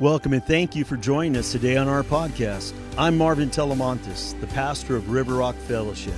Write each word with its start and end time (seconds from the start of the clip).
Welcome 0.00 0.32
and 0.32 0.44
thank 0.44 0.74
you 0.74 0.84
for 0.84 0.96
joining 0.96 1.36
us 1.36 1.52
today 1.52 1.76
on 1.76 1.88
our 1.88 2.02
podcast. 2.02 2.72
I'm 2.98 3.16
Marvin 3.16 3.50
Telemontis, 3.50 4.38
the 4.40 4.48
pastor 4.48 4.96
of 4.96 5.10
River 5.10 5.34
Rock 5.34 5.54
Fellowship. 5.54 6.14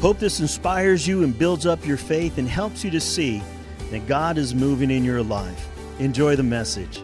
Hope 0.00 0.18
this 0.18 0.40
inspires 0.40 1.06
you 1.06 1.24
and 1.24 1.38
builds 1.38 1.66
up 1.66 1.86
your 1.86 1.96
faith 1.96 2.38
and 2.38 2.48
helps 2.48 2.84
you 2.84 2.90
to 2.90 3.00
see 3.00 3.42
that 3.90 4.06
God 4.06 4.38
is 4.38 4.54
moving 4.54 4.90
in 4.90 5.04
your 5.04 5.22
life. 5.22 5.68
Enjoy 5.98 6.36
the 6.36 6.42
message. 6.42 7.02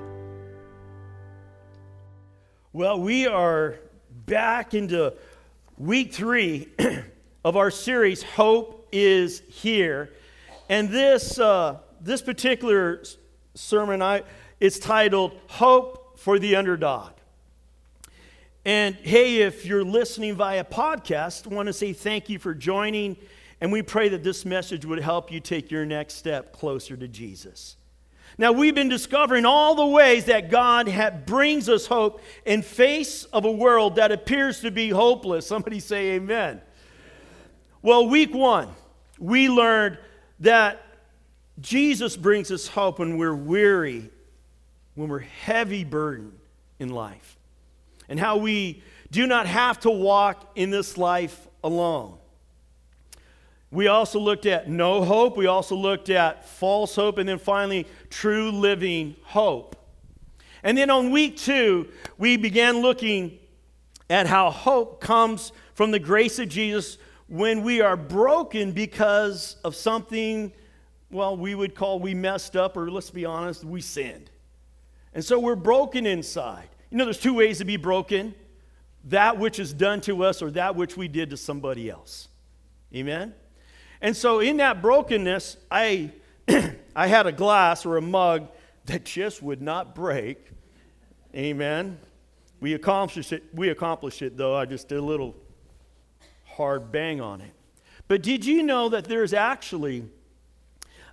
Well, 2.73 3.01
we 3.01 3.27
are 3.27 3.77
back 4.27 4.75
into 4.75 5.15
week 5.79 6.13
three 6.13 6.69
of 7.45 7.57
our 7.57 7.71
series, 7.71 8.23
Hope 8.23 8.89
is 8.93 9.41
Here. 9.49 10.11
And 10.69 10.91
this, 10.91 11.39
uh, 11.39 11.79
this 12.01 12.23
particular 12.23 13.03
sermon, 13.55 14.03
I, 14.03 14.25
it's 14.61 14.79
titled 14.79 15.39
Hope 15.49 16.19
for 16.19 16.39
the 16.39 16.57
Underdog. 16.57 17.13
And 18.65 18.97
hey, 18.97 19.43
if 19.43 19.65
you're 19.65 19.85
listening 19.85 20.35
via 20.35 20.65
podcast, 20.65 21.51
I 21.51 21.55
want 21.55 21.67
to 21.67 21.73
say 21.73 21.93
thank 21.93 22.29
you 22.29 22.39
for 22.39 22.53
joining. 22.53 23.17
And 23.61 23.71
we 23.71 23.83
pray 23.83 24.09
that 24.09 24.25
this 24.25 24.45
message 24.45 24.85
would 24.85 24.99
help 24.99 25.31
you 25.31 25.41
take 25.41 25.71
your 25.71 25.87
next 25.87 26.15
step 26.15 26.53
closer 26.53 26.97
to 26.97 27.07
Jesus. 27.07 27.77
Now, 28.39 28.53
we've 28.53 28.75
been 28.75 28.89
discovering 28.89 29.47
all 29.47 29.75
the 29.77 29.87
ways 29.87 30.27
that 30.27 30.51
God 30.51 30.93
brings 31.25 31.69
us 31.69 31.87
hope 31.87 32.21
in 32.45 32.61
face 32.61 33.25
of 33.25 33.45
a 33.45 33.51
world 33.51 33.97
that 33.97 34.13
appears 34.13 34.61
to 34.61 34.71
be 34.71 34.91
hopeless. 34.91 35.47
Somebody 35.47 35.81
say 35.81 36.13
amen. 36.13 36.61
Well, 37.81 38.09
week 38.09 38.35
one, 38.35 38.69
we 39.19 39.49
learned 39.49 39.99
that 40.41 40.83
Jesus 41.61 42.17
brings 42.17 42.51
us 42.51 42.67
hope 42.67 42.99
when 42.99 43.17
we're 43.17 43.35
weary, 43.35 44.11
when 44.97 45.09
we're 45.09 45.21
heavy 45.21 45.85
burdened 45.85 46.37
in 46.81 46.89
life, 46.89 47.39
and 48.09 48.19
how 48.19 48.39
we 48.39 48.83
do 49.13 49.27
not 49.27 49.47
have 49.47 49.79
to 49.81 49.91
walk 49.91 50.51
in 50.57 50.71
this 50.71 50.99
life 50.99 51.47
alone. 51.63 52.19
We 53.71 53.87
also 53.89 54.19
looked 54.19 54.47
at 54.47 54.69
no 54.69 55.05
hope. 55.05 55.37
We 55.37 55.47
also 55.47 55.77
looked 55.77 56.11
at 56.11 56.49
false 56.49 56.95
hope. 56.95 57.19
And 57.19 57.29
then 57.29 57.39
finally, 57.39 57.87
true 58.11 58.51
living 58.51 59.17
hope. 59.23 59.77
And 60.63 60.79
then 60.79 60.91
on 60.91 61.11
week 61.11 61.37
two, 61.37 61.89
we 62.17 62.37
began 62.37 62.79
looking 62.79 63.39
at 64.09 64.27
how 64.27 64.51
hope 64.51 65.01
comes 65.01 65.53
from 65.75 65.91
the 65.91 65.99
grace 65.99 66.39
of 66.39 66.49
Jesus 66.49 66.99
when 67.29 67.63
we 67.63 67.81
are 67.81 67.97
broken 67.97 68.73
because 68.73 69.57
of 69.65 69.75
something 69.75 70.53
well, 71.11 71.37
we 71.37 71.55
would 71.55 71.75
call 71.75 72.01
we 72.01 72.15
messed 72.15 72.57
up, 72.57 72.77
or 72.77 72.91
let's 72.91 73.11
be 73.11 73.25
honest, 73.25 73.65
we 73.65 73.81
sinned. 73.81 74.31
And 75.17 75.25
so 75.25 75.39
we're 75.41 75.57
broken 75.57 76.05
inside. 76.05 76.69
You 76.91 76.99
know, 76.99 77.05
there's 77.05 77.19
two 77.19 77.33
ways 77.33 77.57
to 77.59 77.65
be 77.65 77.79
broken 77.79 78.35
that 79.05 79.39
which 79.39 79.59
is 79.59 79.73
done 79.73 80.03
to 80.03 80.25
us, 80.25 80.43
or 80.43 80.51
that 80.51 80.77
which 80.77 80.95
we 80.95 81.09
did 81.09 81.31
to 81.31 81.39
somebody 81.39 81.89
else. 81.89 82.29
Amen? 82.95 83.33
And 84.03 84.15
so 84.15 84.41
in 84.41 84.59
that 84.59 84.83
brokenness, 84.83 85.57
I, 85.71 86.11
I 86.95 87.07
had 87.07 87.27
a 87.27 87.33
glass 87.33 87.87
or 87.87 87.97
a 87.97 88.03
mug 88.03 88.49
that 88.85 89.07
just 89.07 89.43
would 89.43 89.63
not 89.63 89.95
break. 89.95 90.51
Amen. 91.35 91.99
We 92.61 92.75
accomplished 92.75 93.33
it, 93.33 93.45
we 93.55 93.71
accomplished 93.71 94.21
it 94.21 94.37
though. 94.37 94.55
I 94.55 94.67
just 94.67 94.89
did 94.89 94.99
a 94.99 95.03
little 95.03 95.35
hard 96.45 96.93
bang 96.93 97.23
on 97.23 97.41
it. 97.41 97.53
But 98.07 98.23
did 98.23 98.45
you 98.45 98.63
know 98.63 98.91
that 98.91 99.07
there's 99.07 99.33
actually 99.33 100.05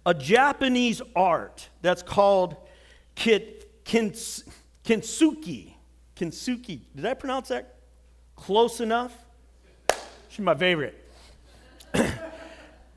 a 0.05 0.13
Japanese 0.13 1.01
art 1.15 1.69
that's 1.81 2.03
called 2.03 2.57
kit, 3.15 3.62
kins, 3.83 4.43
kintsugi. 4.83 5.73
Kintsugi. 6.15 6.81
Did 6.95 7.05
I 7.05 7.13
pronounce 7.13 7.49
that 7.49 7.75
close 8.35 8.79
enough? 8.79 9.13
She's 10.29 10.43
my 10.43 10.55
favorite. 10.55 10.99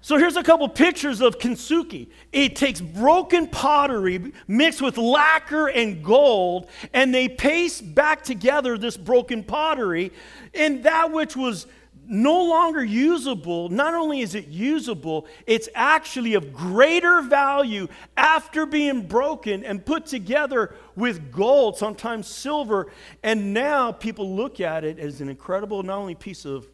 so 0.01 0.17
here's 0.17 0.37
a 0.37 0.43
couple 0.43 0.69
pictures 0.69 1.21
of 1.21 1.39
kintsugi. 1.39 2.09
It 2.33 2.57
takes 2.57 2.81
broken 2.81 3.47
pottery 3.47 4.33
mixed 4.49 4.81
with 4.81 4.97
lacquer 4.97 5.69
and 5.69 6.03
gold, 6.03 6.69
and 6.93 7.15
they 7.15 7.29
paste 7.29 7.95
back 7.95 8.23
together 8.23 8.79
this 8.79 8.97
broken 8.97 9.45
pottery, 9.45 10.13
and 10.55 10.85
that 10.85 11.13
which 11.13 11.37
was 11.37 11.67
no 12.09 12.45
longer 12.45 12.85
usable, 12.85 13.69
not 13.69 13.95
only 13.95 14.21
is 14.21 14.35
it 14.35 14.49
usable, 14.49 15.27
it's 15.47 15.69
actually 15.75 16.35
of 16.35 16.53
greater 16.53 17.23
value 17.23 17.89
after 18.17 18.67
being 18.67 19.03
broken 19.03 19.65
and 19.65 19.85
put 19.85 20.07
together 20.07 20.75
with 20.95 21.33
gold, 21.33 21.77
sometimes 21.77 22.29
silver. 22.29 22.91
And 23.23 23.53
now 23.53 23.93
people 23.93 24.35
look 24.35 24.61
at 24.61 24.85
it 24.85 24.99
as 24.99 25.21
an 25.21 25.29
incredible, 25.29 25.83
not 25.83 25.99
only 25.99 26.15
piece 26.15 26.45
of, 26.45 26.67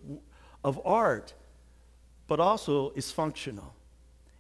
of 0.65 0.81
art, 0.85 1.35
but 2.27 2.41
also 2.41 2.91
is 2.91 3.11
functional. 3.11 3.75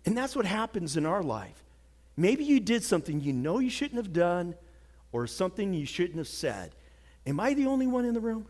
And 0.04 0.16
that's 0.16 0.34
what 0.34 0.46
happens 0.46 0.96
in 0.96 1.06
our 1.06 1.22
life. 1.22 1.62
Maybe 2.16 2.44
you 2.44 2.60
did 2.60 2.84
something 2.84 3.20
you 3.20 3.32
know 3.32 3.58
you 3.58 3.70
shouldn't 3.70 3.96
have 3.96 4.12
done 4.12 4.54
or 5.12 5.26
something 5.26 5.72
you 5.72 5.86
shouldn't 5.86 6.18
have 6.18 6.28
said. 6.28 6.72
Am 7.26 7.38
I 7.38 7.54
the 7.54 7.66
only 7.66 7.86
one 7.86 8.04
in 8.04 8.14
the 8.14 8.20
room? 8.20 8.46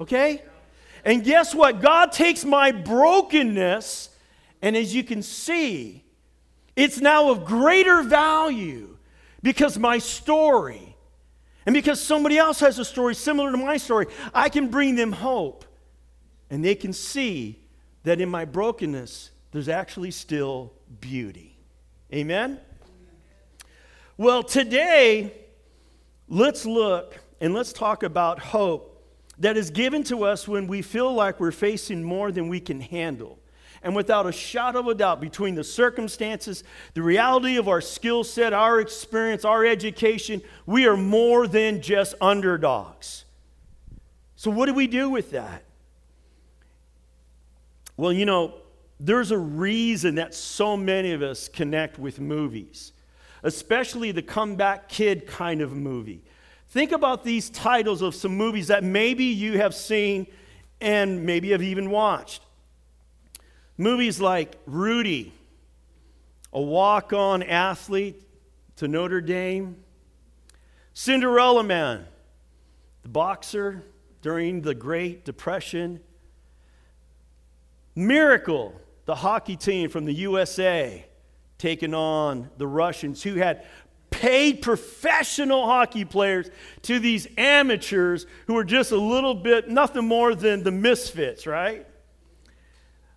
Okay? 0.00 0.42
And 1.04 1.22
guess 1.22 1.54
what? 1.54 1.82
God 1.82 2.12
takes 2.12 2.44
my 2.44 2.72
brokenness, 2.72 4.08
and 4.62 4.76
as 4.76 4.94
you 4.94 5.04
can 5.04 5.22
see, 5.22 6.02
it's 6.74 7.00
now 7.00 7.30
of 7.30 7.44
greater 7.44 8.02
value 8.02 8.96
because 9.42 9.78
my 9.78 9.98
story, 9.98 10.96
and 11.66 11.74
because 11.74 12.00
somebody 12.00 12.38
else 12.38 12.60
has 12.60 12.78
a 12.78 12.84
story 12.84 13.14
similar 13.14 13.52
to 13.52 13.58
my 13.58 13.76
story, 13.76 14.06
I 14.32 14.48
can 14.48 14.68
bring 14.68 14.96
them 14.96 15.12
hope. 15.12 15.66
And 16.50 16.64
they 16.64 16.74
can 16.74 16.92
see 16.92 17.60
that 18.04 18.20
in 18.20 18.28
my 18.28 18.44
brokenness, 18.44 19.30
there's 19.52 19.68
actually 19.68 20.10
still 20.10 20.72
beauty. 21.00 21.58
Amen? 22.12 22.60
Well, 24.16 24.42
today, 24.42 25.32
let's 26.28 26.64
look 26.64 27.18
and 27.40 27.52
let's 27.52 27.72
talk 27.72 28.02
about 28.02 28.38
hope 28.38 28.93
that 29.38 29.56
is 29.56 29.70
given 29.70 30.02
to 30.04 30.24
us 30.24 30.46
when 30.46 30.66
we 30.66 30.82
feel 30.82 31.12
like 31.12 31.40
we're 31.40 31.50
facing 31.50 32.02
more 32.02 32.30
than 32.30 32.48
we 32.48 32.60
can 32.60 32.80
handle. 32.80 33.38
And 33.82 33.94
without 33.94 34.26
a 34.26 34.32
shadow 34.32 34.80
of 34.80 34.86
a 34.86 34.94
doubt, 34.94 35.20
between 35.20 35.54
the 35.54 35.64
circumstances, 35.64 36.64
the 36.94 37.02
reality 37.02 37.56
of 37.56 37.68
our 37.68 37.82
skill 37.82 38.24
set, 38.24 38.54
our 38.54 38.80
experience, 38.80 39.44
our 39.44 39.64
education, 39.64 40.40
we 40.64 40.86
are 40.86 40.96
more 40.96 41.46
than 41.46 41.82
just 41.82 42.14
underdogs. 42.20 43.26
So, 44.36 44.50
what 44.50 44.66
do 44.66 44.74
we 44.74 44.86
do 44.86 45.10
with 45.10 45.32
that? 45.32 45.64
Well, 47.96 48.12
you 48.12 48.24
know, 48.24 48.54
there's 48.98 49.30
a 49.30 49.38
reason 49.38 50.14
that 50.14 50.34
so 50.34 50.76
many 50.76 51.12
of 51.12 51.22
us 51.22 51.48
connect 51.48 51.98
with 51.98 52.20
movies, 52.20 52.92
especially 53.42 54.12
the 54.12 54.22
comeback 54.22 54.88
kid 54.88 55.26
kind 55.26 55.60
of 55.60 55.72
movie. 55.72 56.22
Think 56.74 56.90
about 56.90 57.22
these 57.22 57.50
titles 57.50 58.02
of 58.02 58.16
some 58.16 58.36
movies 58.36 58.66
that 58.66 58.82
maybe 58.82 59.26
you 59.26 59.58
have 59.58 59.76
seen 59.76 60.26
and 60.80 61.24
maybe 61.24 61.52
have 61.52 61.62
even 61.62 61.88
watched. 61.88 62.42
Movies 63.78 64.20
like 64.20 64.56
Rudy, 64.66 65.32
a 66.52 66.60
walk 66.60 67.12
on 67.12 67.44
athlete 67.44 68.20
to 68.74 68.88
Notre 68.88 69.20
Dame, 69.20 69.76
Cinderella 70.94 71.62
Man, 71.62 72.06
the 73.04 73.08
boxer 73.08 73.84
during 74.20 74.62
the 74.62 74.74
Great 74.74 75.24
Depression, 75.24 76.00
Miracle, 77.94 78.74
the 79.04 79.14
hockey 79.14 79.54
team 79.54 79.90
from 79.90 80.06
the 80.06 80.14
USA 80.14 81.06
taking 81.56 81.94
on 81.94 82.50
the 82.58 82.66
Russians 82.66 83.22
who 83.22 83.36
had 83.36 83.64
paid 84.14 84.62
professional 84.62 85.66
hockey 85.66 86.04
players 86.04 86.48
to 86.82 87.00
these 87.00 87.26
amateurs 87.36 88.26
who 88.46 88.56
are 88.56 88.64
just 88.64 88.92
a 88.92 88.96
little 88.96 89.34
bit, 89.34 89.68
nothing 89.68 90.06
more 90.06 90.34
than 90.34 90.62
the 90.62 90.70
misfits, 90.70 91.46
right? 91.46 91.86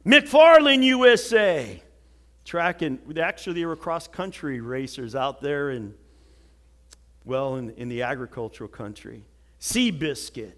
McFarland 0.04 0.84
USA, 0.84 1.82
tracking, 2.46 3.00
actually, 3.22 3.60
they 3.60 3.66
were 3.66 3.76
cross 3.76 4.08
country 4.08 4.60
racers 4.60 5.14
out 5.14 5.40
there 5.40 5.70
in, 5.70 5.94
well, 7.26 7.58
in, 7.58 7.70
in 7.72 7.90
the 7.90 8.02
agricultural 8.02 8.68
country. 8.68 9.24
Seabiscuit, 9.62 10.54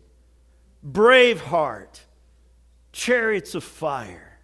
Braveheart, 0.89 1.99
Chariots 2.93 3.55
of 3.55 3.63
Fire. 3.63 4.39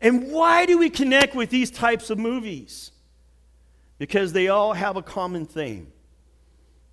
And 0.00 0.32
why 0.32 0.66
do 0.66 0.76
we 0.76 0.90
connect 0.90 1.36
with 1.36 1.50
these 1.50 1.70
types 1.70 2.10
of 2.10 2.18
movies? 2.18 2.90
Because 3.98 4.32
they 4.32 4.48
all 4.48 4.72
have 4.72 4.96
a 4.96 5.02
common 5.02 5.46
theme. 5.46 5.92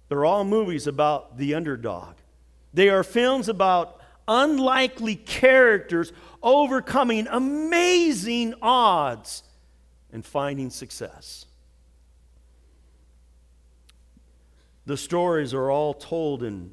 They're 0.09 0.25
all 0.25 0.43
movies 0.43 0.87
about 0.87 1.37
the 1.37 1.55
underdog. 1.55 2.15
They 2.73 2.89
are 2.89 3.03
films 3.03 3.49
about 3.49 3.99
unlikely 4.27 5.15
characters 5.15 6.13
overcoming 6.43 7.27
amazing 7.27 8.53
odds 8.61 9.43
and 10.11 10.25
finding 10.25 10.69
success. 10.69 11.45
The 14.85 14.97
stories 14.97 15.53
are 15.53 15.69
all 15.69 15.93
told 15.93 16.43
in 16.43 16.71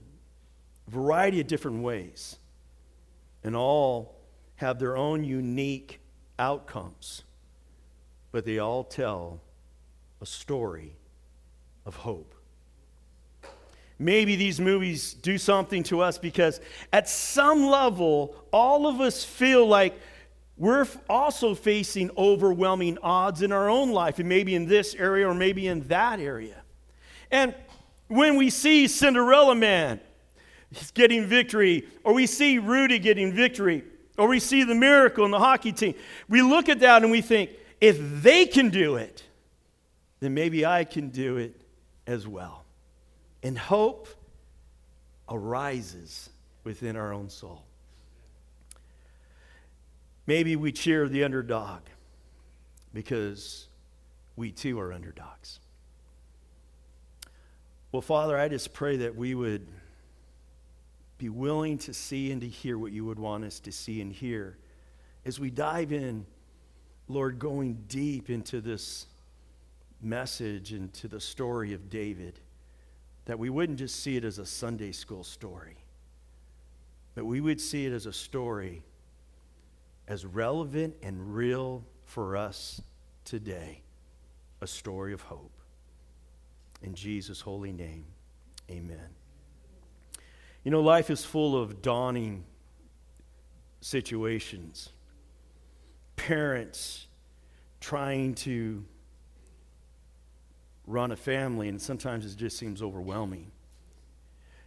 a 0.87 0.91
variety 0.91 1.41
of 1.41 1.47
different 1.47 1.83
ways, 1.83 2.37
and 3.45 3.55
all 3.55 4.17
have 4.57 4.79
their 4.79 4.97
own 4.97 5.25
unique 5.25 6.01
outcomes, 6.39 7.23
but 8.33 8.45
they 8.45 8.59
all 8.59 8.83
tell 8.83 9.41
a 10.21 10.27
story 10.27 10.97
of 11.87 11.97
hope. 11.97 12.35
Maybe 13.99 14.37
these 14.37 14.61
movies 14.61 15.15
do 15.15 15.39
something 15.39 15.83
to 15.85 16.01
us 16.01 16.19
because 16.19 16.61
at 16.93 17.09
some 17.09 17.67
level, 17.67 18.37
all 18.53 18.87
of 18.87 19.01
us 19.01 19.25
feel 19.25 19.67
like 19.67 19.99
we're 20.57 20.87
also 21.09 21.55
facing 21.55 22.11
overwhelming 22.17 22.99
odds 23.03 23.43
in 23.43 23.53
our 23.53 23.69
own 23.69 23.91
life, 23.91 24.19
and 24.19 24.29
maybe 24.29 24.55
in 24.55 24.67
this 24.67 24.95
area 24.95 25.29
or 25.29 25.35
maybe 25.35 25.67
in 25.67 25.87
that 25.89 26.21
area. 26.21 26.63
And 27.31 27.55
when 28.09 28.37
we 28.37 28.51
see 28.51 28.89
Cinderella 28.89 29.55
Man 29.55 30.01
he's 30.71 30.91
getting 30.91 31.25
victory, 31.25 31.87
or 32.05 32.13
we 32.13 32.27
see 32.27 32.59
Rudy 32.59 32.99
getting 32.99 33.33
victory, 33.33 33.85
or 34.17 34.29
we 34.29 34.41
see 34.41 34.65
the 34.65 34.75
miracle 34.75 35.25
in 35.25 35.31
the 35.31 35.39
hockey 35.39 35.73
team, 35.73 35.95
we 36.29 36.43
look 36.43 36.69
at 36.69 36.81
that 36.81 37.03
and 37.03 37.11
we 37.11 37.21
think, 37.21 37.51
if 37.81 37.97
they 38.23 38.45
can 38.45 38.71
do 38.71 38.97
it, 38.97 39.23
then 40.21 40.35
maybe 40.35 40.67
I 40.67 40.85
can 40.85 41.11
do 41.11 41.37
it 41.37 41.61
as 42.07 42.27
well. 42.27 42.65
And 43.43 43.57
hope 43.57 44.09
arises 45.29 46.31
within 46.65 46.97
our 46.97 47.13
own 47.13 47.29
soul. 47.31 47.63
Maybe 50.27 50.57
we 50.57 50.73
cheer 50.73 51.09
the 51.09 51.25
underdog 51.25 51.81
because 52.93 53.67
we 54.37 54.51
too 54.51 54.79
are 54.81 54.93
underdogs. 54.93 55.61
Well, 57.93 58.03
Father, 58.03 58.37
I 58.37 58.49
just 58.49 58.75
pray 58.75 58.99
that 58.99 59.17
we 59.17 59.35
would 59.35 59.67
be 61.17 61.29
willing 61.29 61.79
to 61.79 61.95
see 61.95 62.31
and 62.31 62.41
to 62.43 62.49
hear 62.49 62.79
what 62.79 62.93
you 62.93 63.05
would 63.07 63.19
want 63.19 63.45
us 63.45 63.61
to 63.61 63.73
see 63.73 64.01
and 64.01 64.13
hear 64.13 64.59
as 65.25 65.39
we 65.39 65.51
dive 65.51 65.93
in, 65.93 66.25
Lord, 67.07 67.39
going 67.39 67.85
deep 67.89 68.31
into 68.31 68.61
this 68.61 69.07
message 70.01 70.73
and 70.73 70.93
to 70.95 71.09
the 71.09 71.21
story 71.21 71.75
of 71.75 71.89
David 71.89 72.41
that 73.25 73.39
we 73.39 73.51
wouldn't 73.51 73.79
just 73.79 74.03
see 74.03 74.17
it 74.17 74.25
as 74.25 74.39
a 74.39 74.47
Sunday 74.47 74.93
school 74.93 75.25
story, 75.25 75.77
but 77.15 77.25
we 77.25 77.41
would 77.41 77.61
see 77.61 77.85
it 77.87 77.93
as 77.93 78.07
a 78.07 78.13
story 78.13 78.83
as 80.07 80.25
relevant 80.25 80.95
and 81.03 81.35
real 81.35 81.85
for 82.05 82.37
us 82.37 82.81
today 83.25 83.83
a 84.61 84.67
story 84.67 85.13
of 85.13 85.21
hope. 85.21 85.53
In 86.83 86.95
Jesus' 86.95 87.41
holy 87.41 87.73
name, 87.73 88.07
amen. 88.71 89.11
You 90.65 90.71
know, 90.71 90.81
life 90.81 91.11
is 91.11 91.25
full 91.25 91.61
of 91.61 91.83
dawning 91.83 92.45
situations. 93.81 94.91
Parents 96.17 97.07
trying 97.81 98.35
to 98.35 98.85
run 100.89 101.13
a 101.13 101.17
family, 101.17 101.69
and 101.69 101.81
sometimes 101.81 102.25
it 102.25 102.37
just 102.37 102.57
seems 102.57 102.83
overwhelming. 102.83 103.53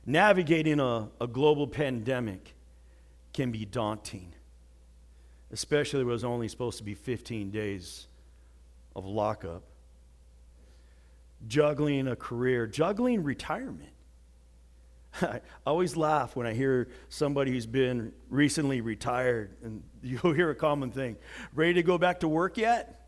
Navigating 0.05 0.79
a, 0.79 1.09
a 1.19 1.27
global 1.27 1.67
pandemic 1.67 2.53
can 3.33 3.51
be 3.51 3.65
daunting, 3.65 4.33
especially 5.51 6.03
when 6.03 6.11
it 6.11 6.13
was 6.13 6.23
only 6.23 6.47
supposed 6.47 6.77
to 6.77 6.83
be 6.83 6.93
15 6.93 7.49
days 7.49 8.07
of 8.95 9.05
lockup. 9.05 9.63
Juggling 11.47 12.07
a 12.07 12.15
career, 12.15 12.67
juggling 12.67 13.23
retirement. 13.23 13.89
I 15.21 15.41
always 15.65 15.97
laugh 15.97 16.35
when 16.35 16.45
I 16.45 16.53
hear 16.53 16.89
somebody 17.09 17.51
who's 17.51 17.65
been 17.65 18.13
recently 18.29 18.81
retired, 18.81 19.55
and 19.63 19.81
you'll 20.03 20.33
hear 20.33 20.51
a 20.51 20.55
common 20.55 20.91
thing 20.91 21.17
ready 21.55 21.73
to 21.73 21.83
go 21.83 21.97
back 21.97 22.19
to 22.19 22.27
work 22.27 22.57
yet? 22.57 23.07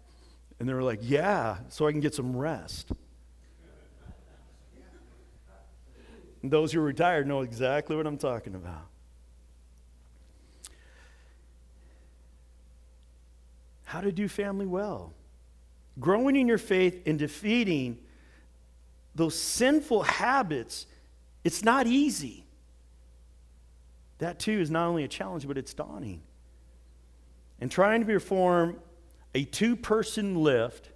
And 0.59 0.69
they're 0.69 0.83
like, 0.83 0.99
yeah, 1.01 1.57
so 1.69 1.87
I 1.87 1.91
can 1.91 1.99
get 1.99 2.15
some 2.15 2.35
rest. 2.35 2.91
Those 6.43 6.73
who 6.73 6.79
are 6.79 6.83
retired 6.83 7.25
know 7.25 7.41
exactly 7.41 7.95
what 7.95 8.05
I'm 8.05 8.17
talking 8.17 8.53
about. 8.53 8.87
How 13.85 14.01
to 14.01 14.11
do 14.11 14.27
family 14.27 14.65
well. 14.65 15.13
Growing 15.99 16.35
in 16.35 16.47
your 16.47 16.57
faith 16.57 17.03
and 17.05 17.17
defeating 17.17 17.99
those 19.15 19.39
sinful 19.39 20.03
habits, 20.03 20.85
it's 21.43 21.63
not 21.63 21.87
easy. 21.87 22.45
That 24.17 24.39
too 24.39 24.59
is 24.59 24.69
not 24.69 24.87
only 24.87 25.03
a 25.03 25.07
challenge, 25.07 25.47
but 25.47 25.57
it's 25.57 25.73
daunting. 25.73 26.23
And 27.61 27.71
trying 27.71 28.01
to 28.01 28.05
perform 28.05 28.79
a 29.33 29.45
two 29.45 29.75
person 29.75 30.43
lift 30.43 30.89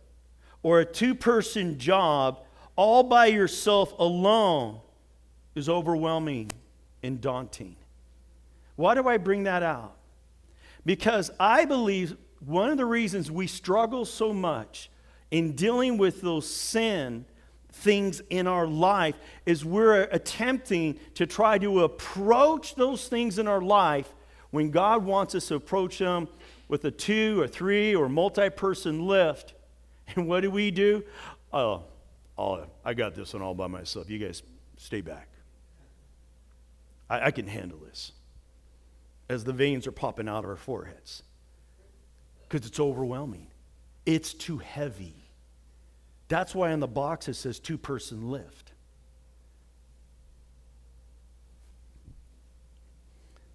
or 0.61 0.81
a 0.81 0.85
two 0.85 1.15
person 1.15 1.77
job 1.77 2.43
all 2.75 3.03
by 3.03 3.27
yourself 3.27 3.93
alone 3.97 4.81
is 5.57 5.67
overwhelming 5.67 6.51
and 7.03 7.19
daunting. 7.19 7.75
Why 8.75 8.95
do 8.95 9.07
I 9.07 9.17
bring 9.17 9.43
that 9.43 9.63
out? 9.63 9.95
Because 10.85 11.31
I 11.39 11.65
believe 11.65 12.15
one 12.45 12.69
of 12.69 12.77
the 12.77 12.85
reasons 12.85 13.31
we 13.31 13.47
struggle 13.47 14.05
so 14.05 14.31
much 14.31 14.89
in 15.31 15.53
dealing 15.53 15.97
with 15.97 16.21
those 16.21 16.49
sin 16.49 17.25
things 17.71 18.21
in 18.29 18.47
our 18.47 18.65
life 18.65 19.15
is 19.45 19.63
we're 19.63 20.03
attempting 20.03 20.99
to 21.15 21.25
try 21.25 21.57
to 21.57 21.83
approach 21.83 22.75
those 22.75 23.07
things 23.07 23.37
in 23.37 23.47
our 23.47 23.61
life 23.61 24.13
when 24.51 24.71
God 24.71 25.03
wants 25.03 25.35
us 25.35 25.47
to 25.49 25.55
approach 25.55 25.99
them 25.99 26.27
with 26.67 26.85
a 26.85 26.91
two 26.91 27.39
or 27.41 27.47
three 27.47 27.95
or 27.95 28.09
multi 28.09 28.49
person 28.49 29.05
lift. 29.07 29.53
And 30.15 30.25
what 30.25 30.39
do 30.39 30.49
we 30.49 30.71
do? 30.71 31.03
Oh, 31.51 31.83
oh, 32.37 32.65
I 32.85 32.93
got 32.93 33.13
this 33.13 33.33
one 33.33 33.41
all 33.41 33.53
by 33.53 33.67
myself. 33.67 34.09
You 34.09 34.19
guys 34.19 34.41
stay 34.77 35.01
back. 35.01 35.27
I, 37.09 37.27
I 37.27 37.31
can 37.31 37.47
handle 37.47 37.79
this. 37.79 38.11
As 39.29 39.43
the 39.43 39.53
veins 39.53 39.87
are 39.87 39.91
popping 39.91 40.27
out 40.27 40.43
of 40.43 40.49
our 40.49 40.55
foreheads. 40.55 41.23
Because 42.47 42.67
it's 42.67 42.79
overwhelming. 42.79 43.47
It's 44.05 44.33
too 44.33 44.57
heavy. 44.57 45.15
That's 46.29 46.55
why 46.55 46.71
on 46.71 46.79
the 46.79 46.87
box 46.87 47.27
it 47.27 47.35
says 47.35 47.59
two 47.59 47.77
person 47.77 48.31
lift. 48.31 48.71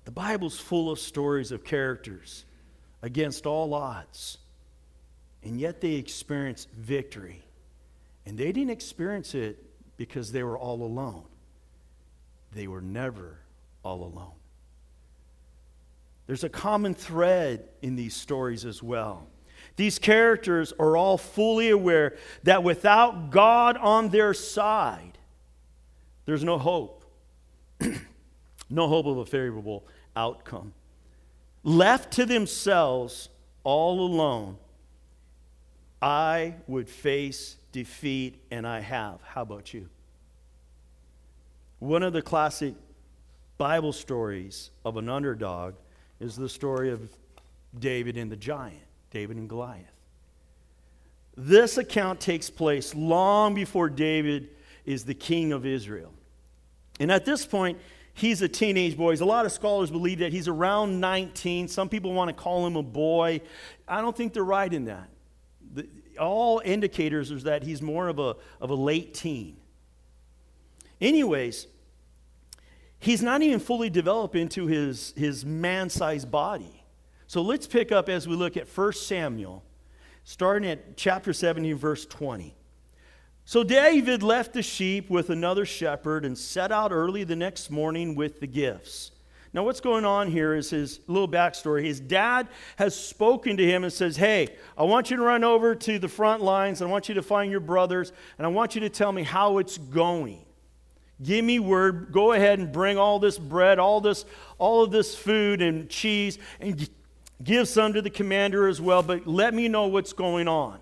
The 0.05 0.11
Bible's 0.11 0.59
full 0.59 0.91
of 0.91 0.99
stories 0.99 1.53
of 1.53 1.65
characters 1.65 2.45
against 3.03 3.47
all 3.47 3.73
odds, 3.73 4.39
and 5.43 5.61
yet 5.61 5.81
they 5.81 5.93
experienced 5.93 6.71
victory. 6.73 7.43
And 8.27 8.37
they 8.37 8.53
didn't 8.53 8.71
experience 8.71 9.35
it 9.35 9.65
because 9.97 10.33
they 10.33 10.43
were 10.43 10.59
all 10.59 10.83
alone, 10.83 11.25
they 12.55 12.67
were 12.67 12.81
never 12.81 13.39
all 13.83 14.05
alone. 14.05 14.35
There's 16.27 16.45
a 16.45 16.49
common 16.49 16.95
thread 16.95 17.69
in 17.83 17.97
these 17.97 18.15
stories 18.15 18.65
as 18.65 18.83
well. 18.83 19.27
These 19.77 19.99
characters 19.99 20.73
are 20.79 20.97
all 20.97 21.19
fully 21.19 21.71
aware 21.71 22.17
that 22.45 22.63
without 22.63 23.31
God 23.31 23.77
on 23.77 24.11
their 24.11 24.35
side, 24.35 25.19
there's 26.25 26.45
no 26.45 26.59
hope. 26.59 27.05
no 28.71 28.89
hope 28.89 29.07
of 29.07 29.19
a 29.19 29.27
favorable 29.27 29.87
outcome. 30.15 30.73
Left 31.65 32.13
to 32.15 32.27
themselves, 32.27 33.29
all 33.65 34.01
alone, 34.01 34.59
I 36.01 36.57
would 36.67 36.89
face 36.89 37.57
defeat, 37.71 38.43
and 38.51 38.67
I 38.67 38.81
have. 38.81 39.21
How 39.23 39.43
about 39.43 39.73
you? 39.73 39.89
One 41.83 42.05
of 42.05 42.13
the 42.13 42.23
classic 42.23 42.75
Bible 43.59 43.93
stories 43.93 44.71
of 44.85 44.97
an 44.99 45.09
underdog 45.09 45.75
is 46.21 46.37
the 46.37 46.49
story 46.49 46.93
of 46.93 47.11
David 47.77 48.17
and 48.17 48.31
the 48.31 48.37
giant, 48.37 48.85
David 49.11 49.37
and 49.37 49.49
Goliath. 49.49 49.83
This 51.37 51.79
account 51.79 52.21
takes 52.21 52.49
place 52.51 52.95
long 52.95 53.57
before 53.57 53.91
David 53.91 54.51
is 54.85 55.05
the 55.05 55.15
king 55.15 55.53
of 55.53 55.67
Israel. 55.67 56.13
And 57.01 57.11
at 57.11 57.25
this 57.25 57.45
point, 57.45 57.79
he's 58.15 58.43
a 58.43 58.49
teenage 58.49 58.97
boy. 58.97 59.17
A 59.17 59.25
lot 59.25 59.45
of 59.45 59.51
scholars 59.51 59.91
believe 59.91 60.21
that 60.21 60.33
he's 60.33 60.47
around 60.47 61.01
19. 61.01 61.67
Some 61.67 61.89
people 61.89 62.13
want 62.13 62.29
to 62.29 62.33
call 62.33 62.65
him 62.65 62.77
a 62.77 62.83
boy. 62.85 63.41
I 63.89 64.01
don't 64.01 64.17
think 64.17 64.35
they're 64.35 64.45
right 64.45 64.73
in 64.73 64.85
that. 64.85 65.09
The, 65.75 65.89
all 66.17 66.63
indicators 66.65 67.33
is 67.33 67.43
that 67.43 67.65
he's 67.65 67.83
more 67.83 68.07
of 68.07 68.21
a, 68.21 68.37
of 68.61 68.71
a 68.71 68.77
late 68.77 69.15
teen. 69.15 69.57
Anyways, 71.03 71.67
he's 73.01 73.23
not 73.23 73.43
even 73.43 73.59
fully 73.59 73.91
developed 73.91 74.37
into 74.37 74.69
his, 74.69 75.13
his 75.17 75.45
man 75.45 75.91
sized 75.91 76.31
body. 76.31 76.85
So 77.27 77.43
let's 77.43 77.67
pick 77.67 77.91
up 77.91 78.09
as 78.09 78.29
we 78.29 78.37
look 78.37 78.57
at 78.57 78.69
1 78.69 78.93
Samuel, 78.93 79.65
starting 80.23 80.71
at 80.71 80.97
chapter 80.97 81.33
17, 81.33 81.75
verse 81.77 82.07
20. 82.07 82.55
So 83.45 83.65
David 83.65 84.23
left 84.23 84.53
the 84.53 84.63
sheep 84.63 85.11
with 85.11 85.31
another 85.31 85.67
shepherd 85.67 86.25
and 86.25 86.39
set 86.39 86.71
out 86.71 86.93
early 86.93 87.25
the 87.25 87.35
next 87.35 87.69
morning 87.69 88.15
with 88.15 88.39
the 88.39 88.47
gifts. 88.47 89.11
Now, 89.53 89.65
what's 89.65 89.81
going 89.81 90.05
on 90.05 90.31
here 90.31 90.55
is 90.55 90.71
his 90.71 91.01
little 91.09 91.29
backstory. 91.29 91.85
His 91.85 91.99
dad 91.99 92.49
has 92.77 92.95
spoken 92.95 93.57
to 93.57 93.67
him 93.67 93.83
and 93.83 93.93
says, 93.93 94.17
Hey, 94.17 94.57
I 94.79 94.85
want 94.85 95.11
you 95.11 95.17
to 95.17 95.23
run 95.23 95.43
over 95.43 95.75
to 95.75 95.99
the 95.99 96.09
front 96.09 96.43
lines. 96.43 96.81
I 96.81 96.87
want 96.87 97.09
you 97.09 97.17
to 97.17 97.23
find 97.23 97.51
your 97.51 97.61
brothers, 97.61 98.13
and 98.39 98.47
I 98.47 98.51
want 98.51 98.77
you 98.77 98.83
to 98.83 98.89
tell 98.89 99.11
me 99.11 99.25
how 99.25 99.59
it's 99.59 99.77
going. 99.77 100.45
Give 101.23 101.45
me 101.45 101.59
word. 101.59 102.13
Go 102.13 102.33
ahead 102.33 102.59
and 102.59 102.73
bring 102.73 102.99
all 102.99 103.19
this 103.19 103.39
bread, 103.39 103.79
all 103.79 104.01
this, 104.01 104.25
all 104.59 104.83
of 104.83 104.91
this 104.91 105.15
food 105.15 105.63
and 105.63 105.89
cheese, 105.89 106.39
and 106.61 106.89
give 107.43 107.69
some 107.69 107.93
to 107.93 108.03
the 108.03 108.11
commander 108.11 108.69
as 108.69 108.81
well. 108.81 109.03
But 109.03 109.27
let 109.27 109.55
me 109.55 109.69
know 109.69 109.87
what's 109.87 110.13
going 110.13 110.49
on. 110.49 110.81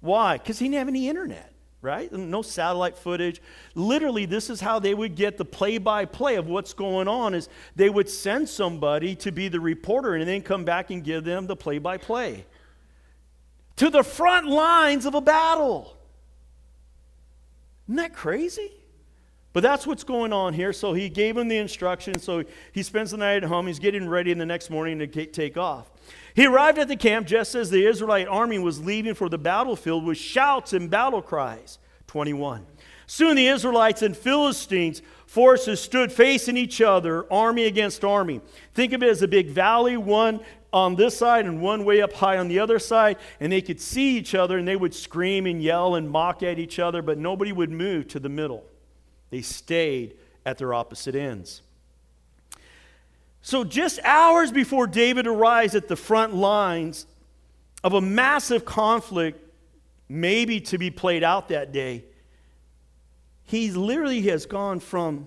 Why? 0.00 0.38
Because 0.38 0.58
he 0.58 0.66
didn't 0.66 0.78
have 0.78 0.88
any 0.88 1.08
internet 1.08 1.52
right? 1.82 2.12
No 2.12 2.42
satellite 2.42 2.96
footage. 2.96 3.42
Literally, 3.74 4.24
this 4.24 4.48
is 4.48 4.60
how 4.60 4.78
they 4.78 4.94
would 4.94 5.16
get 5.16 5.36
the 5.36 5.44
play-by-play 5.44 6.36
of 6.36 6.46
what's 6.46 6.72
going 6.72 7.08
on 7.08 7.34
is 7.34 7.48
they 7.74 7.90
would 7.90 8.08
send 8.08 8.48
somebody 8.48 9.16
to 9.16 9.32
be 9.32 9.48
the 9.48 9.60
reporter 9.60 10.14
and 10.14 10.26
then 10.26 10.42
come 10.42 10.64
back 10.64 10.90
and 10.90 11.02
give 11.02 11.24
them 11.24 11.48
the 11.48 11.56
play-by-play. 11.56 12.46
To 13.76 13.90
the 13.90 14.04
front 14.04 14.46
lines 14.46 15.06
of 15.06 15.14
a 15.14 15.20
battle. 15.20 15.96
Isn't 17.88 17.96
that 17.96 18.14
crazy? 18.14 18.70
But 19.52 19.62
that's 19.62 19.86
what's 19.86 20.04
going 20.04 20.32
on 20.32 20.54
here. 20.54 20.72
So 20.72 20.92
he 20.92 21.08
gave 21.08 21.36
him 21.36 21.48
the 21.48 21.58
instruction. 21.58 22.18
So 22.18 22.44
he 22.72 22.82
spends 22.82 23.10
the 23.10 23.18
night 23.18 23.42
at 23.42 23.44
home. 23.44 23.66
He's 23.66 23.78
getting 23.78 24.08
ready 24.08 24.30
in 24.30 24.38
the 24.38 24.46
next 24.46 24.70
morning 24.70 24.98
to 24.98 25.06
take 25.06 25.56
off. 25.56 25.90
He 26.34 26.46
arrived 26.46 26.78
at 26.78 26.88
the 26.88 26.96
camp 26.96 27.26
just 27.26 27.54
as 27.54 27.70
the 27.70 27.86
Israelite 27.86 28.28
army 28.28 28.58
was 28.58 28.80
leaving 28.80 29.14
for 29.14 29.28
the 29.28 29.38
battlefield 29.38 30.04
with 30.04 30.16
shouts 30.16 30.72
and 30.72 30.88
battle 30.88 31.20
cries. 31.20 31.78
21. 32.06 32.66
Soon 33.06 33.36
the 33.36 33.46
Israelites 33.46 34.02
and 34.02 34.16
Philistines 34.16 35.02
forces 35.26 35.80
stood 35.80 36.12
facing 36.12 36.56
each 36.56 36.80
other, 36.80 37.30
army 37.32 37.64
against 37.64 38.04
army. 38.04 38.40
Think 38.72 38.92
of 38.92 39.02
it 39.02 39.08
as 39.08 39.22
a 39.22 39.28
big 39.28 39.48
valley, 39.48 39.96
one 39.96 40.40
on 40.72 40.94
this 40.94 41.16
side 41.16 41.44
and 41.44 41.60
one 41.60 41.84
way 41.84 42.00
up 42.00 42.12
high 42.12 42.38
on 42.38 42.48
the 42.48 42.58
other 42.58 42.78
side, 42.78 43.18
and 43.40 43.52
they 43.52 43.60
could 43.60 43.80
see 43.80 44.16
each 44.16 44.34
other 44.34 44.58
and 44.58 44.66
they 44.66 44.76
would 44.76 44.94
scream 44.94 45.46
and 45.46 45.62
yell 45.62 45.94
and 45.94 46.08
mock 46.08 46.42
at 46.42 46.58
each 46.58 46.78
other, 46.78 47.02
but 47.02 47.18
nobody 47.18 47.52
would 47.52 47.70
move 47.70 48.08
to 48.08 48.20
the 48.20 48.28
middle. 48.28 48.64
They 49.32 49.40
stayed 49.40 50.18
at 50.44 50.58
their 50.58 50.74
opposite 50.74 51.14
ends. 51.14 51.62
So, 53.40 53.64
just 53.64 53.98
hours 54.04 54.52
before 54.52 54.86
David 54.86 55.26
arrives 55.26 55.74
at 55.74 55.88
the 55.88 55.96
front 55.96 56.34
lines 56.34 57.06
of 57.82 57.94
a 57.94 58.00
massive 58.00 58.66
conflict, 58.66 59.40
maybe 60.06 60.60
to 60.60 60.76
be 60.76 60.90
played 60.90 61.24
out 61.24 61.48
that 61.48 61.72
day, 61.72 62.04
he 63.44 63.70
literally 63.70 64.20
has 64.22 64.44
gone 64.44 64.80
from 64.80 65.26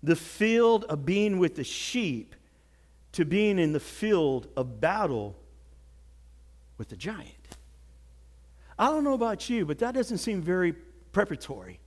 the 0.00 0.16
field 0.16 0.84
of 0.84 1.04
being 1.04 1.40
with 1.40 1.56
the 1.56 1.64
sheep 1.64 2.36
to 3.12 3.24
being 3.24 3.58
in 3.58 3.72
the 3.72 3.80
field 3.80 4.46
of 4.56 4.80
battle 4.80 5.36
with 6.78 6.88
the 6.88 6.96
giant. 6.96 7.56
I 8.78 8.86
don't 8.86 9.02
know 9.02 9.14
about 9.14 9.50
you, 9.50 9.66
but 9.66 9.80
that 9.80 9.92
doesn't 9.92 10.18
seem 10.18 10.40
very 10.40 10.72
preparatory. 11.10 11.80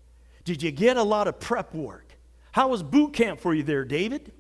Did 0.46 0.62
you 0.62 0.72
get 0.72 0.98
a 0.98 1.04
lot 1.04 1.28
of 1.28 1.40
prep 1.40 1.74
work? 1.74 2.18
How 2.52 2.68
was 2.68 2.84
boot 2.84 3.14
camp 3.14 3.40
for 3.40 3.54
you 3.54 3.64
there, 3.64 3.86
David? 3.86 4.32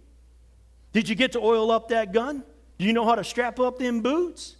Did 0.91 1.09
you 1.09 1.15
get 1.15 1.31
to 1.33 1.39
oil 1.39 1.71
up 1.71 1.89
that 1.89 2.13
gun? 2.13 2.43
Do 2.77 2.85
you 2.85 2.93
know 2.93 3.05
how 3.05 3.15
to 3.15 3.23
strap 3.23 3.59
up 3.59 3.79
them 3.79 4.01
boots? 4.01 4.55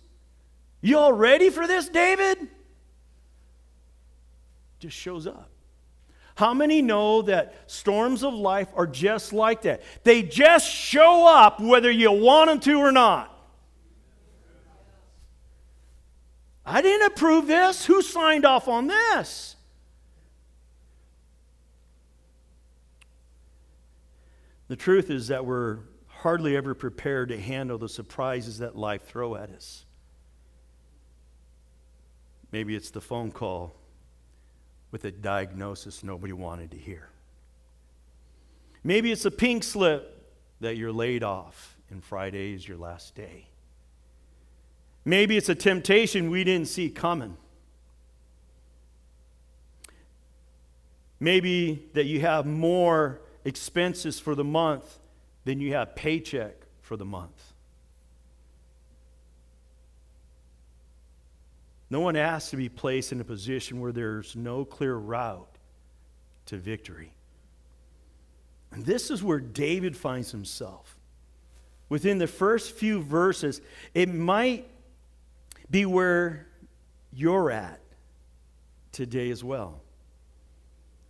You 0.81 0.97
all 0.97 1.13
ready 1.13 1.49
for 1.49 1.67
this, 1.67 1.87
David? 1.89 2.49
Just 4.79 4.97
shows 4.97 5.27
up. 5.27 5.49
How 6.35 6.53
many 6.53 6.81
know 6.81 7.21
that 7.23 7.53
storms 7.67 8.23
of 8.23 8.33
life 8.33 8.67
are 8.75 8.87
just 8.87 9.33
like 9.33 9.61
that? 9.63 9.83
They 10.03 10.23
just 10.23 10.69
show 10.69 11.27
up 11.27 11.59
whether 11.59 11.91
you 11.91 12.11
want 12.11 12.49
them 12.49 12.59
to 12.61 12.79
or 12.79 12.91
not. 12.91 13.29
I 16.65 16.81
didn't 16.81 17.07
approve 17.07 17.45
this. 17.45 17.85
Who 17.85 18.01
signed 18.01 18.45
off 18.45 18.67
on 18.67 18.87
this? 18.87 19.52
The 24.73 24.77
truth 24.77 25.11
is 25.11 25.27
that 25.27 25.45
we're 25.45 25.77
hardly 26.07 26.57
ever 26.57 26.73
prepared 26.73 27.29
to 27.29 27.39
handle 27.39 27.77
the 27.77 27.87
surprises 27.87 28.57
that 28.57 28.75
life 28.75 29.03
throw 29.03 29.35
at 29.35 29.51
us. 29.51 29.85
Maybe 32.51 32.75
it's 32.75 32.89
the 32.89 32.99
phone 32.99 33.31
call 33.31 33.75
with 34.89 35.05
a 35.05 35.11
diagnosis 35.11 36.03
nobody 36.03 36.33
wanted 36.33 36.71
to 36.71 36.77
hear. 36.77 37.07
Maybe 38.83 39.11
it's 39.11 39.25
a 39.25 39.29
pink 39.29 39.63
slip 39.63 40.33
that 40.59 40.75
you're 40.75 40.91
laid 40.91 41.21
off 41.21 41.77
and 41.91 42.03
Friday 42.03 42.55
is 42.55 42.67
your 42.67 42.77
last 42.77 43.13
day. 43.13 43.49
Maybe 45.05 45.37
it's 45.37 45.49
a 45.49 45.55
temptation 45.55 46.31
we 46.31 46.43
didn't 46.43 46.67
see 46.67 46.89
coming. 46.89 47.37
Maybe 51.19 51.89
that 51.93 52.05
you 52.05 52.21
have 52.21 52.47
more 52.47 53.21
expenses 53.45 54.19
for 54.19 54.35
the 54.35 54.43
month 54.43 54.99
then 55.45 55.59
you 55.59 55.73
have 55.73 55.95
paycheck 55.95 56.55
for 56.81 56.97
the 56.97 57.05
month. 57.05 57.53
No 61.89 61.99
one 61.99 62.15
asks 62.15 62.49
to 62.51 62.57
be 62.57 62.69
placed 62.69 63.11
in 63.11 63.21
a 63.21 63.23
position 63.23 63.79
where 63.79 63.91
there's 63.91 64.35
no 64.35 64.65
clear 64.65 64.95
route 64.95 65.57
to 66.47 66.57
victory. 66.57 67.13
And 68.71 68.85
this 68.85 69.11
is 69.11 69.21
where 69.21 69.39
David 69.39 69.95
finds 69.95 70.31
himself. 70.31 70.97
Within 71.89 72.17
the 72.17 72.25
first 72.25 72.71
few 72.71 73.03
verses, 73.03 73.61
it 73.93 74.11
might 74.11 74.67
be 75.69 75.85
where 75.85 76.47
you're 77.11 77.51
at 77.51 77.79
today 78.91 79.29
as 79.29 79.43
well. 79.43 79.82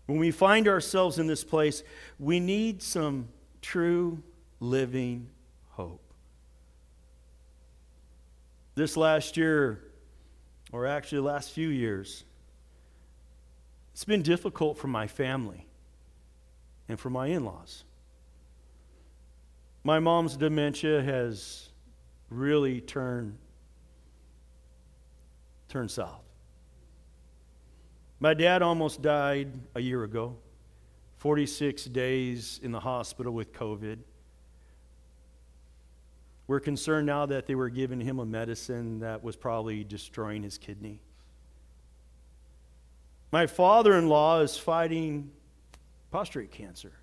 When 0.06 0.20
we 0.20 0.32
find 0.32 0.68
ourselves 0.68 1.18
in 1.18 1.28
this 1.28 1.44
place, 1.44 1.84
we 2.20 2.40
need 2.40 2.82
some 2.82 3.30
true 3.62 4.22
living 4.60 5.30
hope. 5.72 6.02
This 8.76 8.98
last 8.98 9.38
year, 9.38 9.84
or 10.72 10.86
actually 10.88 11.20
the 11.20 11.26
last 11.26 11.52
few 11.52 11.70
years, 11.70 12.26
it's 13.94 14.04
been 14.04 14.24
difficult 14.24 14.78
for 14.78 14.88
my 14.88 15.08
family 15.08 15.68
and 16.90 17.00
for 17.00 17.10
my 17.10 17.28
in 17.28 17.46
laws. 17.46 17.84
My 19.84 20.00
mom's 20.00 20.36
dementia 20.36 21.02
has 21.04 21.70
really 22.30 22.82
turned, 22.82 23.38
turned 25.70 25.92
south. 25.92 26.24
My 28.24 28.34
dad 28.34 28.62
almost 28.62 29.02
died 29.02 29.52
a 29.76 29.82
year 29.82 30.06
ago. 30.06 30.38
46 31.18 31.84
days 31.88 32.58
in 32.64 32.72
the 32.72 32.80
hospital 32.80 33.34
with 33.34 33.52
COVID. 33.52 33.98
We're 36.48 36.62
concerned 36.62 37.06
now 37.06 37.26
that 37.26 37.48
they 37.48 37.56
were 37.56 37.68
giving 37.68 38.00
him 38.00 38.20
a 38.20 38.26
medicine 38.26 39.00
that 39.00 39.22
was 39.26 39.36
probably 39.36 39.84
destroying 39.84 40.42
his 40.42 40.58
kidney. 40.58 41.02
My 43.34 43.46
father 43.46 43.98
in 43.98 44.08
law 44.08 44.40
is 44.40 44.56
fighting 44.56 45.30
prostate 46.10 46.50
cancer. 46.50 46.94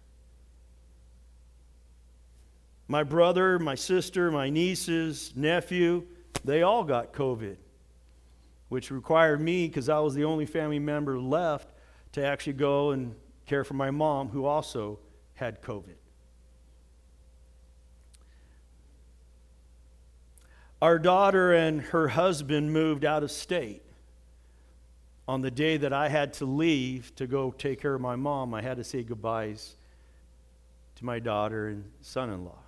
My 2.88 3.02
brother, 3.02 3.58
my 3.58 3.74
sister, 3.74 4.30
my 4.30 4.48
nieces, 4.48 5.34
nephew, 5.36 6.06
they 6.46 6.62
all 6.62 6.82
got 6.82 7.12
COVID, 7.12 7.56
which 8.70 8.90
required 8.90 9.40
me, 9.40 9.66
because 9.66 9.90
I 9.90 9.98
was 9.98 10.14
the 10.14 10.24
only 10.24 10.46
family 10.46 10.78
member 10.78 11.20
left, 11.20 11.68
to 12.12 12.24
actually 12.24 12.54
go 12.54 12.92
and 12.92 13.14
care 13.44 13.64
for 13.64 13.74
my 13.74 13.90
mom, 13.90 14.28
who 14.28 14.46
also 14.46 14.98
had 15.34 15.60
COVID. 15.60 15.96
Our 20.80 20.98
daughter 20.98 21.52
and 21.52 21.82
her 21.82 22.08
husband 22.08 22.72
moved 22.72 23.04
out 23.04 23.22
of 23.22 23.30
state. 23.30 23.82
On 25.28 25.42
the 25.42 25.50
day 25.50 25.76
that 25.76 25.92
I 25.92 26.08
had 26.08 26.32
to 26.34 26.46
leave 26.46 27.14
to 27.16 27.26
go 27.26 27.50
take 27.50 27.80
care 27.80 27.94
of 27.94 28.00
my 28.00 28.16
mom, 28.16 28.54
I 28.54 28.62
had 28.62 28.78
to 28.78 28.84
say 28.84 29.02
goodbyes 29.02 29.76
to 30.96 31.04
my 31.04 31.18
daughter 31.18 31.68
and 31.68 31.84
son 32.00 32.30
in 32.30 32.44
law. 32.44 32.58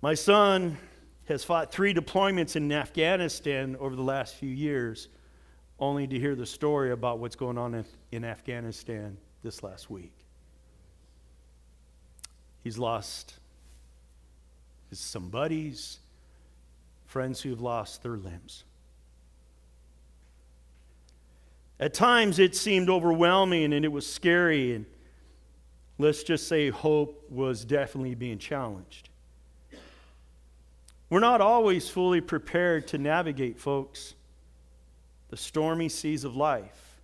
My 0.00 0.14
son 0.14 0.78
has 1.26 1.44
fought 1.44 1.70
three 1.72 1.94
deployments 1.94 2.56
in 2.56 2.70
Afghanistan 2.72 3.76
over 3.78 3.94
the 3.94 4.02
last 4.02 4.34
few 4.34 4.50
years 4.50 5.08
only 5.78 6.06
to 6.06 6.18
hear 6.18 6.34
the 6.34 6.46
story 6.46 6.92
about 6.92 7.18
what's 7.18 7.36
going 7.36 7.58
on 7.58 7.84
in, 8.12 8.24
Afghanistan 8.24 9.16
this 9.42 9.62
last 9.62 9.90
week. 9.90 10.12
He's 12.62 12.78
lost 12.78 13.34
his, 14.90 15.00
some 15.00 15.28
buddies, 15.28 15.98
friends 17.06 17.40
who 17.40 17.50
have 17.50 17.60
lost 17.60 18.02
their 18.02 18.16
limbs. 18.16 18.64
At 21.80 21.94
times 21.94 22.38
it 22.38 22.54
seemed 22.54 22.88
overwhelming 22.88 23.72
and 23.72 23.84
it 23.84 23.90
was 23.90 24.06
scary, 24.10 24.74
and 24.74 24.86
let's 25.98 26.22
just 26.22 26.46
say 26.46 26.70
hope 26.70 27.28
was 27.28 27.64
definitely 27.64 28.14
being 28.14 28.38
challenged. 28.38 29.08
We're 31.12 31.20
not 31.20 31.42
always 31.42 31.90
fully 31.90 32.22
prepared 32.22 32.88
to 32.88 32.96
navigate, 32.96 33.58
folks, 33.58 34.14
the 35.28 35.36
stormy 35.36 35.90
seas 35.90 36.24
of 36.24 36.36
life. 36.36 37.02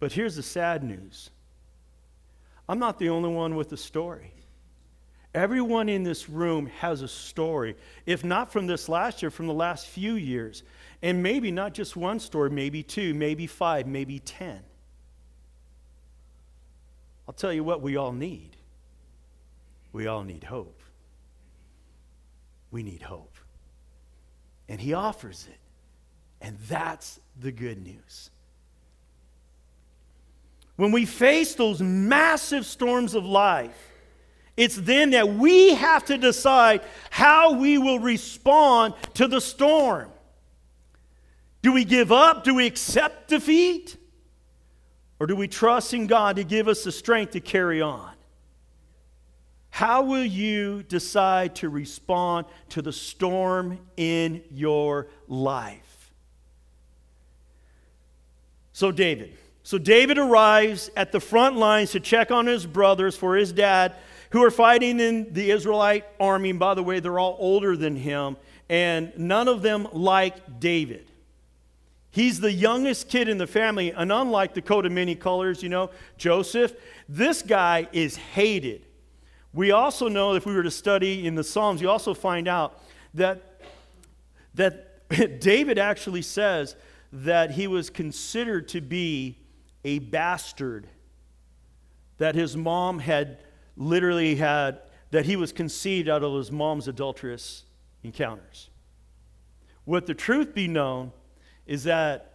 But 0.00 0.12
here's 0.12 0.36
the 0.36 0.42
sad 0.42 0.82
news 0.82 1.28
I'm 2.66 2.78
not 2.78 2.98
the 2.98 3.10
only 3.10 3.28
one 3.28 3.54
with 3.54 3.70
a 3.72 3.76
story. 3.76 4.32
Everyone 5.34 5.90
in 5.90 6.04
this 6.04 6.30
room 6.30 6.68
has 6.78 7.02
a 7.02 7.08
story, 7.08 7.76
if 8.06 8.24
not 8.24 8.50
from 8.50 8.66
this 8.66 8.88
last 8.88 9.20
year, 9.20 9.30
from 9.30 9.46
the 9.46 9.52
last 9.52 9.88
few 9.88 10.14
years. 10.14 10.62
And 11.02 11.22
maybe 11.22 11.52
not 11.52 11.74
just 11.74 11.96
one 11.96 12.18
story, 12.18 12.48
maybe 12.48 12.82
two, 12.82 13.12
maybe 13.12 13.46
five, 13.46 13.86
maybe 13.86 14.20
ten. 14.20 14.60
I'll 17.28 17.34
tell 17.34 17.52
you 17.52 17.62
what 17.62 17.82
we 17.82 17.96
all 17.98 18.12
need. 18.12 18.56
We 19.92 20.06
all 20.06 20.24
need 20.24 20.44
hope. 20.44 20.80
We 22.70 22.82
need 22.82 23.02
hope. 23.02 23.36
And 24.68 24.80
He 24.80 24.94
offers 24.94 25.46
it. 25.50 25.58
And 26.40 26.58
that's 26.68 27.20
the 27.38 27.52
good 27.52 27.82
news. 27.82 28.30
When 30.76 30.92
we 30.92 31.06
face 31.06 31.54
those 31.54 31.80
massive 31.80 32.66
storms 32.66 33.14
of 33.14 33.24
life, 33.24 33.92
it's 34.56 34.76
then 34.76 35.10
that 35.10 35.28
we 35.28 35.74
have 35.74 36.04
to 36.06 36.18
decide 36.18 36.82
how 37.10 37.58
we 37.58 37.78
will 37.78 37.98
respond 37.98 38.94
to 39.14 39.26
the 39.26 39.40
storm. 39.40 40.10
Do 41.62 41.72
we 41.72 41.84
give 41.84 42.12
up? 42.12 42.44
Do 42.44 42.54
we 42.54 42.66
accept 42.66 43.28
defeat? 43.28 43.96
Or 45.18 45.26
do 45.26 45.34
we 45.34 45.48
trust 45.48 45.94
in 45.94 46.06
God 46.06 46.36
to 46.36 46.44
give 46.44 46.68
us 46.68 46.84
the 46.84 46.92
strength 46.92 47.32
to 47.32 47.40
carry 47.40 47.80
on? 47.80 48.12
How 49.76 50.00
will 50.00 50.24
you 50.24 50.84
decide 50.84 51.56
to 51.56 51.68
respond 51.68 52.46
to 52.70 52.80
the 52.80 52.94
storm 52.94 53.78
in 53.98 54.42
your 54.50 55.08
life? 55.28 56.14
So, 58.72 58.90
David. 58.90 59.36
So, 59.64 59.76
David 59.76 60.16
arrives 60.16 60.90
at 60.96 61.12
the 61.12 61.20
front 61.20 61.56
lines 61.56 61.90
to 61.90 62.00
check 62.00 62.30
on 62.30 62.46
his 62.46 62.64
brothers 62.64 63.18
for 63.18 63.36
his 63.36 63.52
dad 63.52 63.94
who 64.30 64.42
are 64.42 64.50
fighting 64.50 64.98
in 64.98 65.34
the 65.34 65.50
Israelite 65.50 66.06
army. 66.18 66.48
And 66.48 66.58
by 66.58 66.72
the 66.72 66.82
way, 66.82 66.98
they're 66.98 67.18
all 67.18 67.36
older 67.38 67.76
than 67.76 67.96
him, 67.96 68.38
and 68.70 69.12
none 69.18 69.46
of 69.46 69.60
them 69.60 69.88
like 69.92 70.58
David. 70.58 71.06
He's 72.10 72.40
the 72.40 72.50
youngest 72.50 73.10
kid 73.10 73.28
in 73.28 73.36
the 73.36 73.46
family, 73.46 73.92
and 73.92 74.10
unlike 74.10 74.54
the 74.54 74.62
coat 74.62 74.86
of 74.86 74.92
many 74.92 75.14
colors, 75.14 75.62
you 75.62 75.68
know, 75.68 75.90
Joseph, 76.16 76.72
this 77.10 77.42
guy 77.42 77.88
is 77.92 78.16
hated. 78.16 78.86
We 79.56 79.70
also 79.70 80.08
know, 80.08 80.34
if 80.34 80.44
we 80.44 80.54
were 80.54 80.62
to 80.64 80.70
study 80.70 81.26
in 81.26 81.34
the 81.34 81.42
Psalms, 81.42 81.80
you 81.80 81.88
also 81.88 82.12
find 82.12 82.46
out 82.46 82.78
that, 83.14 83.62
that 84.54 85.08
David 85.40 85.78
actually 85.78 86.20
says 86.20 86.76
that 87.10 87.52
he 87.52 87.66
was 87.66 87.88
considered 87.88 88.68
to 88.68 88.82
be 88.82 89.38
a 89.82 90.00
bastard, 90.00 90.86
that 92.18 92.34
his 92.34 92.54
mom 92.54 92.98
had 92.98 93.38
literally 93.78 94.34
had, 94.34 94.80
that 95.10 95.24
he 95.24 95.36
was 95.36 95.52
conceived 95.52 96.10
out 96.10 96.22
of 96.22 96.34
his 96.34 96.52
mom's 96.52 96.86
adulterous 96.86 97.64
encounters. 98.02 98.68
What 99.86 100.04
the 100.04 100.12
truth 100.12 100.54
be 100.54 100.68
known 100.68 101.12
is 101.64 101.84
that 101.84 102.34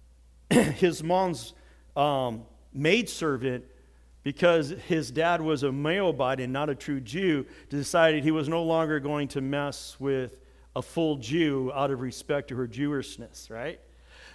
his 0.50 1.04
mom's 1.04 1.54
um, 1.94 2.42
maidservant, 2.72 3.66
because 4.26 4.70
his 4.88 5.12
dad 5.12 5.40
was 5.40 5.62
a 5.62 5.70
Moabite 5.70 6.40
and 6.40 6.52
not 6.52 6.68
a 6.68 6.74
true 6.74 6.98
Jew, 6.98 7.46
decided 7.68 8.24
he 8.24 8.32
was 8.32 8.48
no 8.48 8.64
longer 8.64 8.98
going 8.98 9.28
to 9.28 9.40
mess 9.40 9.94
with 10.00 10.40
a 10.74 10.82
full 10.82 11.14
Jew 11.18 11.70
out 11.72 11.92
of 11.92 12.00
respect 12.00 12.48
to 12.48 12.56
her 12.56 12.66
Jewishness, 12.66 13.50
right? 13.50 13.78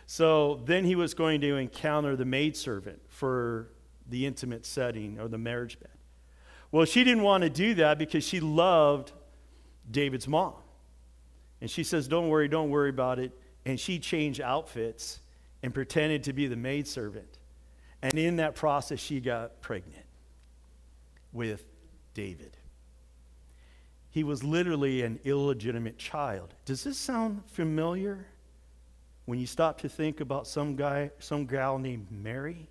So 0.05 0.61
then 0.63 0.85
he 0.85 0.95
was 0.95 1.13
going 1.13 1.41
to 1.41 1.57
encounter 1.57 2.15
the 2.15 2.23
maidservant 2.23 3.01
for 3.09 3.67
the 4.07 4.25
intimate 4.25 4.65
setting 4.65 5.19
or 5.19 5.27
the 5.27 5.37
marriage 5.37 5.77
bed. 5.77 5.91
Well, 6.71 6.85
she 6.85 7.03
didn't 7.03 7.23
want 7.23 7.43
to 7.43 7.49
do 7.49 7.73
that 7.73 7.97
because 7.97 8.23
she 8.23 8.39
loved 8.39 9.11
David's 9.91 10.25
mom. 10.25 10.53
And 11.59 11.69
she 11.69 11.83
says, 11.83 12.07
Don't 12.07 12.29
worry, 12.29 12.47
don't 12.47 12.69
worry 12.69 12.91
about 12.91 13.19
it. 13.19 13.37
And 13.65 13.77
she 13.77 13.99
changed 13.99 14.39
outfits 14.39 15.19
and 15.61 15.73
pretended 15.73 16.23
to 16.23 16.31
be 16.31 16.47
the 16.47 16.55
maidservant. 16.55 17.39
And 18.01 18.13
in 18.15 18.37
that 18.37 18.55
process, 18.55 18.99
she 18.99 19.19
got 19.19 19.61
pregnant 19.61 20.05
with 21.31 21.63
David. 22.13 22.57
He 24.09 24.23
was 24.23 24.43
literally 24.43 25.03
an 25.03 25.19
illegitimate 25.23 25.97
child. 25.97 26.53
Does 26.65 26.83
this 26.83 26.97
sound 26.97 27.43
familiar 27.47 28.25
when 29.25 29.39
you 29.39 29.47
stop 29.47 29.79
to 29.81 29.89
think 29.89 30.19
about 30.19 30.47
some 30.47 30.75
guy, 30.75 31.11
some 31.19 31.45
gal 31.45 31.77
named 31.77 32.07
Mary, 32.11 32.67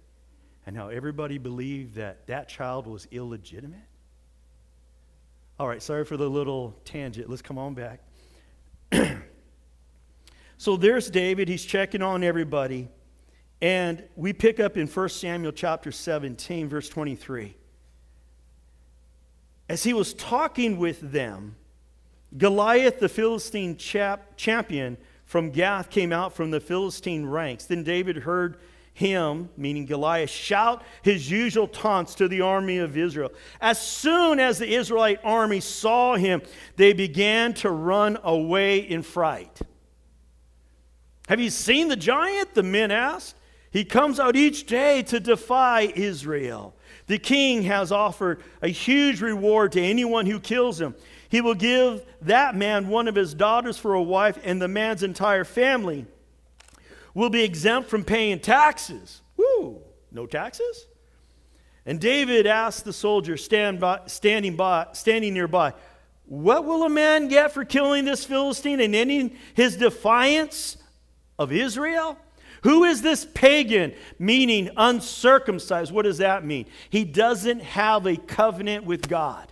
and 0.66 0.76
how 0.76 0.88
everybody 0.88 1.38
believed 1.38 1.94
that 1.94 2.26
that 2.26 2.48
child 2.48 2.86
was 2.86 3.06
illegitimate? 3.10 3.80
All 5.58 5.68
right, 5.68 5.82
sorry 5.82 6.04
for 6.04 6.16
the 6.16 6.28
little 6.28 6.76
tangent. 6.84 7.30
Let's 7.30 7.42
come 7.42 7.56
on 7.56 7.74
back. 7.74 8.00
so 10.58 10.76
there's 10.76 11.10
David. 11.10 11.48
He's 11.48 11.64
checking 11.64 12.02
on 12.02 12.22
everybody. 12.22 12.88
And 13.62 14.02
we 14.16 14.32
pick 14.32 14.58
up 14.58 14.76
in 14.76 14.86
1 14.86 15.08
Samuel 15.10 15.52
chapter 15.52 15.92
17, 15.92 16.68
verse 16.68 16.88
23. 16.88 17.56
As 19.68 19.84
he 19.84 19.92
was 19.92 20.14
talking 20.14 20.78
with 20.78 21.12
them, 21.12 21.56
Goliath, 22.36 23.00
the 23.00 23.08
Philistine 23.08 23.76
chap, 23.76 24.36
champion 24.36 24.96
from 25.26 25.50
Gath, 25.50 25.90
came 25.90 26.12
out 26.12 26.34
from 26.34 26.50
the 26.50 26.60
Philistine 26.60 27.26
ranks. 27.26 27.66
Then 27.66 27.84
David 27.84 28.16
heard 28.18 28.58
him, 28.94 29.50
meaning 29.56 29.86
Goliath, 29.86 30.30
shout 30.30 30.82
his 31.02 31.30
usual 31.30 31.68
taunts 31.68 32.14
to 32.16 32.28
the 32.28 32.40
army 32.40 32.78
of 32.78 32.96
Israel. 32.96 33.32
As 33.60 33.80
soon 33.80 34.40
as 34.40 34.58
the 34.58 34.74
Israelite 34.74 35.20
army 35.22 35.60
saw 35.60 36.16
him, 36.16 36.42
they 36.76 36.92
began 36.92 37.54
to 37.54 37.70
run 37.70 38.18
away 38.22 38.78
in 38.78 39.02
fright. 39.02 39.60
Have 41.28 41.40
you 41.40 41.50
seen 41.50 41.88
the 41.88 41.96
giant? 41.96 42.54
The 42.54 42.62
men 42.62 42.90
asked. 42.90 43.36
He 43.70 43.85
comes 43.85 44.18
out 44.18 44.35
each 44.35 44.66
day 44.66 45.02
to 45.04 45.20
defy 45.20 45.83
Israel. 45.94 46.74
The 47.06 47.18
king 47.18 47.62
has 47.62 47.92
offered 47.92 48.42
a 48.62 48.68
huge 48.68 49.20
reward 49.20 49.72
to 49.72 49.80
anyone 49.80 50.26
who 50.26 50.40
kills 50.40 50.80
him. 50.80 50.94
He 51.28 51.40
will 51.40 51.54
give 51.54 52.04
that 52.22 52.56
man 52.56 52.88
one 52.88 53.06
of 53.06 53.14
his 53.14 53.33
daughters 53.35 53.78
for 53.78 53.94
a 53.94 54.02
wife 54.02 54.38
and 54.42 54.61
the 54.61 54.68
man's 54.68 55.04
entire 55.04 55.44
family 55.44 56.06
will 57.14 57.30
be 57.30 57.44
exempt 57.44 57.88
from 57.88 58.04
paying 58.04 58.40
taxes. 58.40 59.22
Woo, 59.37 59.80
no 60.11 60.26
taxes? 60.26 60.87
And 61.87 62.00
David 62.00 62.46
asked 62.46 62.85
the 62.85 62.92
soldier 62.92 63.37
stand 63.37 63.80
by, 63.80 64.00
standing, 64.06 64.56
by, 64.56 64.88
standing 64.92 65.33
nearby, 65.33 65.72
What 66.26 66.64
will 66.64 66.83
a 66.83 66.88
man 66.88 67.28
get 67.28 67.52
for 67.52 67.64
killing 67.64 68.04
this 68.04 68.24
Philistine 68.24 68.80
and 68.80 68.94
ending 68.94 69.37
his 69.54 69.76
defiance 69.76 70.76
of 71.38 71.52
Israel? 71.52 72.18
Who 72.62 72.84
is 72.84 73.02
this 73.02 73.26
pagan, 73.34 73.94
meaning 74.18 74.70
uncircumcised? 74.76 75.92
What 75.92 76.02
does 76.02 76.18
that 76.18 76.44
mean? 76.44 76.66
He 76.90 77.04
doesn't 77.04 77.62
have 77.62 78.06
a 78.06 78.16
covenant 78.16 78.84
with 78.84 79.08
God. 79.08 79.50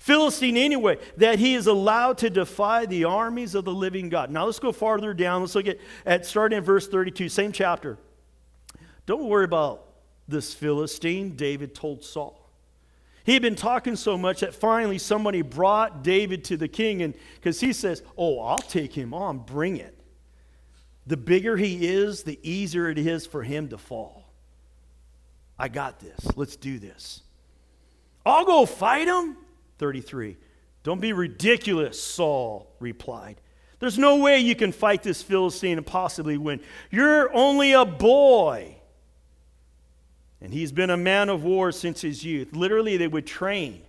Philistine 0.00 0.56
anyway, 0.56 0.98
that 1.18 1.38
he 1.38 1.54
is 1.54 1.68
allowed 1.68 2.18
to 2.18 2.30
defy 2.30 2.86
the 2.86 3.04
armies 3.04 3.54
of 3.54 3.64
the 3.64 3.72
living 3.72 4.08
God. 4.08 4.32
Now 4.32 4.46
let's 4.46 4.58
go 4.58 4.72
farther 4.72 5.14
down. 5.14 5.42
Let's 5.42 5.54
look 5.54 5.68
at, 5.68 5.78
at 6.04 6.26
starting 6.26 6.58
at 6.58 6.64
verse 6.64 6.88
32, 6.88 7.28
same 7.28 7.52
chapter. 7.52 7.98
Don't 9.06 9.28
worry 9.28 9.44
about 9.44 9.86
this 10.26 10.54
Philistine, 10.54 11.36
David 11.36 11.72
told 11.72 12.02
Saul. 12.02 12.50
He 13.24 13.32
had 13.34 13.42
been 13.42 13.54
talking 13.54 13.94
so 13.94 14.18
much 14.18 14.40
that 14.40 14.54
finally 14.54 14.98
somebody 14.98 15.42
brought 15.42 16.02
David 16.02 16.42
to 16.46 16.56
the 16.56 16.66
king, 16.66 17.02
and 17.02 17.14
because 17.36 17.60
he 17.60 17.72
says, 17.72 18.02
Oh, 18.16 18.40
I'll 18.40 18.58
take 18.58 18.92
him 18.92 19.14
on, 19.14 19.38
bring 19.38 19.76
it. 19.76 20.01
The 21.06 21.16
bigger 21.16 21.56
he 21.56 21.86
is, 21.86 22.22
the 22.22 22.38
easier 22.42 22.88
it 22.88 22.98
is 22.98 23.26
for 23.26 23.42
him 23.42 23.68
to 23.68 23.78
fall. 23.78 24.30
I 25.58 25.68
got 25.68 26.00
this. 26.00 26.36
Let's 26.36 26.56
do 26.56 26.78
this. 26.78 27.22
I'll 28.24 28.44
go 28.44 28.66
fight 28.66 29.08
him. 29.08 29.36
33. 29.78 30.36
Don't 30.82 31.00
be 31.00 31.12
ridiculous, 31.12 32.00
Saul 32.00 32.72
replied. 32.78 33.40
There's 33.78 33.98
no 33.98 34.18
way 34.18 34.38
you 34.38 34.54
can 34.54 34.70
fight 34.70 35.02
this 35.02 35.22
Philistine 35.22 35.78
and 35.78 35.86
possibly 35.86 36.36
win. 36.36 36.60
You're 36.90 37.32
only 37.34 37.72
a 37.72 37.84
boy. 37.84 38.76
And 40.40 40.52
he's 40.52 40.72
been 40.72 40.90
a 40.90 40.96
man 40.96 41.28
of 41.28 41.42
war 41.42 41.72
since 41.72 42.00
his 42.00 42.24
youth. 42.24 42.52
Literally, 42.52 42.96
they 42.96 43.08
would 43.08 43.26
train 43.26 43.82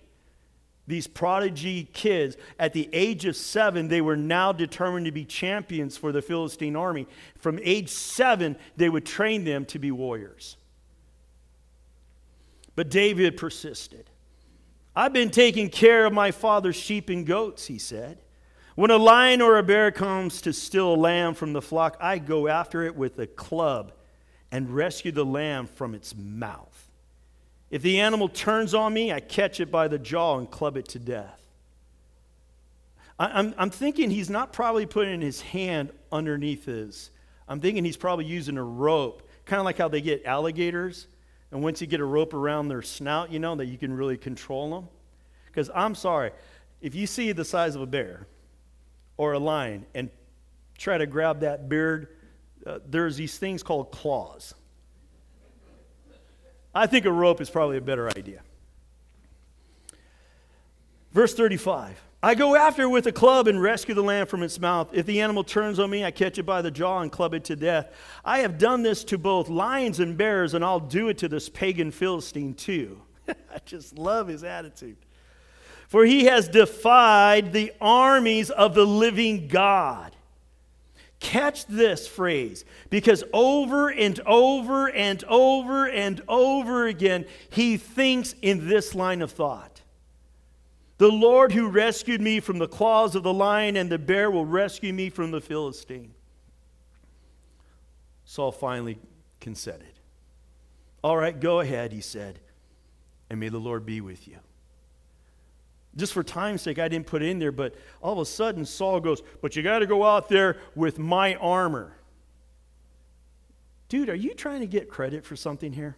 these 0.86 1.06
prodigy 1.06 1.84
kids, 1.92 2.36
at 2.58 2.72
the 2.74 2.88
age 2.92 3.24
of 3.24 3.36
seven, 3.36 3.88
they 3.88 4.02
were 4.02 4.16
now 4.16 4.52
determined 4.52 5.06
to 5.06 5.12
be 5.12 5.24
champions 5.24 5.96
for 5.96 6.12
the 6.12 6.20
Philistine 6.20 6.76
army. 6.76 7.06
From 7.38 7.58
age 7.62 7.88
seven, 7.88 8.56
they 8.76 8.90
would 8.90 9.06
train 9.06 9.44
them 9.44 9.64
to 9.66 9.78
be 9.78 9.90
warriors. 9.90 10.56
But 12.76 12.90
David 12.90 13.36
persisted. 13.36 14.10
I've 14.94 15.12
been 15.12 15.30
taking 15.30 15.70
care 15.70 16.04
of 16.06 16.12
my 16.12 16.30
father's 16.30 16.76
sheep 16.76 17.08
and 17.08 17.26
goats, 17.26 17.66
he 17.66 17.78
said. 17.78 18.18
When 18.74 18.90
a 18.90 18.96
lion 18.96 19.40
or 19.40 19.58
a 19.58 19.62
bear 19.62 19.90
comes 19.90 20.40
to 20.42 20.52
steal 20.52 20.94
a 20.94 20.96
lamb 20.96 21.34
from 21.34 21.52
the 21.52 21.62
flock, 21.62 21.96
I 22.00 22.18
go 22.18 22.48
after 22.48 22.82
it 22.82 22.94
with 22.94 23.18
a 23.18 23.26
club 23.26 23.92
and 24.50 24.68
rescue 24.70 25.12
the 25.12 25.24
lamb 25.24 25.66
from 25.66 25.94
its 25.94 26.14
mouth. 26.14 26.88
If 27.74 27.82
the 27.82 27.98
animal 27.98 28.28
turns 28.28 28.72
on 28.72 28.94
me, 28.94 29.12
I 29.12 29.18
catch 29.18 29.58
it 29.58 29.68
by 29.68 29.88
the 29.88 29.98
jaw 29.98 30.38
and 30.38 30.48
club 30.48 30.76
it 30.76 30.86
to 30.90 31.00
death. 31.00 31.42
I, 33.18 33.40
am 33.40 33.52
I'm 33.58 33.70
thinking 33.70 34.10
he's 34.10 34.30
not 34.30 34.52
probably 34.52 34.86
putting 34.86 35.20
his 35.20 35.40
hand 35.40 35.90
underneath 36.12 36.66
his. 36.66 37.10
I'm 37.48 37.58
thinking 37.58 37.84
he's 37.84 37.96
probably 37.96 38.26
using 38.26 38.58
a 38.58 38.62
rope, 38.62 39.28
kind 39.44 39.58
of 39.58 39.64
like 39.64 39.76
how 39.76 39.88
they 39.88 40.00
get 40.00 40.24
alligators. 40.24 41.08
And 41.50 41.64
once 41.64 41.80
you 41.80 41.88
get 41.88 41.98
a 41.98 42.04
rope 42.04 42.32
around 42.32 42.68
their 42.68 42.80
snout, 42.80 43.32
you 43.32 43.40
know, 43.40 43.56
that 43.56 43.66
you 43.66 43.76
can 43.76 43.92
really 43.92 44.18
control 44.18 44.70
them. 44.70 44.88
Because 45.46 45.68
I'm 45.74 45.96
sorry, 45.96 46.30
if 46.80 46.94
you 46.94 47.08
see 47.08 47.32
the 47.32 47.44
size 47.44 47.74
of 47.74 47.82
a 47.82 47.86
bear 47.86 48.28
or 49.16 49.32
a 49.32 49.40
lion 49.40 49.84
and 49.96 50.10
try 50.78 50.96
to 50.96 51.06
grab 51.06 51.40
that 51.40 51.68
beard, 51.68 52.06
uh, 52.64 52.78
there's 52.86 53.16
these 53.16 53.36
things 53.36 53.64
called 53.64 53.90
claws. 53.90 54.54
I 56.74 56.86
think 56.86 57.06
a 57.06 57.12
rope 57.12 57.40
is 57.40 57.50
probably 57.50 57.76
a 57.76 57.82
better 57.82 58.08
idea. 58.08 58.40
Verse 61.12 61.34
35 61.34 62.00
I 62.24 62.34
go 62.34 62.56
after 62.56 62.84
it 62.84 62.88
with 62.88 63.06
a 63.06 63.12
club 63.12 63.48
and 63.48 63.60
rescue 63.60 63.94
the 63.94 64.02
lamb 64.02 64.26
from 64.26 64.42
its 64.42 64.58
mouth. 64.58 64.88
If 64.94 65.04
the 65.04 65.20
animal 65.20 65.44
turns 65.44 65.78
on 65.78 65.90
me, 65.90 66.06
I 66.06 66.10
catch 66.10 66.38
it 66.38 66.44
by 66.44 66.62
the 66.62 66.70
jaw 66.70 67.00
and 67.00 67.12
club 67.12 67.34
it 67.34 67.44
to 67.44 67.56
death. 67.56 67.92
I 68.24 68.38
have 68.38 68.56
done 68.56 68.82
this 68.82 69.04
to 69.04 69.18
both 69.18 69.50
lions 69.50 70.00
and 70.00 70.16
bears, 70.16 70.54
and 70.54 70.64
I'll 70.64 70.80
do 70.80 71.10
it 71.10 71.18
to 71.18 71.28
this 71.28 71.50
pagan 71.50 71.90
Philistine 71.90 72.54
too. 72.54 73.02
I 73.28 73.58
just 73.66 73.98
love 73.98 74.28
his 74.28 74.42
attitude. 74.42 74.96
For 75.86 76.06
he 76.06 76.24
has 76.24 76.48
defied 76.48 77.52
the 77.52 77.72
armies 77.78 78.48
of 78.48 78.74
the 78.74 78.86
living 78.86 79.46
God. 79.48 80.13
Catch 81.24 81.64
this 81.66 82.06
phrase 82.06 82.66
because 82.90 83.24
over 83.32 83.90
and 83.90 84.20
over 84.26 84.90
and 84.90 85.24
over 85.24 85.88
and 85.88 86.20
over 86.28 86.86
again, 86.86 87.24
he 87.48 87.78
thinks 87.78 88.34
in 88.42 88.68
this 88.68 88.94
line 88.94 89.22
of 89.22 89.32
thought 89.32 89.80
The 90.98 91.08
Lord 91.08 91.52
who 91.52 91.70
rescued 91.70 92.20
me 92.20 92.40
from 92.40 92.58
the 92.58 92.68
claws 92.68 93.14
of 93.14 93.22
the 93.22 93.32
lion 93.32 93.74
and 93.78 93.90
the 93.90 93.98
bear 93.98 94.30
will 94.30 94.44
rescue 94.44 94.92
me 94.92 95.08
from 95.08 95.30
the 95.30 95.40
Philistine. 95.40 96.12
Saul 98.26 98.52
finally 98.52 98.98
consented. 99.40 99.98
All 101.02 101.16
right, 101.16 101.38
go 101.38 101.60
ahead, 101.60 101.90
he 101.92 102.02
said, 102.02 102.38
and 103.30 103.40
may 103.40 103.48
the 103.48 103.58
Lord 103.58 103.86
be 103.86 104.02
with 104.02 104.28
you. 104.28 104.36
Just 105.96 106.12
for 106.12 106.22
time's 106.22 106.62
sake, 106.62 106.78
I 106.78 106.88
didn't 106.88 107.06
put 107.06 107.22
it 107.22 107.28
in 107.28 107.38
there, 107.38 107.52
but 107.52 107.74
all 108.02 108.12
of 108.12 108.18
a 108.18 108.26
sudden 108.26 108.64
Saul 108.64 109.00
goes, 109.00 109.22
But 109.40 109.54
you 109.54 109.62
got 109.62 109.78
to 109.78 109.86
go 109.86 110.04
out 110.04 110.28
there 110.28 110.56
with 110.74 110.98
my 110.98 111.36
armor. 111.36 111.96
Dude, 113.88 114.08
are 114.08 114.14
you 114.14 114.34
trying 114.34 114.60
to 114.60 114.66
get 114.66 114.88
credit 114.88 115.24
for 115.24 115.36
something 115.36 115.72
here? 115.72 115.96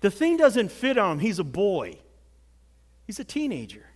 The 0.00 0.10
thing 0.10 0.36
doesn't 0.36 0.70
fit 0.70 0.96
on 0.96 1.12
him. 1.12 1.18
He's 1.18 1.38
a 1.38 1.44
boy, 1.44 1.98
he's 3.06 3.18
a 3.18 3.24
teenager. 3.24 3.86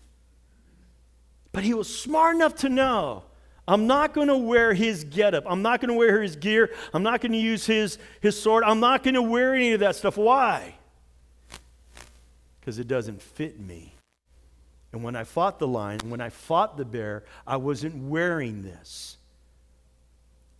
But 1.53 1.63
he 1.63 1.73
was 1.73 1.97
smart 1.97 2.35
enough 2.35 2.57
to 2.57 2.69
know 2.69 3.23
I'm 3.67 3.87
not 3.87 4.13
going 4.13 4.29
to 4.29 4.37
wear 4.37 4.75
his 4.75 5.05
getup. 5.05 5.45
I'm 5.47 5.63
not 5.63 5.81
going 5.81 5.89
to 5.89 5.95
wear 5.95 6.21
his 6.21 6.37
gear. 6.37 6.71
I'm 6.93 7.03
not 7.03 7.21
going 7.21 7.33
to 7.33 7.39
use 7.39 7.65
his, 7.65 7.99
his 8.21 8.41
sword. 8.41 8.65
I'm 8.65 8.81
not 8.81 9.05
going 9.05 9.15
to 9.15 9.23
wear 9.23 9.55
any 9.55 9.73
of 9.73 9.81
that 9.81 9.97
stuff. 9.97 10.17
Why? 10.17 10.75
Because 12.65 12.79
it 12.79 12.89
doesn't 12.89 13.21
fit 13.21 13.61
me. 13.61 13.95
And 14.91 15.05
when 15.05 15.15
I 15.15 15.25
fought 15.25 15.59
the 15.59 15.69
lion, 15.69 16.09
when 16.09 16.23
I 16.23 16.31
fought 16.31 16.79
the 16.79 16.87
bear, 16.87 17.25
I 17.47 17.59
wasn't 17.59 18.09
wearing 18.09 18.63
this. 18.63 19.19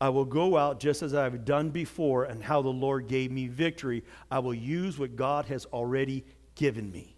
I 0.03 0.11
will 0.11 0.27
go 0.27 0.59
out 0.59 0.81
just 0.81 1.01
as 1.01 1.15
I've 1.15 1.47
done 1.47 1.71
before, 1.71 2.25
and 2.25 2.45
how 2.45 2.61
the 2.61 2.69
Lord 2.69 3.09
gave 3.09 3.31
me 3.31 3.47
victory. 3.47 4.05
I 4.31 4.41
will 4.41 4.53
use 4.53 4.99
what 4.99 5.17
God 5.17 5.47
has 5.47 5.65
already 5.67 6.25
given 6.57 6.93
me. 6.93 7.17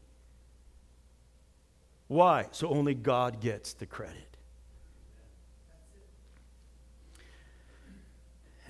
Why? 2.07 2.46
So 2.53 2.68
only 2.68 2.94
God 2.94 3.40
gets 3.40 3.72
the 3.72 3.87
credit. 3.87 4.37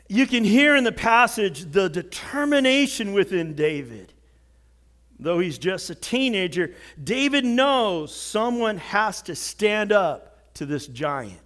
You 0.09 0.27
can 0.27 0.45
hear 0.45 0.77
in 0.77 0.85
the 0.85 0.93
passage 0.93 1.73
the 1.73 1.91
determination 1.91 3.13
within 3.13 3.55
David. 3.55 4.15
Though 5.19 5.39
he's 5.39 5.59
just 5.59 5.89
a 5.91 5.95
teenager, 5.95 6.75
David 7.03 7.45
knows 7.45 8.15
someone 8.15 8.77
has 8.79 9.23
to 9.23 9.35
stand 9.35 9.93
up 9.93 10.55
to 10.55 10.67
this 10.67 10.87
giant. 10.87 11.41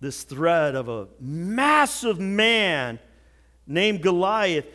This 0.00 0.22
threat 0.22 0.74
of 0.74 0.88
a 0.88 1.08
massive 1.18 2.18
man 2.18 2.98
named 3.66 4.02
Goliath. 4.02 4.66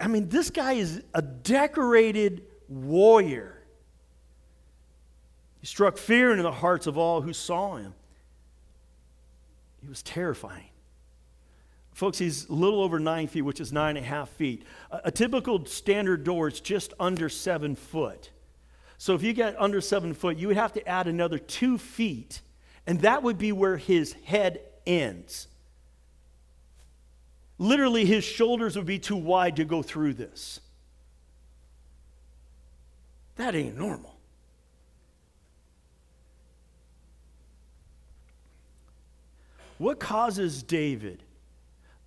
I 0.00 0.08
mean, 0.08 0.28
this 0.28 0.50
guy 0.50 0.74
is 0.74 1.02
a 1.14 1.22
decorated 1.22 2.42
warrior. 2.68 3.62
He 5.60 5.66
struck 5.66 5.96
fear 5.98 6.30
into 6.30 6.42
the 6.42 6.52
hearts 6.52 6.86
of 6.86 6.98
all 6.98 7.22
who 7.22 7.32
saw 7.32 7.76
him. 7.76 7.94
He 9.82 9.88
was 9.88 10.02
terrifying. 10.02 10.68
Folks, 11.98 12.16
he's 12.16 12.48
a 12.48 12.52
little 12.52 12.80
over 12.80 13.00
nine 13.00 13.26
feet, 13.26 13.42
which 13.42 13.60
is 13.60 13.72
nine 13.72 13.96
and 13.96 14.06
a 14.06 14.08
half 14.08 14.28
feet. 14.28 14.62
A, 14.92 15.00
a 15.06 15.10
typical 15.10 15.66
standard 15.66 16.22
door 16.22 16.46
is 16.46 16.60
just 16.60 16.94
under 17.00 17.28
seven 17.28 17.74
foot. 17.74 18.30
So 18.98 19.16
if 19.16 19.22
you 19.24 19.32
get 19.32 19.60
under 19.60 19.80
seven 19.80 20.14
foot, 20.14 20.36
you 20.36 20.46
would 20.46 20.56
have 20.56 20.72
to 20.74 20.88
add 20.88 21.08
another 21.08 21.40
two 21.40 21.76
feet, 21.76 22.40
and 22.86 23.00
that 23.00 23.24
would 23.24 23.36
be 23.36 23.50
where 23.50 23.76
his 23.76 24.12
head 24.12 24.60
ends. 24.86 25.48
Literally, 27.58 28.04
his 28.04 28.22
shoulders 28.22 28.76
would 28.76 28.86
be 28.86 29.00
too 29.00 29.16
wide 29.16 29.56
to 29.56 29.64
go 29.64 29.82
through 29.82 30.14
this. 30.14 30.60
That 33.34 33.56
ain't 33.56 33.76
normal. 33.76 34.20
What 39.78 39.98
causes 39.98 40.62
David 40.62 41.24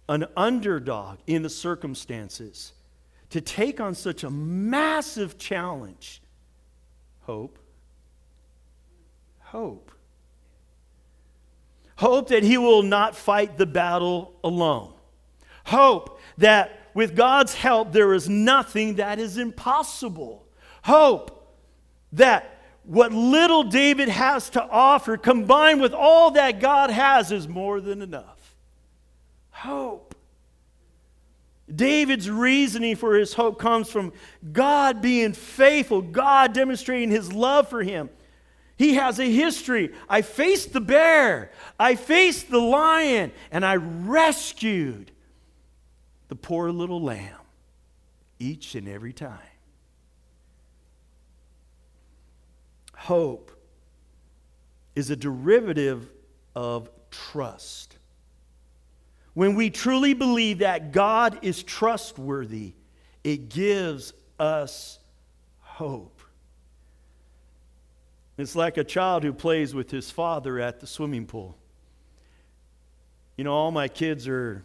an 0.10 0.26
underdog 0.36 1.20
in 1.28 1.42
the 1.42 1.50
circumstances 1.50 2.74
to 3.30 3.42
take 3.42 3.80
on 3.80 3.96
such 3.96 4.24
a 4.24 4.30
massive 4.30 5.38
challenge? 5.38 6.22
Hope. 7.22 7.58
Hope. 9.40 9.92
Hope 11.96 12.30
that 12.30 12.44
he 12.44 12.58
will 12.58 12.84
not 12.84 13.16
fight 13.16 13.58
the 13.58 13.66
battle 13.66 14.34
alone. 14.44 14.94
Hope 15.66 16.20
that 16.38 16.90
with 16.94 17.16
God's 17.16 17.54
help, 17.54 17.92
there 17.92 18.14
is 18.14 18.28
nothing 18.28 18.96
that 18.96 19.20
is 19.20 19.38
impossible. 19.38 20.46
Hope 20.84 21.56
that 22.14 22.60
what 22.84 23.14
little 23.14 23.64
David 23.64 24.10
has 24.10 24.50
to 24.52 24.64
offer, 24.64 25.16
combined 25.16 25.80
with 25.80 25.94
all 25.94 26.32
that 26.32 26.60
God 26.60 26.90
has, 26.90 27.32
is 27.32 27.48
more 27.48 27.80
than 27.80 28.02
enough 28.02 28.41
hope. 29.62 30.16
David's 31.74 32.30
reasoning 32.30 32.96
for 32.96 33.16
his 33.16 33.34
hope 33.34 33.60
comes 33.60 33.90
from 33.90 34.12
God 34.52 35.02
being 35.02 35.34
faithful, 35.34 36.02
God 36.02 36.54
demonstrating 36.54 37.12
his 37.12 37.32
love 37.32 37.70
for 37.70 37.84
him. 37.84 38.10
He 38.76 38.96
has 38.96 39.20
a 39.20 39.32
history. 39.32 39.94
I 40.10 40.24
faced 40.24 40.74
the 40.74 40.82
bear, 40.82 41.52
I 41.80 41.96
faced 41.96 42.50
the 42.50 42.60
lion, 42.60 43.32
and 43.52 43.64
I 43.64 43.76
rescued 43.76 45.12
the 46.28 46.36
poor 46.36 46.72
little 46.72 47.02
lamb 47.02 47.36
each 48.40 48.74
and 48.74 48.88
every 48.88 49.14
time. 49.14 49.38
Hope 52.96 53.52
is 54.96 55.12
a 55.12 55.16
derivative 55.16 56.10
of 56.56 56.90
trust. 57.12 57.91
When 59.34 59.56
we 59.56 59.70
truly 59.70 60.14
believe 60.14 60.60
that 60.60 60.92
God 60.92 61.40
is 61.42 61.64
trustworthy, 61.64 62.74
it 63.24 63.50
gives 63.50 64.14
us 64.40 65.00
hope. 65.60 66.22
It's 68.38 68.56
like 68.56 68.78
a 68.78 68.84
child 68.84 69.24
who 69.24 69.34
plays 69.34 69.74
with 69.74 69.92
his 69.92 70.10
father 70.10 70.60
at 70.60 70.80
the 70.80 70.88
swimming 70.88 71.26
pool. 71.26 71.56
You 73.38 73.44
know, 73.44 73.54
all 73.54 73.72
my 73.72 73.88
kids 73.88 74.28
are, 74.28 74.64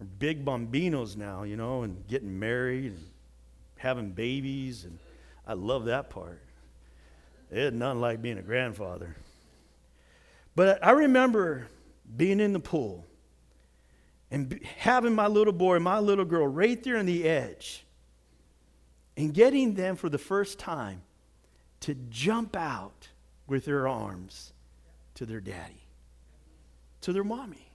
are 0.00 0.06
big 0.18 0.44
bambinos 0.44 1.16
now, 1.16 1.42
you 1.42 1.56
know, 1.56 1.82
and 1.82 2.06
getting 2.06 2.38
married 2.38 2.92
and 2.92 3.06
having 3.76 4.10
babies, 4.10 4.84
and 4.84 4.98
I 5.46 5.54
love 5.54 5.86
that 5.86 6.10
part. 6.10 6.40
It's 7.50 7.74
nothing 7.74 8.00
like 8.00 8.20
being 8.20 8.38
a 8.38 8.42
grandfather. 8.42 9.16
But 10.54 10.84
I 10.84 10.90
remember 10.90 11.68
being 12.16 12.40
in 12.40 12.52
the 12.52 12.60
pool 12.60 13.06
and 14.30 14.60
having 14.78 15.14
my 15.14 15.26
little 15.26 15.52
boy 15.52 15.76
and 15.76 15.84
my 15.84 15.98
little 15.98 16.24
girl 16.24 16.46
right 16.46 16.82
there 16.82 16.98
on 16.98 17.06
the 17.06 17.24
edge 17.24 17.84
and 19.16 19.32
getting 19.32 19.74
them 19.74 19.96
for 19.96 20.08
the 20.08 20.18
first 20.18 20.58
time 20.58 21.02
to 21.80 21.94
jump 22.10 22.56
out 22.56 23.08
with 23.46 23.64
their 23.64 23.88
arms 23.88 24.52
to 25.14 25.24
their 25.24 25.40
daddy, 25.40 25.82
to 27.00 27.12
their 27.12 27.24
mommy. 27.24 27.72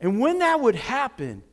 And 0.00 0.20
when 0.20 0.38
that 0.38 0.60
would 0.60 0.74
happen, 0.74 1.44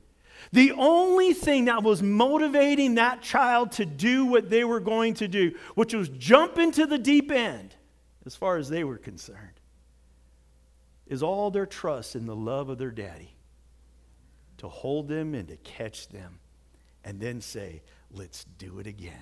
the 0.51 0.71
only 0.71 1.33
thing 1.33 1.65
that 1.65 1.83
was 1.83 2.01
motivating 2.01 2.95
that 2.95 3.21
child 3.21 3.73
to 3.73 3.85
do 3.85 4.25
what 4.25 4.49
they 4.49 4.63
were 4.63 4.79
going 4.79 5.15
to 5.15 5.27
do, 5.27 5.55
which 5.75 5.93
was 5.93 6.09
jump 6.09 6.57
into 6.57 6.85
the 6.85 6.97
deep 6.97 7.31
end, 7.31 7.75
as 8.25 8.35
far 8.35 8.57
as 8.57 8.69
they 8.69 8.83
were 8.83 8.97
concerned, 8.97 9.59
is 11.05 11.21
all 11.21 11.51
their 11.51 11.65
trust 11.65 12.15
in 12.15 12.25
the 12.25 12.35
love 12.35 12.69
of 12.69 12.77
their 12.77 12.91
daddy 12.91 13.35
to 14.59 14.67
hold 14.67 15.07
them 15.07 15.33
and 15.33 15.47
to 15.47 15.57
catch 15.57 16.07
them 16.09 16.39
and 17.03 17.19
then 17.19 17.41
say, 17.41 17.81
let's 18.11 18.43
do 18.43 18.79
it 18.79 18.87
again. 18.87 19.13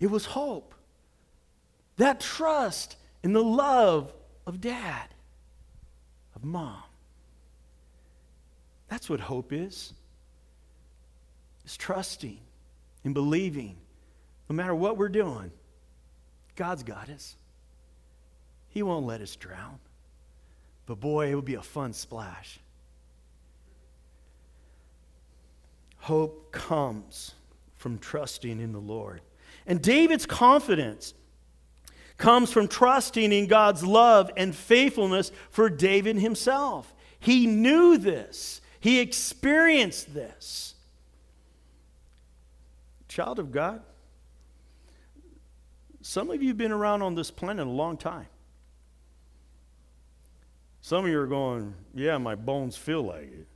It 0.00 0.10
was 0.10 0.26
hope. 0.26 0.74
That 1.96 2.20
trust 2.20 2.96
in 3.22 3.32
the 3.32 3.42
love 3.42 4.12
of 4.46 4.60
dad, 4.60 5.08
of 6.36 6.44
mom. 6.44 6.82
That's 8.88 9.10
what 9.10 9.20
hope 9.20 9.52
is. 9.52 9.92
It's 11.64 11.76
trusting 11.76 12.38
and 13.04 13.14
believing 13.14 13.76
no 14.48 14.56
matter 14.56 14.74
what 14.74 14.96
we're 14.96 15.08
doing, 15.08 15.50
God's 16.56 16.82
got 16.82 17.10
us. 17.10 17.36
He 18.68 18.82
won't 18.82 19.06
let 19.06 19.20
us 19.20 19.36
drown. 19.36 19.78
But 20.86 21.00
boy, 21.00 21.30
it 21.30 21.34
would 21.34 21.44
be 21.44 21.54
a 21.54 21.62
fun 21.62 21.92
splash. 21.92 22.58
Hope 25.98 26.52
comes 26.52 27.34
from 27.76 27.98
trusting 27.98 28.60
in 28.60 28.72
the 28.72 28.80
Lord. 28.80 29.20
And 29.66 29.82
David's 29.82 30.26
confidence 30.26 31.14
comes 32.16 32.52
from 32.52 32.68
trusting 32.68 33.32
in 33.32 33.46
God's 33.46 33.84
love 33.84 34.30
and 34.36 34.54
faithfulness 34.54 35.30
for 35.50 35.70
David 35.70 36.16
himself. 36.16 36.94
He 37.20 37.46
knew 37.46 37.96
this, 37.98 38.60
he 38.80 39.00
experienced 39.00 40.14
this. 40.14 40.74
Child 43.08 43.38
of 43.38 43.50
God, 43.50 43.82
some 46.02 46.30
of 46.30 46.42
you 46.42 46.48
have 46.48 46.58
been 46.58 46.72
around 46.72 47.02
on 47.02 47.14
this 47.14 47.30
planet 47.30 47.66
a 47.66 47.70
long 47.70 47.96
time. 47.96 48.26
Some 50.80 51.04
of 51.04 51.10
you 51.10 51.18
are 51.20 51.26
going, 51.26 51.74
Yeah, 51.94 52.18
my 52.18 52.34
bones 52.34 52.76
feel 52.76 53.02
like 53.02 53.24
it. 53.24 53.46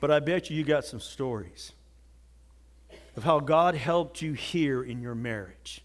But 0.00 0.10
I 0.10 0.20
bet 0.20 0.50
you 0.50 0.56
you 0.56 0.64
got 0.64 0.84
some 0.84 1.00
stories 1.00 1.72
of 3.16 3.24
how 3.24 3.40
God 3.40 3.74
helped 3.74 4.20
you 4.20 4.34
here 4.34 4.82
in 4.82 5.00
your 5.00 5.14
marriage, 5.14 5.82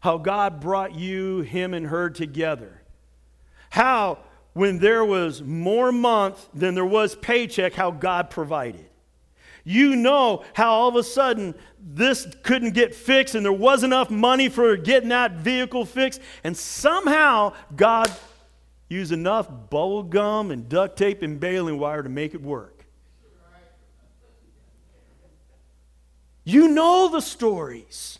how 0.00 0.16
God 0.16 0.60
brought 0.60 0.94
you, 0.94 1.40
him, 1.40 1.74
and 1.74 1.86
her 1.86 2.08
together, 2.08 2.82
how 3.70 4.18
when 4.52 4.78
there 4.78 5.04
was 5.04 5.42
more 5.42 5.92
month 5.92 6.48
than 6.54 6.74
there 6.74 6.84
was 6.84 7.14
paycheck, 7.16 7.72
how 7.74 7.90
God 7.90 8.30
provided. 8.30 8.86
You 9.62 9.94
know 9.94 10.44
how 10.54 10.70
all 10.70 10.88
of 10.88 10.96
a 10.96 11.02
sudden 11.02 11.54
this 11.78 12.26
couldn't 12.42 12.72
get 12.72 12.94
fixed 12.94 13.34
and 13.34 13.44
there 13.44 13.52
wasn't 13.52 13.92
enough 13.92 14.10
money 14.10 14.48
for 14.48 14.76
getting 14.76 15.10
that 15.10 15.32
vehicle 15.32 15.84
fixed, 15.84 16.20
and 16.44 16.56
somehow 16.56 17.52
God 17.76 18.10
used 18.88 19.12
enough 19.12 19.48
bubble 19.48 20.02
gum 20.02 20.50
and 20.50 20.68
duct 20.68 20.96
tape 20.96 21.22
and 21.22 21.38
baling 21.38 21.78
wire 21.78 22.02
to 22.02 22.08
make 22.08 22.34
it 22.34 22.42
work. 22.42 22.79
You 26.50 26.66
know 26.66 27.08
the 27.08 27.20
stories. 27.20 28.18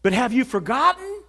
But 0.00 0.14
have 0.14 0.32
you 0.32 0.42
forgotten? 0.42 1.22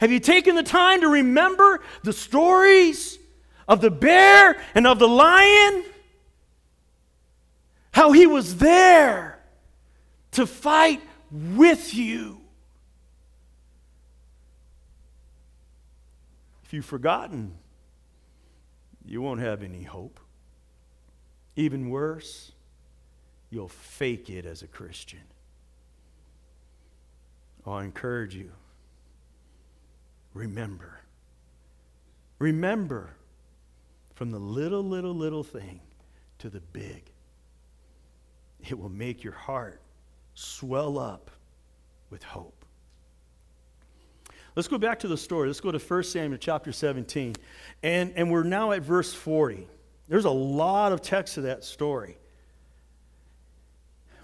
Have 0.00 0.10
you 0.10 0.18
taken 0.18 0.56
the 0.56 0.64
time 0.64 1.02
to 1.02 1.08
remember 1.08 1.80
the 2.02 2.12
stories 2.12 3.20
of 3.68 3.80
the 3.80 3.90
bear 3.92 4.60
and 4.74 4.84
of 4.84 4.98
the 4.98 5.06
lion? 5.06 5.84
How 7.92 8.10
he 8.10 8.26
was 8.26 8.56
there 8.56 9.38
to 10.32 10.44
fight 10.44 11.00
with 11.30 11.94
you. 11.94 12.40
If 16.64 16.72
you've 16.72 16.84
forgotten, 16.84 17.54
you 19.06 19.22
won't 19.22 19.38
have 19.38 19.62
any 19.62 19.84
hope. 19.84 20.18
Even 21.54 21.90
worse, 21.90 22.50
you'll 23.50 23.68
fake 23.68 24.30
it 24.30 24.44
as 24.46 24.62
a 24.62 24.66
Christian. 24.66 25.20
Oh, 27.66 27.72
I 27.72 27.84
encourage 27.84 28.34
you. 28.34 28.50
Remember. 30.34 31.00
Remember 32.38 33.10
from 34.14 34.30
the 34.30 34.38
little, 34.38 34.82
little, 34.82 35.14
little 35.14 35.42
thing 35.42 35.80
to 36.38 36.48
the 36.48 36.60
big. 36.60 37.10
It 38.68 38.78
will 38.78 38.88
make 38.88 39.22
your 39.24 39.32
heart 39.32 39.80
swell 40.34 40.98
up 40.98 41.30
with 42.10 42.22
hope. 42.22 42.64
Let's 44.56 44.68
go 44.68 44.78
back 44.78 44.98
to 45.00 45.08
the 45.08 45.16
story. 45.16 45.46
Let's 45.46 45.60
go 45.60 45.70
to 45.70 45.78
1 45.78 46.02
Samuel 46.04 46.38
chapter 46.38 46.72
17. 46.72 47.36
And, 47.82 48.12
and 48.16 48.30
we're 48.30 48.42
now 48.42 48.72
at 48.72 48.82
verse 48.82 49.14
40. 49.14 49.68
There's 50.08 50.24
a 50.24 50.30
lot 50.30 50.92
of 50.92 51.00
text 51.02 51.34
to 51.34 51.42
that 51.42 51.64
story. 51.64 52.16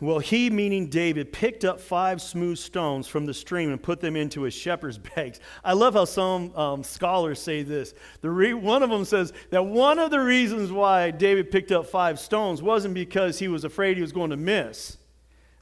Well, 0.01 0.19
he, 0.19 0.51
meaning 0.51 0.89
David, 0.89 1.33
picked 1.33 1.65
up 1.65 1.81
five 1.81 2.21
smooth 2.21 2.59
stones 2.59 3.07
from 3.07 3.27
the 3.27 3.35
stream 3.35 3.71
and 3.71 3.81
put 3.83 4.01
them 4.01 4.17
into 4.17 4.43
his 4.43 4.53
shepherd's 4.53 4.99
bags. 5.17 5.41
I 5.65 5.73
love 5.73 5.95
how 5.95 6.05
some 6.05 6.55
um, 6.57 6.83
scholars 6.83 7.41
say 7.41 7.63
this. 7.63 7.95
The 8.21 8.31
re- 8.31 8.55
one 8.55 8.83
of 8.83 8.91
them 8.91 9.05
says 9.05 9.33
that 9.51 9.63
one 9.63 9.99
of 9.99 10.11
the 10.11 10.21
reasons 10.21 10.73
why 10.73 11.11
David 11.11 11.51
picked 11.51 11.71
up 11.71 11.87
five 11.87 12.19
stones 12.19 12.61
wasn't 12.61 12.95
because 12.95 13.39
he 13.39 13.49
was 13.49 13.65
afraid 13.65 13.97
he 13.97 14.03
was 14.03 14.13
going 14.13 14.31
to 14.31 14.37
miss, 14.37 14.99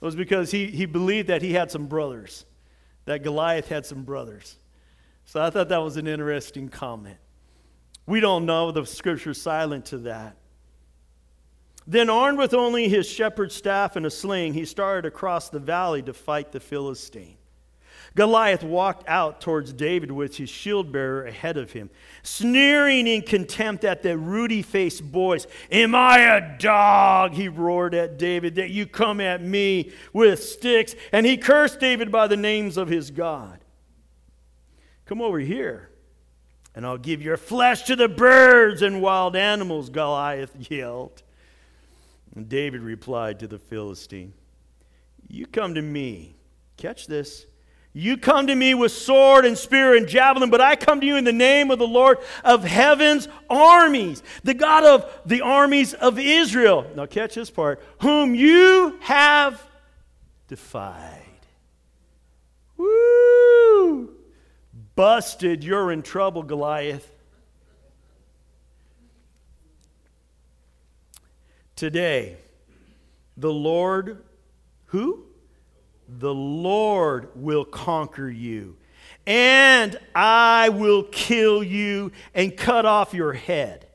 it 0.01 0.05
was 0.05 0.17
because 0.17 0.51
he, 0.51 0.67
he 0.67 0.87
believed 0.87 1.29
that 1.29 1.43
he 1.43 1.53
had 1.53 1.71
some 1.71 1.87
brothers, 1.87 2.45
that 3.05 3.23
Goliath 3.23 3.69
had 3.69 3.87
some 3.87 4.03
brothers. 4.03 4.57
So 5.25 5.41
I 5.43 5.51
thought 5.51 5.69
that 5.69 5.79
was 5.79 5.97
an 5.97 6.09
interesting 6.09 6.69
comment. 6.69 7.19
We 8.07 8.19
don't 8.19 8.47
know, 8.47 8.73
the 8.73 8.85
scripture's 8.85 9.41
silent 9.41 9.87
to 9.87 9.99
that. 9.99 10.37
Then, 11.87 12.11
armed 12.11 12.39
with 12.39 12.55
only 12.55 12.89
his 12.89 13.09
shepherd's 13.09 13.55
staff 13.55 13.97
and 13.97 14.07
a 14.07 14.11
sling, 14.11 14.55
he 14.55 14.65
started 14.65 15.07
across 15.07 15.49
the 15.49 15.59
valley 15.59 16.03
to 16.03 16.13
fight 16.13 16.53
the 16.53 16.61
Philistine. 16.61 17.37
Goliath 18.15 18.63
walked 18.63 19.09
out 19.09 19.41
towards 19.41 19.73
David 19.73 20.13
with 20.13 20.37
his 20.37 20.51
shield 20.51 20.93
bearer 20.93 21.25
ahead 21.25 21.57
of 21.57 21.73
him, 21.73 21.89
sneering 22.23 23.07
in 23.07 23.23
contempt 23.23 23.85
at 23.85 24.03
the 24.03 24.19
ruddy 24.19 24.61
faced 24.61 25.11
boys. 25.11 25.47
Am 25.71 25.95
I 25.95 26.19
a 26.19 26.59
dog? 26.59 27.33
He 27.33 27.49
roared 27.49 27.95
at 27.95 28.19
David, 28.19 28.57
that 28.57 28.71
you 28.71 28.87
come 28.87 29.21
at 29.21 29.43
me 29.43 29.93
with 30.13 30.43
sticks. 30.43 30.95
And 31.11 31.25
he 31.25 31.39
cursed 31.39 31.81
David 31.81 32.13
by 32.13 32.27
the 32.27 32.37
names 32.37 32.77
of 32.77 32.89
his 32.89 33.11
God. 33.11 33.65
Come 35.07 35.23
over 35.23 35.39
here, 35.39 35.91
and 36.75 36.87
I'll 36.87 36.99
give 36.99 37.23
your 37.23 37.37
flesh 37.37 37.83
to 37.85 37.97
the 37.97 38.09
birds 38.09 38.83
and 38.83 39.01
wild 39.01 39.37
animals, 39.37 39.89
Goliath 39.89 40.71
yelled. 40.71 41.23
And 42.35 42.49
David 42.49 42.81
replied 42.81 43.41
to 43.41 43.47
the 43.47 43.59
Philistine, 43.59 44.33
You 45.29 45.47
come 45.47 45.75
to 45.75 45.83
me. 45.83 46.37
Catch 46.77 47.07
this. 47.07 47.47
You 47.95 48.17
come 48.17 48.47
to 48.47 48.55
me 48.55 48.73
with 48.73 48.91
sword 48.91 49.45
and 49.45 49.57
spear 49.57 49.95
and 49.95 50.09
javelin, 50.09 50.49
but 50.49 50.63
I 50.63 50.77
come 50.77 51.01
to 51.03 51.07
you 51.07 51.17
in 51.17 51.25
the 51.25 51.33
name 51.33 51.71
of 51.71 51.79
the 51.79 51.87
Lord 51.87 52.19
of 52.43 52.65
heaven's 52.65 53.29
armies, 53.51 54.23
the 54.45 54.55
God 54.55 54.85
of 54.85 55.21
the 55.27 55.43
armies 55.43 55.93
of 55.93 56.19
Israel. 56.19 56.87
Now, 56.97 57.05
catch 57.05 57.35
this 57.35 57.51
part 57.51 57.83
whom 58.01 58.35
you 58.35 58.97
have 59.01 59.63
defied. 60.49 61.21
Woo! 62.79 64.15
Busted, 64.95 65.63
you're 65.63 65.93
in 65.93 66.03
trouble, 66.03 66.43
Goliath. 66.43 67.11
Today. 71.83 72.37
The 73.37 73.53
Lord, 73.53 74.23
who? 74.85 75.25
The 76.07 76.33
Lord 76.33 77.31
will 77.35 77.65
conquer 77.65 78.31
you, 78.31 78.77
and 79.27 79.99
I 80.15 80.69
will 80.69 81.03
kill 81.03 81.61
you 81.65 82.13
and 82.35 82.57
cut 82.57 82.87
off 82.87 83.15
your 83.15 83.33
head. 83.33 83.89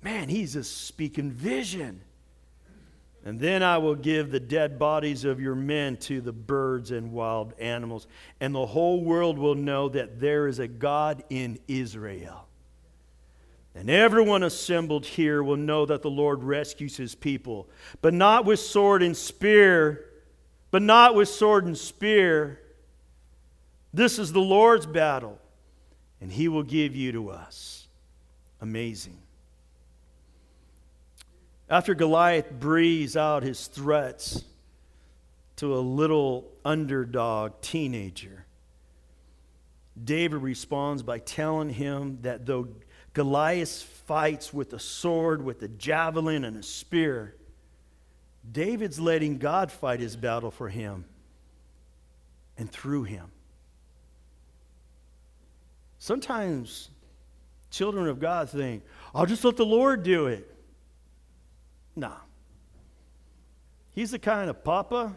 Man, 0.00 0.30
he's 0.30 0.54
just 0.54 0.86
speaking 0.86 1.30
vision. 1.30 2.00
And 3.22 3.38
then 3.38 3.62
I 3.62 3.76
will 3.76 3.94
give 3.94 4.30
the 4.30 4.40
dead 4.40 4.78
bodies 4.78 5.26
of 5.26 5.38
your 5.38 5.56
men 5.56 5.98
to 5.98 6.22
the 6.22 6.32
birds 6.32 6.90
and 6.90 7.12
wild 7.12 7.52
animals, 7.58 8.06
and 8.40 8.54
the 8.54 8.64
whole 8.64 9.04
world 9.04 9.38
will 9.38 9.56
know 9.56 9.90
that 9.90 10.20
there 10.20 10.48
is 10.48 10.58
a 10.58 10.68
God 10.68 11.22
in 11.28 11.58
Israel. 11.68 12.45
And 13.76 13.90
everyone 13.90 14.42
assembled 14.42 15.04
here 15.04 15.42
will 15.42 15.58
know 15.58 15.84
that 15.84 16.00
the 16.00 16.10
Lord 16.10 16.42
rescues 16.42 16.96
his 16.96 17.14
people, 17.14 17.68
but 18.00 18.14
not 18.14 18.46
with 18.46 18.58
sword 18.58 19.02
and 19.02 19.14
spear, 19.14 20.06
but 20.70 20.80
not 20.80 21.14
with 21.14 21.28
sword 21.28 21.66
and 21.66 21.76
spear. 21.76 22.58
This 23.92 24.18
is 24.18 24.32
the 24.32 24.40
Lord's 24.40 24.86
battle, 24.86 25.38
and 26.22 26.32
he 26.32 26.48
will 26.48 26.62
give 26.62 26.96
you 26.96 27.12
to 27.12 27.28
us. 27.28 27.86
Amazing. 28.62 29.18
After 31.68 31.94
Goliath 31.94 32.50
breathes 32.50 33.14
out 33.14 33.42
his 33.42 33.66
threats 33.66 34.42
to 35.56 35.74
a 35.74 35.80
little 35.80 36.50
underdog 36.64 37.60
teenager, 37.60 38.46
David 40.02 40.40
responds 40.40 41.02
by 41.02 41.18
telling 41.18 41.68
him 41.68 42.18
that 42.22 42.46
though 42.46 42.68
Goliath 43.16 43.82
fights 44.04 44.52
with 44.52 44.74
a 44.74 44.78
sword, 44.78 45.42
with 45.42 45.62
a 45.62 45.68
javelin, 45.68 46.44
and 46.44 46.58
a 46.58 46.62
spear, 46.62 47.34
David's 48.52 49.00
letting 49.00 49.38
God 49.38 49.72
fight 49.72 50.00
his 50.00 50.16
battle 50.16 50.50
for 50.50 50.68
him 50.68 51.06
and 52.58 52.70
through 52.70 53.04
him. 53.04 53.30
Sometimes 55.98 56.90
children 57.70 58.06
of 58.06 58.20
God 58.20 58.50
think, 58.50 58.84
I'll 59.14 59.24
just 59.24 59.46
let 59.46 59.56
the 59.56 59.64
Lord 59.64 60.02
do 60.02 60.26
it. 60.26 60.54
No. 61.96 62.12
He's 63.94 64.10
the 64.10 64.18
kind 64.18 64.50
of 64.50 64.62
papa 64.62 65.16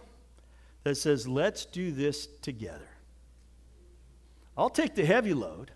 that 0.86 0.96
says, 0.96 1.28
let's 1.28 1.66
do 1.66 1.92
this 1.92 2.30
together. 2.42 2.88
I'll 4.58 4.70
take 4.70 4.96
the 4.96 5.06
heavy 5.06 5.34
load, 5.34 5.72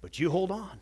but 0.00 0.18
you 0.18 0.30
hold 0.30 0.50
on. 0.50 0.80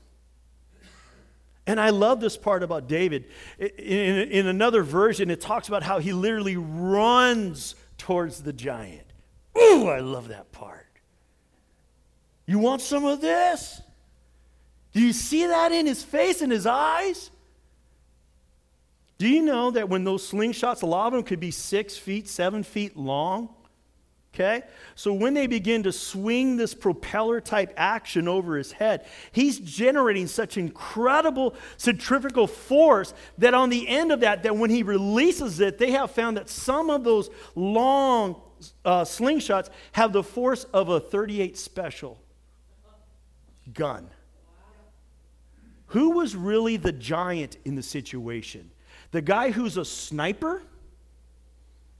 And 1.66 1.80
I 1.80 1.90
love 1.90 2.20
this 2.20 2.36
part 2.36 2.62
about 2.62 2.86
David. 2.86 3.24
In, 3.58 3.68
in, 3.68 4.46
another 4.46 4.84
version, 4.84 5.30
it 5.30 5.40
talks 5.40 5.66
about 5.66 5.82
how 5.82 5.98
he 5.98 6.12
literally 6.12 6.56
runs 6.56 7.74
towards 7.98 8.42
the 8.42 8.52
giant. 8.52 9.06
Ooh, 9.58 9.88
I 9.88 9.98
love 9.98 10.28
that 10.28 10.52
part. 10.52 10.86
You 12.46 12.60
want 12.60 12.82
some 12.82 13.04
of 13.04 13.20
this? 13.20 13.80
Do 14.92 15.00
you 15.00 15.12
see 15.12 15.46
that 15.46 15.72
in 15.72 15.86
his 15.86 16.04
face 16.04 16.40
and 16.40 16.52
his 16.52 16.66
eyes? 16.66 17.30
Do 19.18 19.28
you 19.28 19.42
know 19.42 19.72
that 19.72 19.88
when 19.88 20.04
those 20.04 20.30
slingshots, 20.30 20.82
a 20.82 20.86
lot 20.86 21.08
of 21.08 21.14
them 21.14 21.22
could 21.22 21.40
be 21.40 21.50
six 21.50 21.96
feet, 21.96 22.28
seven 22.28 22.62
feet 22.62 22.96
long? 22.96 23.48
Okay? 24.36 24.64
So 24.96 25.14
when 25.14 25.32
they 25.32 25.46
begin 25.46 25.84
to 25.84 25.92
swing 25.92 26.58
this 26.58 26.74
propeller 26.74 27.40
type 27.40 27.72
action 27.78 28.28
over 28.28 28.58
his 28.58 28.70
head, 28.70 29.06
he's 29.32 29.58
generating 29.58 30.26
such 30.26 30.58
incredible 30.58 31.54
centrifugal 31.78 32.46
force 32.46 33.14
that 33.38 33.54
on 33.54 33.70
the 33.70 33.88
end 33.88 34.12
of 34.12 34.20
that, 34.20 34.42
that 34.42 34.54
when 34.54 34.68
he 34.68 34.82
releases 34.82 35.58
it, 35.60 35.78
they 35.78 35.92
have 35.92 36.10
found 36.10 36.36
that 36.36 36.50
some 36.50 36.90
of 36.90 37.02
those 37.02 37.30
long 37.54 38.42
uh, 38.84 39.04
slingshots 39.04 39.70
have 39.92 40.12
the 40.12 40.22
force 40.22 40.64
of 40.64 40.90
a 40.90 41.00
38 41.00 41.56
special 41.56 42.20
gun. 43.72 44.10
Who 45.88 46.10
was 46.10 46.36
really 46.36 46.76
the 46.76 46.92
giant 46.92 47.56
in 47.64 47.74
the 47.74 47.82
situation? 47.82 48.70
The 49.12 49.22
guy 49.22 49.50
who's 49.50 49.78
a 49.78 49.84
sniper? 49.84 50.60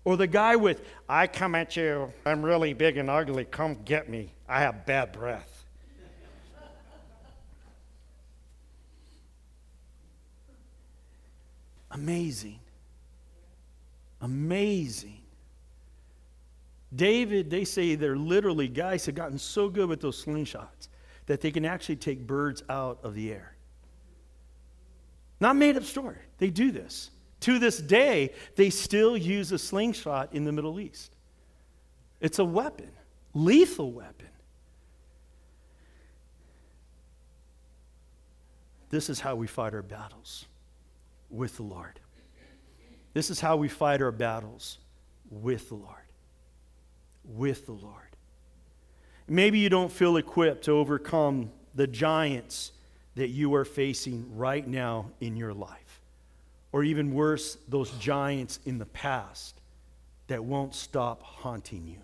Or 0.07 0.17
the 0.17 0.29
guy 0.29 0.55
with, 0.55 0.83
I 1.09 1.27
come 1.27 1.57
at 1.57 1.77
you, 1.77 2.13
I'm 2.25 2.45
really 2.45 2.75
big 2.75 2.97
and 2.97 3.11
ugly, 3.11 3.45
come 3.45 3.79
get 3.85 4.09
me, 4.09 4.31
I 4.49 4.61
have 4.61 4.87
bad 4.87 5.11
breath. 5.11 5.65
Amazing. 11.91 12.61
Amazing. 14.21 15.23
David, 16.95 17.51
they 17.51 17.65
say 17.65 17.97
they're 17.97 18.17
literally 18.17 18.69
guys 18.69 19.07
have 19.07 19.17
gotten 19.17 19.41
so 19.41 19.69
good 19.69 19.89
with 19.89 20.01
those 20.01 20.25
slingshots 20.25 20.87
that 21.27 21.41
they 21.41 21.51
can 21.51 21.65
actually 21.65 21.97
take 21.97 22.25
birds 22.25 22.63
out 22.71 23.01
of 23.03 23.17
the 23.17 23.33
air. 23.33 23.57
Not 25.41 25.57
made 25.57 25.77
up 25.77 25.83
story. 25.83 26.19
They 26.39 26.51
do 26.51 26.71
this. 26.71 27.11
To 27.47 27.61
this 27.61 27.79
day, 27.79 28.33
they 28.57 28.71
still 28.71 29.17
use 29.17 29.53
a 29.53 29.59
slingshot 29.59 30.35
in 30.35 30.43
the 30.43 30.51
Middle 30.51 30.81
East. 30.81 31.15
It's 32.21 32.41
a 32.41 32.45
weapon, 32.45 32.91
lethal 33.35 33.93
weapon. 33.93 34.27
This 38.91 39.09
is 39.09 39.21
how 39.21 39.37
we 39.37 39.47
fight 39.47 39.75
our 39.75 39.83
battles 39.83 40.47
with 41.31 41.55
the 41.55 41.63
Lord. 41.63 42.01
This 43.15 43.31
is 43.31 43.39
how 43.39 43.57
we 43.57 43.69
fight 43.69 44.03
our 44.03 44.11
battles 44.11 44.79
with 45.31 45.69
the 45.69 45.77
Lord. 45.77 45.95
With 47.23 47.67
the 47.67 47.75
Lord. 47.75 48.17
Maybe 49.29 49.61
you 49.61 49.69
don't 49.69 49.93
feel 49.93 50.17
equipped 50.17 50.65
to 50.65 50.73
overcome 50.73 51.53
the 51.77 51.87
giants 51.87 52.73
that 53.15 53.29
you 53.29 53.55
are 53.55 53.65
facing 53.65 54.37
right 54.37 54.67
now 54.67 55.13
in 55.21 55.37
your 55.37 55.55
life. 55.55 55.86
Or 56.73 56.85
even 56.85 57.15
worse, 57.15 57.57
those 57.69 57.91
giants 57.93 58.61
in 58.67 58.79
the 58.79 58.87
past 58.87 59.61
that 60.27 60.45
won't 60.45 60.75
stop 60.75 61.23
haunting 61.23 61.87
you. 61.87 61.99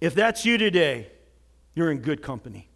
If 0.00 0.14
that's 0.14 0.44
you 0.44 0.58
today, 0.58 1.08
you're 1.74 1.90
in 1.90 1.98
good 1.98 2.22
company. 2.22 2.68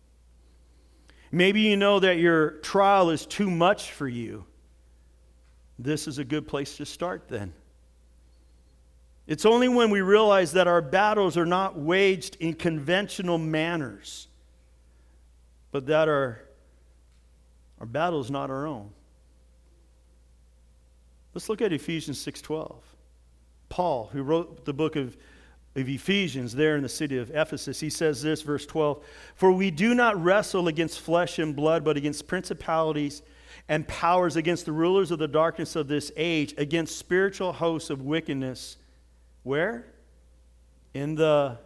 Maybe 1.32 1.60
you 1.60 1.76
know 1.76 1.98
that 2.00 2.18
your 2.18 2.52
trial 2.60 3.10
is 3.10 3.26
too 3.26 3.50
much 3.50 3.90
for 3.90 4.08
you. 4.08 4.44
This 5.78 6.06
is 6.06 6.18
a 6.18 6.24
good 6.24 6.46
place 6.46 6.76
to 6.76 6.86
start 6.86 7.28
then. 7.28 7.52
It's 9.26 9.44
only 9.44 9.68
when 9.68 9.90
we 9.90 10.02
realize 10.02 10.52
that 10.52 10.68
our 10.68 10.80
battles 10.80 11.36
are 11.36 11.44
not 11.44 11.76
waged 11.76 12.36
in 12.38 12.54
conventional 12.54 13.38
manners 13.38 14.28
but 15.76 15.84
that 15.88 16.08
our, 16.08 16.40
our 17.80 17.84
battle 17.84 18.18
is 18.18 18.30
not 18.30 18.48
our 18.48 18.66
own. 18.66 18.88
Let's 21.36 21.50
look 21.50 21.60
at 21.60 21.70
Ephesians 21.70 22.24
6.12. 22.24 22.76
Paul, 23.68 24.08
who 24.10 24.22
wrote 24.22 24.64
the 24.64 24.72
book 24.72 24.96
of, 24.96 25.18
of 25.74 25.86
Ephesians 25.86 26.54
there 26.54 26.76
in 26.76 26.82
the 26.82 26.88
city 26.88 27.18
of 27.18 27.30
Ephesus, 27.30 27.78
he 27.78 27.90
says 27.90 28.22
this, 28.22 28.40
verse 28.40 28.64
12, 28.64 29.04
For 29.34 29.52
we 29.52 29.70
do 29.70 29.94
not 29.94 30.18
wrestle 30.18 30.66
against 30.66 30.98
flesh 30.98 31.38
and 31.38 31.54
blood, 31.54 31.84
but 31.84 31.98
against 31.98 32.26
principalities 32.26 33.20
and 33.68 33.86
powers, 33.86 34.36
against 34.36 34.64
the 34.64 34.72
rulers 34.72 35.10
of 35.10 35.18
the 35.18 35.28
darkness 35.28 35.76
of 35.76 35.88
this 35.88 36.10
age, 36.16 36.54
against 36.56 36.96
spiritual 36.96 37.52
hosts 37.52 37.90
of 37.90 38.00
wickedness. 38.00 38.78
Where? 39.42 39.84
In 40.94 41.16
the 41.16 41.58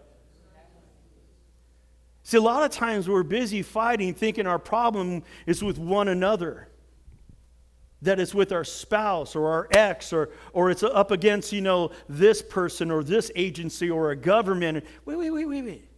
See, 2.24 2.38
a 2.38 2.40
lot 2.40 2.64
of 2.64 2.72
times 2.72 3.08
we're 3.08 3.22
busy 3.22 3.62
fighting, 3.62 4.14
thinking 4.14 4.48
our 4.48 4.58
problem 4.58 5.22
is 5.46 5.62
with 5.62 5.78
one 5.78 6.08
another. 6.08 6.69
That 8.02 8.18
it's 8.18 8.34
with 8.34 8.52
our 8.52 8.64
spouse 8.64 9.36
or 9.36 9.48
our 9.48 9.68
ex 9.72 10.12
or, 10.12 10.30
or 10.52 10.70
it's 10.70 10.82
up 10.82 11.10
against, 11.10 11.52
you 11.52 11.60
know, 11.60 11.90
this 12.08 12.40
person 12.40 12.90
or 12.90 13.04
this 13.04 13.30
agency 13.36 13.90
or 13.90 14.10
a 14.10 14.16
government. 14.16 14.84
Wait, 15.04 15.16
wait, 15.16 15.30
wait, 15.30 15.44
wait, 15.44 15.64
wait. 15.64 15.88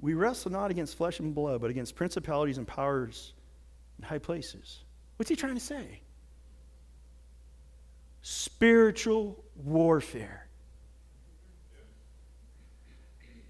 We 0.00 0.14
wrestle 0.14 0.50
not 0.50 0.70
against 0.70 0.96
flesh 0.96 1.20
and 1.20 1.34
blood, 1.34 1.60
but 1.60 1.70
against 1.70 1.94
principalities 1.94 2.58
and 2.58 2.66
powers 2.66 3.34
in 3.98 4.04
high 4.04 4.18
places. 4.18 4.80
What's 5.16 5.28
he 5.28 5.36
trying 5.36 5.54
to 5.54 5.60
say? 5.60 6.00
Spiritual 8.22 9.44
warfare. 9.54 10.48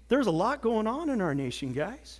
There's 0.09 0.27
a 0.27 0.31
lot 0.31 0.61
going 0.61 0.87
on 0.87 1.09
in 1.09 1.21
our 1.21 1.33
nation, 1.33 1.71
guys. 1.71 2.19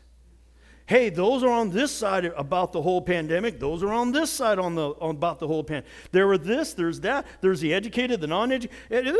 Hey, 0.91 1.07
those 1.07 1.41
are 1.41 1.49
on 1.49 1.69
this 1.69 1.89
side 1.89 2.25
about 2.25 2.73
the 2.73 2.81
whole 2.81 3.01
pandemic. 3.01 3.61
Those 3.61 3.81
are 3.81 3.93
on 3.93 4.11
this 4.11 4.29
side 4.29 4.59
on 4.59 4.75
the 4.75 4.89
on, 4.89 5.11
about 5.11 5.39
the 5.39 5.47
whole 5.47 5.63
pan. 5.63 5.85
There 6.11 6.27
were 6.27 6.37
this, 6.37 6.73
there's 6.73 6.99
that. 6.99 7.25
There's 7.39 7.61
the 7.61 7.73
educated, 7.73 8.19
the 8.19 8.27
non-educated. 8.27 9.15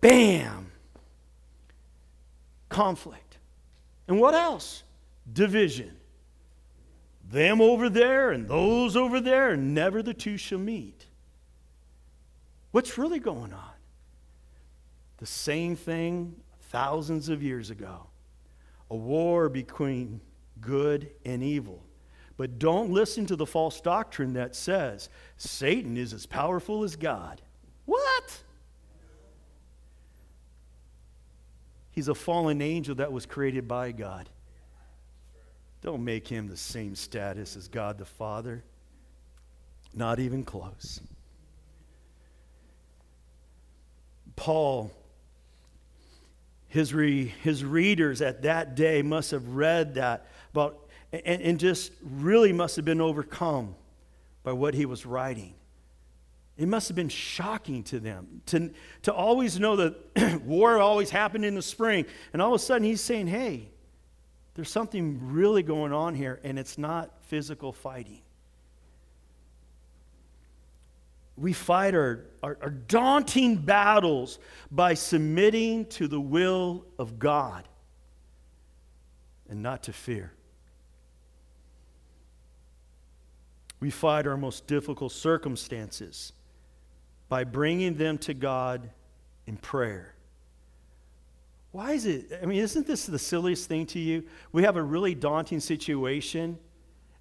Bam. 0.00 0.70
Conflict. 2.68 3.38
And 4.06 4.20
what 4.20 4.34
else? 4.34 4.84
Division. 5.32 5.96
Them 7.28 7.60
over 7.60 7.88
there 7.88 8.30
and 8.30 8.46
those 8.46 8.94
over 8.94 9.20
there, 9.20 9.50
and 9.50 9.74
never 9.74 10.00
the 10.00 10.14
two 10.14 10.36
shall 10.36 10.60
meet. 10.60 11.06
What's 12.70 12.96
really 12.96 13.18
going 13.18 13.52
on? 13.52 13.72
The 15.16 15.26
same 15.26 15.74
thing 15.74 16.36
thousands 16.68 17.28
of 17.28 17.42
years 17.42 17.70
ago. 17.70 18.09
A 18.90 18.96
war 18.96 19.48
between 19.48 20.20
good 20.60 21.10
and 21.24 21.42
evil. 21.42 21.82
But 22.36 22.58
don't 22.58 22.90
listen 22.90 23.26
to 23.26 23.36
the 23.36 23.46
false 23.46 23.80
doctrine 23.80 24.32
that 24.32 24.56
says 24.56 25.08
Satan 25.36 25.96
is 25.96 26.12
as 26.12 26.26
powerful 26.26 26.84
as 26.84 26.96
God. 26.96 27.42
What? 27.84 28.42
He's 31.90 32.08
a 32.08 32.14
fallen 32.14 32.62
angel 32.62 32.94
that 32.96 33.12
was 33.12 33.26
created 33.26 33.68
by 33.68 33.92
God. 33.92 34.28
Don't 35.82 36.04
make 36.04 36.28
him 36.28 36.46
the 36.46 36.56
same 36.56 36.94
status 36.94 37.56
as 37.56 37.68
God 37.68 37.98
the 37.98 38.04
Father. 38.04 38.64
Not 39.94 40.18
even 40.18 40.44
close. 40.44 41.00
Paul, 44.36 44.90
his, 46.70 46.94
re, 46.94 47.26
his 47.42 47.64
readers 47.64 48.22
at 48.22 48.42
that 48.42 48.76
day 48.76 49.02
must 49.02 49.32
have 49.32 49.56
read 49.56 49.94
that 49.94 50.26
about, 50.52 50.88
and, 51.12 51.42
and 51.42 51.60
just 51.60 51.92
really 52.00 52.52
must 52.52 52.76
have 52.76 52.84
been 52.84 53.00
overcome 53.00 53.74
by 54.44 54.52
what 54.52 54.72
he 54.74 54.86
was 54.86 55.04
writing. 55.04 55.54
It 56.56 56.68
must 56.68 56.88
have 56.88 56.94
been 56.94 57.08
shocking 57.08 57.82
to 57.84 57.98
them 57.98 58.42
to, 58.46 58.70
to 59.02 59.12
always 59.12 59.58
know 59.58 59.76
that 59.76 60.42
war 60.44 60.78
always 60.78 61.10
happened 61.10 61.44
in 61.44 61.56
the 61.56 61.62
spring. 61.62 62.06
And 62.32 62.40
all 62.40 62.54
of 62.54 62.60
a 62.60 62.62
sudden, 62.62 62.84
he's 62.84 63.00
saying, 63.00 63.26
hey, 63.26 63.68
there's 64.54 64.70
something 64.70 65.32
really 65.32 65.64
going 65.64 65.92
on 65.92 66.14
here, 66.14 66.38
and 66.44 66.58
it's 66.58 66.78
not 66.78 67.10
physical 67.24 67.72
fighting. 67.72 68.20
We 71.36 71.52
fight 71.52 71.94
our, 71.94 72.26
our, 72.42 72.58
our 72.60 72.70
daunting 72.70 73.56
battles 73.56 74.38
by 74.70 74.94
submitting 74.94 75.86
to 75.86 76.06
the 76.06 76.20
will 76.20 76.84
of 76.98 77.18
God 77.18 77.66
and 79.48 79.62
not 79.62 79.84
to 79.84 79.92
fear. 79.92 80.32
We 83.80 83.90
fight 83.90 84.26
our 84.26 84.36
most 84.36 84.66
difficult 84.66 85.12
circumstances 85.12 86.32
by 87.28 87.44
bringing 87.44 87.94
them 87.96 88.18
to 88.18 88.34
God 88.34 88.90
in 89.46 89.56
prayer. 89.56 90.14
Why 91.72 91.92
is 91.92 92.04
it? 92.04 92.38
I 92.42 92.46
mean, 92.46 92.58
isn't 92.58 92.86
this 92.86 93.06
the 93.06 93.18
silliest 93.18 93.68
thing 93.68 93.86
to 93.86 93.98
you? 93.98 94.24
We 94.52 94.64
have 94.64 94.76
a 94.76 94.82
really 94.82 95.14
daunting 95.14 95.60
situation, 95.60 96.58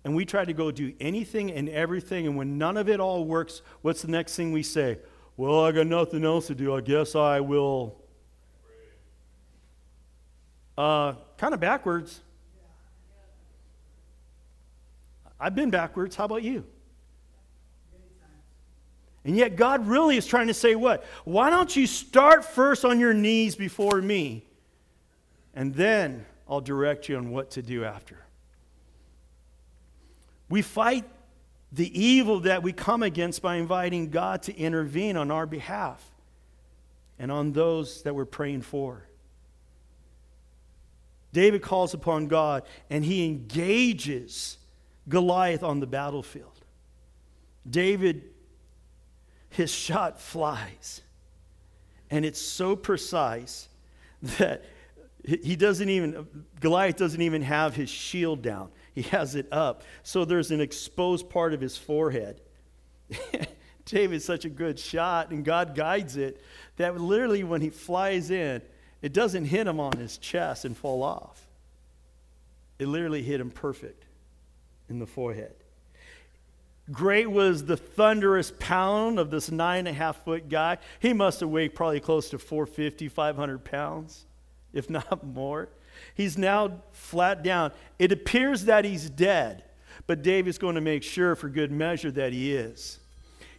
and 0.03 0.15
we 0.15 0.25
try 0.25 0.45
to 0.45 0.53
go 0.53 0.71
do 0.71 0.93
anything 0.99 1.51
and 1.51 1.69
everything, 1.69 2.25
and 2.27 2.37
when 2.37 2.57
none 2.57 2.77
of 2.77 2.89
it 2.89 2.99
all 2.99 3.25
works, 3.25 3.61
what's 3.81 4.01
the 4.01 4.07
next 4.07 4.35
thing 4.35 4.51
we 4.51 4.63
say? 4.63 4.97
Well, 5.35 5.65
I 5.65 5.71
got 5.71 5.87
nothing 5.87 6.23
else 6.23 6.47
to 6.47 6.55
do. 6.55 6.75
I 6.75 6.81
guess 6.81 7.15
I 7.15 7.39
will. 7.39 7.95
Uh, 10.77 11.13
kind 11.37 11.53
of 11.53 11.59
backwards. 11.59 12.21
I've 15.39 15.55
been 15.55 15.69
backwards. 15.69 16.15
How 16.15 16.25
about 16.25 16.43
you? 16.43 16.65
And 19.25 19.35
yet, 19.35 19.55
God 19.55 19.87
really 19.87 20.17
is 20.17 20.25
trying 20.25 20.47
to 20.47 20.53
say, 20.53 20.75
What? 20.75 21.03
Why 21.25 21.49
don't 21.49 21.75
you 21.75 21.87
start 21.87 22.45
first 22.45 22.85
on 22.85 22.99
your 22.99 23.13
knees 23.13 23.55
before 23.55 24.01
me? 24.01 24.45
And 25.53 25.73
then 25.73 26.25
I'll 26.47 26.61
direct 26.61 27.09
you 27.09 27.17
on 27.17 27.31
what 27.31 27.51
to 27.51 27.61
do 27.61 27.83
after. 27.83 28.17
We 30.49 30.61
fight 30.61 31.05
the 31.71 31.99
evil 31.99 32.41
that 32.41 32.63
we 32.63 32.73
come 32.73 33.03
against 33.03 33.41
by 33.41 33.55
inviting 33.55 34.09
God 34.09 34.43
to 34.43 34.57
intervene 34.57 35.15
on 35.15 35.29
our 35.31 35.45
behalf 35.45 36.03
and 37.19 37.31
on 37.31 37.53
those 37.53 38.01
that 38.03 38.15
we're 38.15 38.25
praying 38.25 38.63
for. 38.63 39.05
David 41.31 41.61
calls 41.61 41.93
upon 41.93 42.27
God 42.27 42.63
and 42.89 43.05
he 43.05 43.25
engages 43.25 44.57
Goliath 45.07 45.61
on 45.61 45.79
the 45.79 45.87
battlefield. 45.87 46.53
David 47.69 48.23
his 49.49 49.71
shot 49.71 50.21
flies. 50.21 51.01
And 52.09 52.25
it's 52.25 52.41
so 52.41 52.75
precise 52.75 53.67
that 54.21 54.65
he 55.23 55.55
doesn't 55.55 55.89
even, 55.89 56.27
Goliath 56.59 56.97
doesn't 56.97 57.21
even 57.21 57.41
have 57.41 57.75
his 57.75 57.89
shield 57.89 58.41
down. 58.41 58.69
He 58.93 59.03
has 59.03 59.35
it 59.35 59.47
up. 59.51 59.83
So 60.03 60.25
there's 60.25 60.51
an 60.51 60.61
exposed 60.61 61.29
part 61.29 61.53
of 61.53 61.61
his 61.61 61.77
forehead. 61.77 62.41
David's 63.85 64.25
such 64.25 64.45
a 64.45 64.49
good 64.49 64.79
shot, 64.79 65.31
and 65.31 65.43
God 65.43 65.75
guides 65.75 66.15
it 66.15 66.41
that 66.77 66.99
literally 66.99 67.43
when 67.43 67.61
he 67.61 67.69
flies 67.69 68.29
in, 68.29 68.61
it 69.01 69.13
doesn't 69.13 69.45
hit 69.45 69.67
him 69.67 69.79
on 69.79 69.93
his 69.93 70.17
chest 70.17 70.65
and 70.65 70.77
fall 70.77 71.03
off. 71.03 71.47
It 72.77 72.87
literally 72.87 73.23
hit 73.23 73.41
him 73.41 73.49
perfect 73.49 74.05
in 74.89 74.99
the 74.99 75.07
forehead. 75.07 75.55
Great 76.91 77.29
was 77.29 77.65
the 77.65 77.77
thunderous 77.77 78.51
pound 78.59 79.19
of 79.19 79.29
this 79.29 79.51
nine 79.51 79.79
and 79.79 79.89
a 79.89 79.93
half 79.93 80.23
foot 80.23 80.49
guy. 80.49 80.77
He 80.99 81.13
must 81.13 81.39
have 81.41 81.49
weighed 81.49 81.75
probably 81.75 81.99
close 81.99 82.29
to 82.31 82.39
450, 82.39 83.09
500 83.09 83.63
pounds, 83.63 84.25
if 84.73 84.89
not 84.89 85.23
more. 85.23 85.69
He's 86.15 86.37
now 86.37 86.81
flat 86.91 87.43
down. 87.43 87.71
It 87.97 88.11
appears 88.11 88.65
that 88.65 88.85
he's 88.85 89.09
dead, 89.09 89.63
but 90.07 90.21
David's 90.21 90.57
going 90.57 90.75
to 90.75 90.81
make 90.81 91.03
sure 91.03 91.35
for 91.35 91.49
good 91.49 91.71
measure 91.71 92.11
that 92.11 92.33
he 92.33 92.53
is. 92.53 92.99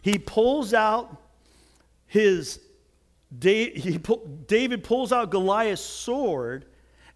He 0.01 0.17
pulls 0.17 0.73
out 0.73 1.15
his, 2.07 2.59
David 3.37 4.83
pulls 4.83 5.11
out 5.11 5.29
Goliath's 5.29 5.81
sword 5.81 6.65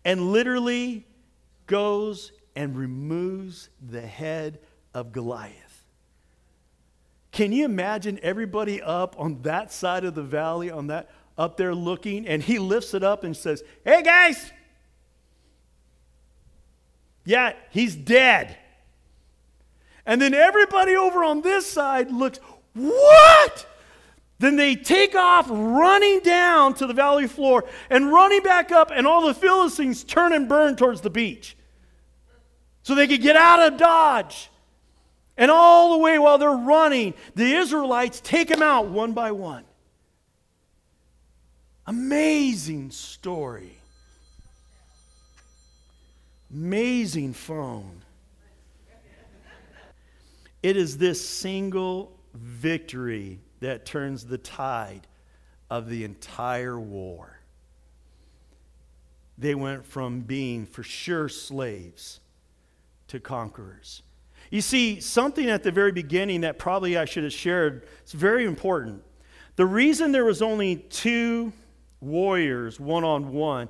and 0.03 0.31
literally 0.31 1.05
goes 1.67 2.31
and 2.55 2.77
removes 2.77 3.69
the 3.81 4.01
head 4.01 4.59
of 4.93 5.11
Goliath. 5.11 5.85
Can 7.31 7.51
you 7.51 7.65
imagine 7.65 8.17
everybody 8.23 8.81
up 8.81 9.19
on 9.19 9.41
that 9.41 9.73
side 9.73 10.05
of 10.05 10.15
the 10.15 10.23
valley, 10.23 10.71
on 10.71 10.87
that 10.87 11.09
up 11.37 11.57
there 11.57 11.75
looking, 11.75 12.25
and 12.27 12.41
he 12.41 12.59
lifts 12.59 12.93
it 12.93 13.03
up 13.03 13.25
and 13.25 13.35
says, 13.35 13.61
Hey 13.83 14.01
guys! 14.01 14.53
Yeah, 17.25 17.53
he's 17.71 17.95
dead. 17.95 18.57
And 20.05 20.21
then 20.21 20.33
everybody 20.33 20.95
over 20.95 21.23
on 21.23 21.41
this 21.41 21.69
side 21.69 22.11
looks, 22.11 22.39
What? 22.73 23.67
Then 24.37 24.57
they 24.57 24.75
take 24.75 25.15
off 25.15 25.47
running 25.49 26.19
down 26.19 26.73
to 26.75 26.87
the 26.87 26.93
valley 26.93 27.27
floor 27.27 27.63
and 27.89 28.11
running 28.11 28.43
back 28.43 28.71
up, 28.71 28.91
and 28.93 29.07
all 29.07 29.25
the 29.25 29.33
Philistines 29.33 30.03
turn 30.03 30.33
and 30.33 30.47
burn 30.47 30.75
towards 30.75 31.01
the 31.01 31.09
beach 31.09 31.55
so 32.83 32.93
they 32.93 33.07
could 33.07 33.21
get 33.21 33.35
out 33.35 33.59
of 33.59 33.79
Dodge. 33.79 34.51
And 35.37 35.49
all 35.49 35.93
the 35.93 35.99
way 35.99 36.19
while 36.19 36.37
they're 36.37 36.51
running, 36.51 37.13
the 37.33 37.55
Israelites 37.55 38.21
take 38.21 38.49
them 38.49 38.61
out 38.61 38.87
one 38.87 39.13
by 39.13 39.31
one. 39.31 39.63
Amazing 41.87 42.91
story. 42.91 43.74
Amazing 46.55 47.33
phone. 47.33 48.01
It 50.63 50.77
is 50.77 50.97
this 50.97 51.23
single 51.27 52.17
victory 52.33 53.41
that 53.59 53.85
turns 53.85 54.25
the 54.25 54.37
tide 54.37 55.05
of 55.69 55.89
the 55.89 56.05
entire 56.05 56.79
war. 56.79 57.41
They 59.37 59.53
went 59.53 59.85
from 59.85 60.21
being 60.21 60.65
for 60.65 60.81
sure 60.81 61.27
slaves 61.27 62.21
to 63.09 63.19
conquerors. 63.19 64.01
You 64.49 64.61
see, 64.61 65.01
something 65.01 65.49
at 65.49 65.61
the 65.61 65.71
very 65.71 65.91
beginning 65.91 66.41
that 66.41 66.57
probably 66.57 66.97
I 66.97 67.03
should 67.03 67.25
have 67.25 67.33
shared, 67.33 67.85
it's 68.01 68.13
very 68.13 68.45
important. 68.45 69.03
The 69.57 69.65
reason 69.65 70.13
there 70.13 70.23
was 70.23 70.41
only 70.41 70.77
two 70.77 71.51
warriors 71.99 72.79
one 72.79 73.03
on 73.03 73.33
one 73.33 73.67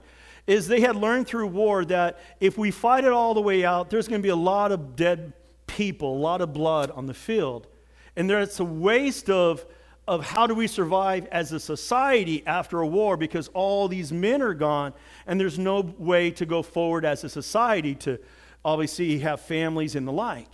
is 0.47 0.67
they 0.67 0.81
had 0.81 0.95
learned 0.95 1.27
through 1.27 1.47
war 1.47 1.85
that 1.85 2.19
if 2.39 2.57
we 2.57 2.71
fight 2.71 3.03
it 3.03 3.11
all 3.11 3.33
the 3.33 3.41
way 3.41 3.65
out, 3.65 3.89
there's 3.89 4.07
going 4.07 4.21
to 4.21 4.25
be 4.25 4.29
a 4.29 4.35
lot 4.35 4.71
of 4.71 4.95
dead 4.95 5.33
people, 5.65 6.15
a 6.15 6.19
lot 6.19 6.41
of 6.41 6.53
blood 6.53 6.91
on 6.91 7.07
the 7.07 7.13
field. 7.13 7.67
And 8.15 8.29
there's 8.29 8.59
a 8.59 8.63
waste 8.63 9.29
of, 9.29 9.65
of 10.07 10.23
how 10.23 10.45
do 10.45 10.53
we 10.53 10.67
survive 10.67 11.25
as 11.31 11.51
a 11.51 11.59
society 11.59 12.45
after 12.45 12.81
a 12.81 12.87
war 12.87 13.17
because 13.17 13.47
all 13.49 13.87
these 13.87 14.11
men 14.11 14.41
are 14.41 14.53
gone 14.53 14.93
and 15.25 15.39
there's 15.39 15.57
no 15.57 15.81
way 15.97 16.29
to 16.31 16.45
go 16.45 16.61
forward 16.61 17.05
as 17.05 17.23
a 17.23 17.29
society 17.29 17.95
to 17.95 18.19
obviously 18.63 19.19
have 19.19 19.41
families 19.41 19.95
and 19.95 20.07
the 20.07 20.11
like. 20.11 20.49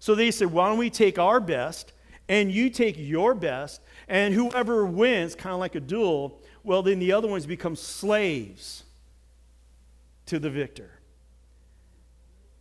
So 0.00 0.16
they 0.16 0.32
said, 0.32 0.48
why 0.48 0.68
don't 0.68 0.78
we 0.78 0.90
take 0.90 1.18
our 1.18 1.38
best 1.40 1.92
and 2.28 2.50
you 2.50 2.70
take 2.70 2.96
your 2.98 3.34
best, 3.34 3.82
and 4.08 4.32
whoever 4.32 4.86
wins, 4.86 5.34
kind 5.34 5.52
of 5.52 5.60
like 5.60 5.74
a 5.74 5.80
duel, 5.80 6.40
well, 6.62 6.82
then 6.82 6.98
the 6.98 7.12
other 7.12 7.28
ones 7.28 7.46
become 7.46 7.76
slaves 7.76 8.81
to 10.32 10.38
the 10.38 10.48
victor. 10.48 10.90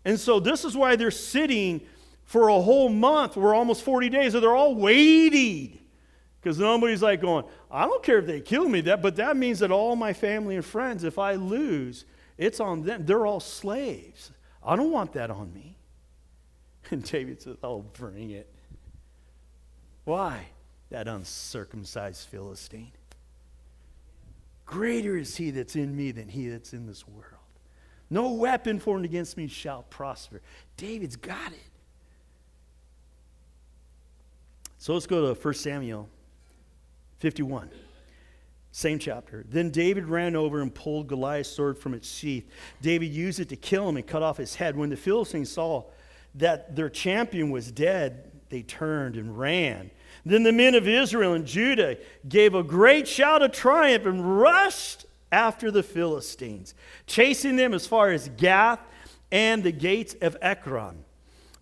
And 0.03 0.19
so 0.19 0.41
this 0.41 0.65
is 0.65 0.75
why 0.75 0.97
they're 0.97 1.09
sitting 1.09 1.79
for 2.25 2.49
a 2.49 2.59
whole 2.59 2.89
month, 2.89 3.37
or 3.37 3.55
almost 3.55 3.83
40 3.83 4.09
days, 4.09 4.33
and 4.33 4.43
they're 4.43 4.55
all 4.55 4.75
waiting. 4.75 5.79
Because 6.41 6.59
nobody's 6.59 7.01
like 7.01 7.21
going, 7.21 7.45
I 7.69 7.85
don't 7.85 8.03
care 8.03 8.19
if 8.19 8.25
they 8.25 8.41
kill 8.41 8.67
me, 8.67 8.81
that, 8.81 9.01
but 9.01 9.15
that 9.15 9.37
means 9.37 9.59
that 9.59 9.71
all 9.71 9.95
my 9.95 10.11
family 10.11 10.57
and 10.57 10.65
friends, 10.65 11.05
if 11.05 11.17
I 11.17 11.35
lose, 11.35 12.03
it's 12.37 12.59
on 12.59 12.83
them. 12.83 13.05
They're 13.05 13.25
all 13.25 13.39
slaves. 13.39 14.31
I 14.61 14.75
don't 14.75 14.91
want 14.91 15.13
that 15.13 15.31
on 15.31 15.53
me. 15.53 15.77
And 16.91 17.09
David 17.09 17.41
says, 17.41 17.55
Oh, 17.63 17.83
bring 17.93 18.31
it. 18.31 18.53
Why? 20.03 20.47
That 20.89 21.07
uncircumcised 21.07 22.27
Philistine. 22.27 22.91
Greater 24.65 25.15
is 25.15 25.37
he 25.37 25.51
that's 25.51 25.77
in 25.77 25.95
me 25.95 26.11
than 26.11 26.27
he 26.27 26.49
that's 26.49 26.73
in 26.73 26.87
this 26.87 27.07
world. 27.07 27.30
No 28.11 28.33
weapon 28.33 28.77
formed 28.77 29.05
against 29.05 29.37
me 29.37 29.47
shall 29.47 29.83
prosper. 29.83 30.41
David's 30.75 31.15
got 31.15 31.53
it. 31.53 31.59
So 34.77 34.93
let's 34.93 35.07
go 35.07 35.33
to 35.33 35.41
1 35.41 35.53
Samuel 35.53 36.09
51. 37.19 37.69
Same 38.73 38.99
chapter. 38.99 39.45
Then 39.47 39.69
David 39.69 40.07
ran 40.07 40.35
over 40.35 40.61
and 40.61 40.75
pulled 40.75 41.07
Goliath's 41.07 41.49
sword 41.49 41.77
from 41.77 41.93
its 41.93 42.09
sheath. 42.09 42.49
David 42.81 43.07
used 43.07 43.39
it 43.39 43.47
to 43.49 43.55
kill 43.55 43.87
him 43.87 43.95
and 43.95 44.05
cut 44.05 44.21
off 44.21 44.37
his 44.37 44.55
head. 44.55 44.75
When 44.75 44.89
the 44.89 44.97
Philistines 44.97 45.49
saw 45.49 45.85
that 46.35 46.75
their 46.75 46.89
champion 46.89 47.49
was 47.49 47.71
dead, 47.71 48.29
they 48.49 48.61
turned 48.61 49.15
and 49.15 49.37
ran. 49.37 49.89
Then 50.25 50.43
the 50.43 50.51
men 50.51 50.75
of 50.75 50.85
Israel 50.85 51.33
and 51.33 51.45
Judah 51.45 51.97
gave 52.27 52.55
a 52.55 52.63
great 52.63 53.07
shout 53.07 53.41
of 53.41 53.53
triumph 53.53 54.05
and 54.05 54.39
rushed 54.39 55.05
after 55.31 55.71
the 55.71 55.83
Philistines, 55.83 56.73
chasing 57.07 57.55
them 57.55 57.73
as 57.73 57.87
far 57.87 58.11
as 58.11 58.29
Gath 58.37 58.79
and 59.31 59.63
the 59.63 59.71
gates 59.71 60.15
of 60.21 60.35
Ekron. 60.41 61.03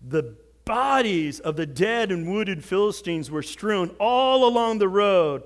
The 0.08 0.36
bodies 0.66 1.40
of 1.40 1.56
the 1.56 1.66
dead 1.66 2.12
and 2.12 2.28
wounded 2.28 2.64
Philistines 2.64 3.32
were 3.32 3.44
strewn 3.44 3.90
all 4.00 4.48
along 4.48 4.80
the 4.80 4.88
road 4.88 5.44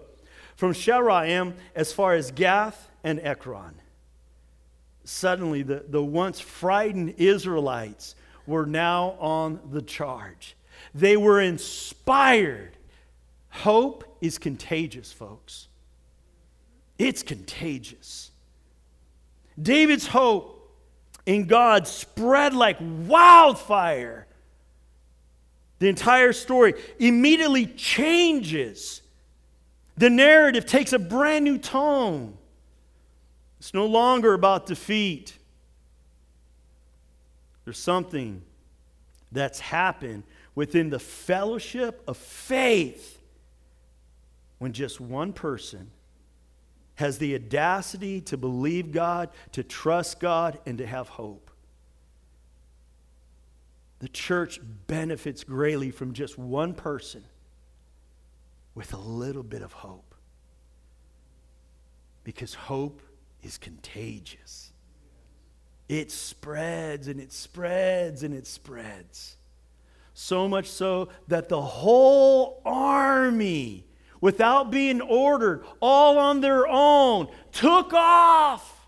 from 0.55 0.73
Shaaraim 0.73 1.53
as 1.75 1.91
far 1.91 2.13
as 2.13 2.31
Gath 2.31 2.89
and 3.03 3.19
Ekron. 3.21 3.75
Suddenly, 5.05 5.63
the, 5.63 5.85
the 5.87 6.03
once 6.03 6.39
frightened 6.39 7.15
Israelites 7.17 8.15
were 8.45 8.65
now 8.65 9.17
on 9.19 9.59
the 9.71 9.81
charge. 9.81 10.55
They 10.93 11.17
were 11.17 11.41
inspired. 11.41 12.77
Hope 13.49 14.17
is 14.21 14.37
contagious, 14.37 15.11
folks. 15.11 15.67
It's 17.03 17.21
contagious. 17.21 18.31
David's 19.61 20.07
hope 20.07 20.73
in 21.25 21.47
God 21.47 21.85
spread 21.85 22.53
like 22.53 22.77
wildfire. 22.79 24.25
The 25.79 25.89
entire 25.89 26.31
story 26.31 26.75
immediately 26.99 27.65
changes. 27.65 29.01
The 29.97 30.09
narrative 30.09 30.65
takes 30.65 30.93
a 30.93 30.99
brand 30.99 31.43
new 31.43 31.57
tone. 31.57 32.37
It's 33.59 33.73
no 33.73 33.85
longer 33.85 34.33
about 34.33 34.65
defeat. 34.65 35.37
There's 37.65 37.77
something 37.77 38.41
that's 39.29 39.59
happened 39.59 40.23
within 40.55 40.89
the 40.89 40.99
fellowship 40.99 42.01
of 42.07 42.15
faith 42.15 43.19
when 44.59 44.71
just 44.71 45.01
one 45.01 45.33
person 45.33 45.91
has 46.95 47.17
the 47.17 47.35
audacity 47.35 48.21
to 48.21 48.37
believe 48.37 48.91
God, 48.91 49.29
to 49.53 49.63
trust 49.63 50.19
God, 50.19 50.59
and 50.65 50.77
to 50.77 50.85
have 50.85 51.09
hope. 51.09 51.49
The 53.99 54.09
church 54.09 54.59
benefits 54.87 55.43
greatly 55.43 55.89
from 55.89 56.13
just 56.13 56.37
one 56.37 56.73
person 56.73 57.23
with 58.75 58.93
a 58.93 58.97
little 58.97 59.43
bit 59.43 59.61
of 59.61 59.71
hope. 59.71 60.13
Because 62.23 62.53
hope 62.53 63.01
is 63.41 63.57
contagious. 63.57 64.71
It 65.89 66.11
spreads 66.11 67.07
and 67.07 67.19
it 67.19 67.31
spreads 67.31 68.23
and 68.23 68.33
it 68.33 68.47
spreads. 68.47 69.37
So 70.13 70.47
much 70.47 70.69
so 70.69 71.09
that 71.27 71.49
the 71.49 71.61
whole 71.61 72.61
army, 72.65 73.85
without 74.23 74.71
being 74.71 75.01
ordered, 75.01 75.65
all 75.81 76.17
on 76.17 76.39
their 76.39 76.65
own, 76.65 77.27
took 77.51 77.91
off 77.91 78.87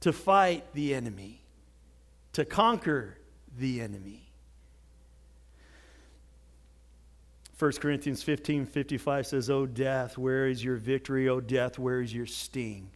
to 0.00 0.12
fight 0.12 0.62
the 0.74 0.94
enemy, 0.94 1.40
to 2.34 2.44
conquer 2.44 3.16
the 3.56 3.80
enemy. 3.80 4.30
1 7.58 7.72
Corinthians 7.80 8.22
15 8.22 8.66
55 8.66 9.26
says, 9.26 9.48
O 9.48 9.64
death, 9.64 10.18
where 10.18 10.46
is 10.46 10.62
your 10.62 10.76
victory? 10.76 11.30
O 11.30 11.40
death, 11.40 11.78
where 11.78 12.02
is 12.02 12.12
your 12.12 12.26
sting? 12.26 12.90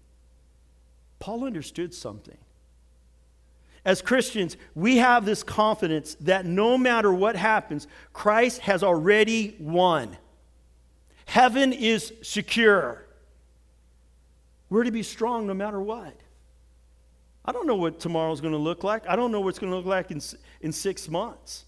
Paul 1.21 1.43
understood 1.43 1.95
something. 1.95 2.37
As 3.83 4.03
Christians, 4.03 4.59
we 4.75 4.99
have 4.99 5.25
this 5.25 5.43
confidence 5.43 6.17
that 6.21 6.45
no 6.45 6.77
matter 6.77 7.11
what 7.11 7.35
happens, 7.35 7.87
Christ 8.13 8.61
has 8.61 8.83
already 8.83 9.57
won. 9.59 10.19
Heaven 11.27 11.73
is 11.73 12.13
secure. 12.23 13.05
We're 14.69 14.85
to 14.85 14.91
be 14.91 15.03
strong 15.03 15.47
no 15.47 15.55
matter 15.55 15.81
what. 15.81 16.15
I 17.45 17.53
don't 17.53 17.67
know 17.67 17.75
what 17.75 17.99
tomorrow's 17.99 18.41
going 18.41 18.53
to 18.53 18.59
look 18.59 18.85
like. 18.85 19.09
I 19.09 19.17
don't 19.17 19.33
know 19.33 19.41
what 19.41 19.51
it's 19.51 19.59
going 19.59 19.73
to 19.73 19.77
look 19.77 19.87
like 19.87 20.11
in, 20.11 20.21
in 20.61 20.73
six 20.73 21.09
months. 21.09 21.65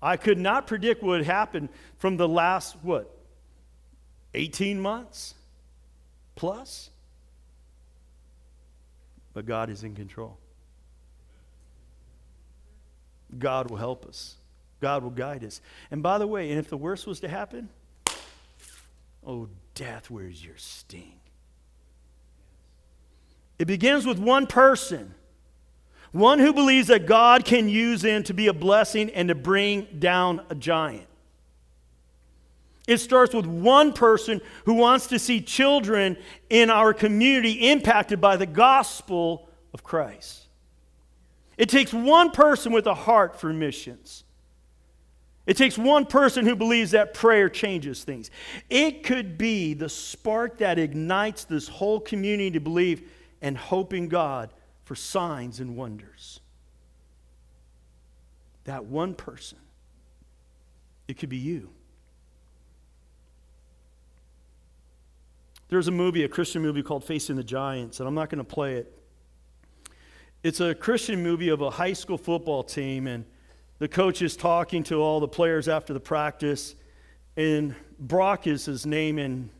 I 0.00 0.16
could 0.16 0.38
not 0.38 0.66
predict 0.66 1.02
what 1.02 1.24
happened 1.24 1.70
from 1.98 2.16
the 2.16 2.28
last, 2.28 2.76
what, 2.82 3.12
18 4.34 4.80
months 4.80 5.34
plus? 6.36 6.90
But 9.34 9.44
God 9.44 9.70
is 9.70 9.82
in 9.82 9.94
control. 9.94 10.38
God 13.36 13.70
will 13.70 13.76
help 13.76 14.06
us. 14.06 14.36
God 14.80 15.02
will 15.02 15.10
guide 15.10 15.44
us. 15.44 15.60
And 15.90 16.02
by 16.02 16.18
the 16.18 16.26
way, 16.26 16.50
and 16.50 16.58
if 16.58 16.70
the 16.70 16.76
worst 16.76 17.06
was 17.06 17.20
to 17.20 17.28
happen, 17.28 17.68
oh, 19.28 19.48
death, 19.74 20.10
where's 20.10 20.44
your 20.44 20.56
sting? 20.56 21.20
It 23.60 23.66
begins 23.66 24.06
with 24.06 24.18
one 24.18 24.48
person 24.48 25.14
one 26.12 26.38
who 26.38 26.52
believes 26.52 26.88
that 26.88 27.06
God 27.06 27.44
can 27.44 27.68
use 27.68 28.02
them 28.02 28.22
to 28.24 28.34
be 28.34 28.46
a 28.46 28.52
blessing 28.52 29.10
and 29.10 29.28
to 29.28 29.34
bring 29.34 29.86
down 29.98 30.40
a 30.48 30.54
giant. 30.54 31.06
It 32.86 32.98
starts 32.98 33.34
with 33.34 33.46
one 33.46 33.92
person 33.92 34.40
who 34.64 34.74
wants 34.74 35.08
to 35.08 35.18
see 35.18 35.42
children 35.42 36.16
in 36.48 36.70
our 36.70 36.94
community 36.94 37.70
impacted 37.70 38.20
by 38.20 38.36
the 38.36 38.46
gospel 38.46 39.48
of 39.74 39.84
Christ. 39.84 40.46
It 41.58 41.68
takes 41.68 41.92
one 41.92 42.30
person 42.30 42.72
with 42.72 42.86
a 42.86 42.94
heart 42.94 43.38
for 43.38 43.52
missions. 43.52 44.24
It 45.48 45.56
takes 45.56 45.78
one 45.78 46.04
person 46.04 46.44
who 46.44 46.54
believes 46.54 46.90
that 46.90 47.14
prayer 47.14 47.48
changes 47.48 48.04
things. 48.04 48.30
It 48.68 49.02
could 49.02 49.38
be 49.38 49.72
the 49.72 49.88
spark 49.88 50.58
that 50.58 50.78
ignites 50.78 51.44
this 51.44 51.68
whole 51.68 52.00
community 52.00 52.50
to 52.50 52.60
believe 52.60 53.10
and 53.40 53.56
hope 53.56 53.94
in 53.94 54.08
God 54.08 54.52
for 54.84 54.94
signs 54.94 55.58
and 55.58 55.74
wonders. 55.74 56.40
That 58.64 58.84
one 58.84 59.14
person, 59.14 59.56
it 61.08 61.16
could 61.16 61.30
be 61.30 61.38
you. 61.38 61.70
There's 65.70 65.88
a 65.88 65.92
movie, 65.92 66.24
a 66.24 66.28
Christian 66.28 66.60
movie 66.60 66.82
called 66.82 67.04
Facing 67.04 67.36
the 67.36 67.42
Giants, 67.42 68.00
and 68.00 68.06
I'm 68.06 68.14
not 68.14 68.28
going 68.28 68.44
to 68.44 68.44
play 68.44 68.74
it. 68.74 68.94
It's 70.42 70.60
a 70.60 70.74
Christian 70.74 71.22
movie 71.22 71.48
of 71.48 71.62
a 71.62 71.70
high 71.70 71.94
school 71.94 72.18
football 72.18 72.62
team, 72.62 73.06
and 73.06 73.24
the 73.78 73.88
coach 73.88 74.22
is 74.22 74.36
talking 74.36 74.82
to 74.84 74.96
all 74.96 75.20
the 75.20 75.28
players 75.28 75.68
after 75.68 75.92
the 75.92 76.00
practice, 76.00 76.74
and 77.36 77.74
Brock 77.98 78.46
is 78.46 78.64
his 78.64 78.84
name, 78.84 79.18
and 79.18 79.50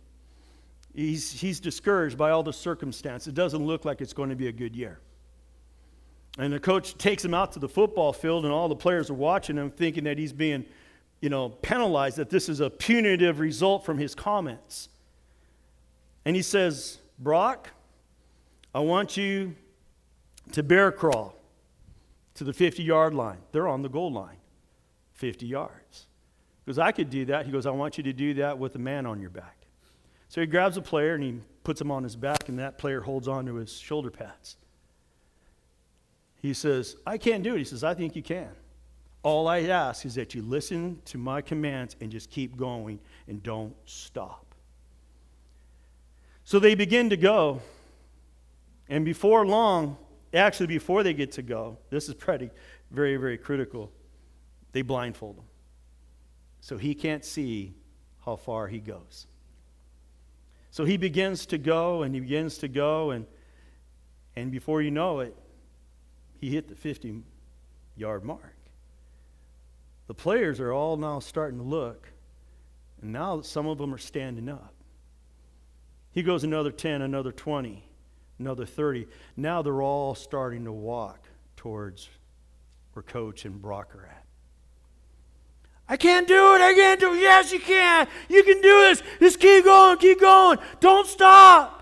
he's, 0.94 1.30
he's 1.30 1.60
discouraged 1.60 2.18
by 2.18 2.30
all 2.30 2.42
the 2.42 2.52
circumstance. 2.52 3.28
It 3.28 3.34
doesn't 3.34 3.64
look 3.64 3.84
like 3.84 4.00
it's 4.00 4.12
going 4.12 4.30
to 4.30 4.36
be 4.36 4.48
a 4.48 4.52
good 4.52 4.74
year. 4.74 4.98
And 6.36 6.52
the 6.52 6.58
coach 6.58 6.98
takes 6.98 7.24
him 7.24 7.32
out 7.32 7.52
to 7.52 7.60
the 7.60 7.68
football 7.68 8.12
field, 8.12 8.44
and 8.44 8.52
all 8.52 8.68
the 8.68 8.76
players 8.76 9.08
are 9.08 9.14
watching 9.14 9.56
him, 9.56 9.70
thinking 9.70 10.04
that 10.04 10.18
he's 10.18 10.32
being, 10.32 10.64
you 11.20 11.28
know, 11.28 11.48
penalized, 11.48 12.16
that 12.16 12.30
this 12.30 12.48
is 12.48 12.58
a 12.58 12.70
punitive 12.70 13.38
result 13.38 13.84
from 13.84 13.98
his 13.98 14.14
comments. 14.14 14.88
And 16.24 16.34
he 16.34 16.42
says, 16.42 16.98
Brock, 17.20 17.70
I 18.74 18.80
want 18.80 19.16
you 19.16 19.54
to 20.52 20.62
bear 20.62 20.90
crawl 20.90 21.37
to 22.38 22.44
the 22.44 22.52
50 22.52 22.84
yard 22.84 23.14
line. 23.14 23.38
They're 23.50 23.66
on 23.66 23.82
the 23.82 23.88
goal 23.88 24.12
line, 24.12 24.36
50 25.14 25.44
yards. 25.44 26.06
Because 26.64 26.78
I 26.78 26.92
could 26.92 27.10
do 27.10 27.24
that. 27.26 27.46
He 27.46 27.52
goes, 27.52 27.66
I 27.66 27.70
want 27.70 27.98
you 27.98 28.04
to 28.04 28.12
do 28.12 28.34
that 28.34 28.56
with 28.56 28.76
a 28.76 28.78
man 28.78 29.06
on 29.06 29.20
your 29.20 29.30
back. 29.30 29.56
So 30.28 30.40
he 30.40 30.46
grabs 30.46 30.76
a 30.76 30.82
player 30.82 31.14
and 31.14 31.24
he 31.24 31.40
puts 31.64 31.80
him 31.80 31.90
on 31.90 32.04
his 32.04 32.14
back, 32.14 32.48
and 32.48 32.58
that 32.58 32.78
player 32.78 33.00
holds 33.00 33.26
on 33.26 33.46
to 33.46 33.56
his 33.56 33.76
shoulder 33.76 34.10
pads. 34.10 34.56
He 36.36 36.54
says, 36.54 36.96
I 37.04 37.18
can't 37.18 37.42
do 37.42 37.54
it. 37.54 37.58
He 37.58 37.64
says, 37.64 37.82
I 37.82 37.94
think 37.94 38.14
you 38.14 38.22
can. 38.22 38.50
All 39.24 39.48
I 39.48 39.62
ask 39.62 40.06
is 40.06 40.14
that 40.14 40.32
you 40.32 40.42
listen 40.42 41.02
to 41.06 41.18
my 41.18 41.40
commands 41.40 41.96
and 42.00 42.12
just 42.12 42.30
keep 42.30 42.56
going 42.56 43.00
and 43.26 43.42
don't 43.42 43.74
stop. 43.84 44.54
So 46.44 46.60
they 46.60 46.76
begin 46.76 47.10
to 47.10 47.16
go. 47.16 47.60
And 48.88 49.04
before 49.04 49.44
long, 49.44 49.96
actually, 50.34 50.66
before 50.66 51.02
they 51.02 51.14
get 51.14 51.32
to 51.32 51.42
go, 51.42 51.78
this 51.90 52.08
is 52.08 52.14
pretty, 52.14 52.50
very, 52.90 53.16
very 53.16 53.38
critical. 53.38 53.90
They 54.72 54.82
blindfold 54.82 55.36
him. 55.38 55.44
So 56.60 56.76
he 56.76 56.94
can't 56.94 57.24
see 57.24 57.74
how 58.24 58.36
far 58.36 58.68
he 58.68 58.78
goes. 58.78 59.26
So 60.70 60.84
he 60.84 60.96
begins 60.96 61.46
to 61.46 61.58
go 61.58 62.02
and 62.02 62.14
he 62.14 62.20
begins 62.20 62.58
to 62.58 62.68
go, 62.68 63.10
and, 63.10 63.26
and 64.36 64.52
before 64.52 64.82
you 64.82 64.90
know 64.90 65.20
it, 65.20 65.34
he 66.40 66.50
hit 66.50 66.68
the 66.68 66.74
50 66.74 67.22
yard 67.96 68.24
mark. 68.24 68.54
The 70.06 70.14
players 70.14 70.60
are 70.60 70.72
all 70.72 70.96
now 70.96 71.20
starting 71.20 71.58
to 71.58 71.64
look, 71.64 72.08
and 73.02 73.12
now 73.12 73.40
some 73.40 73.66
of 73.66 73.78
them 73.78 73.92
are 73.94 73.98
standing 73.98 74.48
up. 74.48 74.74
He 76.12 76.22
goes 76.22 76.44
another 76.44 76.70
10, 76.70 77.02
another 77.02 77.32
20, 77.32 77.84
another 78.38 78.66
30. 78.66 79.06
Now 79.36 79.62
they're 79.62 79.82
all 79.82 80.14
starting 80.14 80.64
to 80.64 80.72
walk 80.72 81.28
towards 81.56 82.08
where 82.92 83.02
Coach 83.02 83.44
and 83.44 83.60
Brock 83.60 83.94
are 83.94 84.06
at. 84.06 84.24
I 85.88 85.96
can't 85.96 86.28
do 86.28 86.54
it. 86.54 86.60
I 86.60 86.74
can't 86.74 87.00
do 87.00 87.14
it. 87.14 87.20
Yes, 87.20 87.50
you 87.50 87.60
can. 87.60 88.06
You 88.28 88.42
can 88.44 88.60
do 88.60 88.80
this. 88.80 89.02
Just 89.20 89.40
keep 89.40 89.64
going. 89.64 89.96
Keep 89.98 90.20
going. 90.20 90.58
Don't 90.80 91.06
stop. 91.06 91.74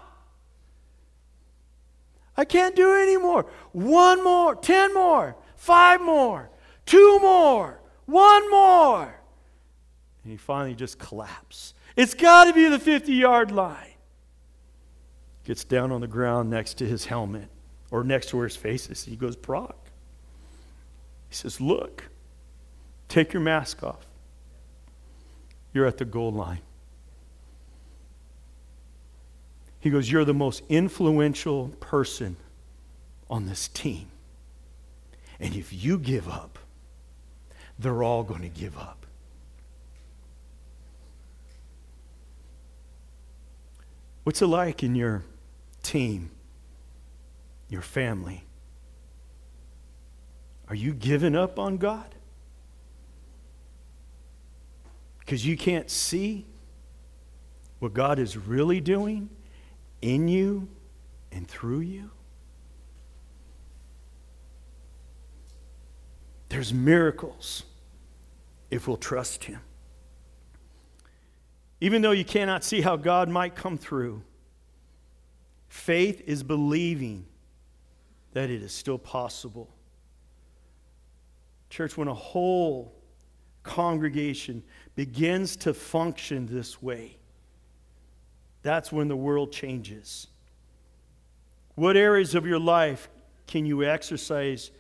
I 2.37 2.45
can't 2.45 2.77
do 2.77 2.95
it 2.95 3.03
anymore. 3.03 3.47
One 3.73 4.23
more. 4.23 4.55
Ten 4.55 4.95
more. 4.95 5.37
Five 5.57 6.01
more. 6.01 6.51
Two 6.85 7.19
more. 7.21 7.81
One 8.05 8.49
more. 8.51 9.21
And 10.23 10.33
he 10.33 10.37
finally 10.37 10.75
just 10.75 10.99
collapses. 10.99 11.75
It's 11.97 12.15
got 12.15 12.45
to 12.45 12.53
be 12.53 12.69
the 12.69 12.79
50 12.79 13.13
yard 13.13 13.51
line. 13.51 13.96
Gets 15.47 15.63
down 15.63 15.93
on 15.93 16.01
the 16.01 16.09
ground 16.09 16.51
next 16.51 16.75
to 16.79 16.87
his 16.87 17.07
helmet 17.07 17.49
or 17.93 18.03
next 18.03 18.31
to 18.31 18.37
where 18.37 18.49
his 18.49 18.57
face 18.57 18.91
is. 18.91 19.05
He 19.05 19.15
goes, 19.15 19.37
Brock. 19.37 19.77
He 21.29 21.37
says, 21.37 21.61
Look. 21.61 22.09
Take 23.09 23.33
your 23.33 23.43
mask 23.43 23.85
off. 23.85 24.05
You're 25.73 25.87
at 25.87 25.99
the 25.99 26.05
goal 26.05 26.33
line. 26.33 26.63
He 29.79 29.89
goes, 29.89 30.11
You're 30.11 30.25
the 30.25 30.35
most 30.35 30.65
influential 30.69 31.69
person 31.79 32.37
on 33.31 33.47
this 33.47 33.69
team. 33.69 34.09
And 35.39 35.55
if 35.55 35.73
you 35.73 35.97
give 35.97 36.29
up, 36.29 36.59
they're 37.79 38.03
all 38.03 38.25
going 38.25 38.43
to 38.43 38.49
give 38.49 38.77
up. 38.77 39.07
What's 44.25 44.43
it 44.43 44.49
like 44.49 44.83
in 44.83 44.97
your 44.97 45.23
team, 45.87 46.30
your 47.68 47.82
family? 47.82 48.45
Are 50.68 50.74
you 50.74 50.93
giving 50.93 51.37
up 51.37 51.59
on 51.59 51.76
God? 51.76 52.16
because 55.26 55.45
you 55.45 55.57
can't 55.57 55.91
see 55.91 56.47
what 57.80 57.93
God 57.93 58.20
is 58.20 58.37
really 58.37 58.80
doing 58.80 59.28
in 60.01 60.28
you 60.28 60.68
and 61.32 61.49
through 61.49 61.80
you? 61.80 62.12
There's 66.49 66.72
miracles 66.72 67.64
if 68.70 68.87
we'll 68.87 68.97
trust 68.97 69.45
Him. 69.45 69.61
Even 71.80 72.03
though 72.03 72.12
you 72.12 72.24
cannot 72.24 72.62
see 72.62 72.80
how 72.80 72.95
God 72.97 73.28
might 73.28 73.57
come 73.57 73.76
through, 73.76 74.22
faith 75.77 76.22
is 76.27 76.43
believing 76.43 77.27
that 78.33 78.51
it 78.51 78.62
is 78.62 78.72
still 78.72 78.99
possible. 78.99 79.68
Church, 81.68 81.97
when 81.97 82.09
a 82.09 82.14
whole 82.14 82.95
congregation 83.62 84.62
begins 84.95 85.57
to 85.57 85.74
function 85.74 86.47
this 86.47 86.83
way, 86.83 87.18
that's 88.62 88.91
when 88.91 89.09
the 89.09 89.16
world 89.16 89.53
changes. 89.53 90.29
What 91.74 91.97
areas 91.97 92.35
of 92.35 92.47
your 92.47 92.59
life 92.59 93.09
can 93.47 93.66
you 93.66 93.85
exercise 93.85 94.70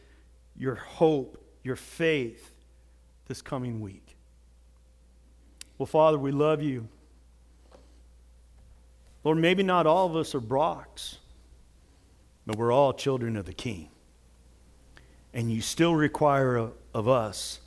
your 0.56 0.76
hope, 0.76 1.36
your 1.62 1.76
faith 1.76 2.54
this 3.26 3.42
coming 3.42 3.80
week? 3.80 4.16
Well, 5.78 5.86
Father, 5.86 6.18
we 6.18 6.32
love 6.32 6.62
you. 6.62 6.88
Lord, 9.26 9.38
maybe 9.38 9.64
not 9.64 9.88
all 9.88 10.06
of 10.06 10.14
us 10.14 10.36
are 10.36 10.40
Brocks, 10.40 11.18
but 12.46 12.54
we're 12.54 12.70
all 12.70 12.92
children 12.92 13.36
of 13.36 13.44
the 13.44 13.52
King. 13.52 13.88
And 15.34 15.50
you 15.50 15.62
still 15.62 15.96
require 15.96 16.70
of 16.94 17.08
us 17.08 17.58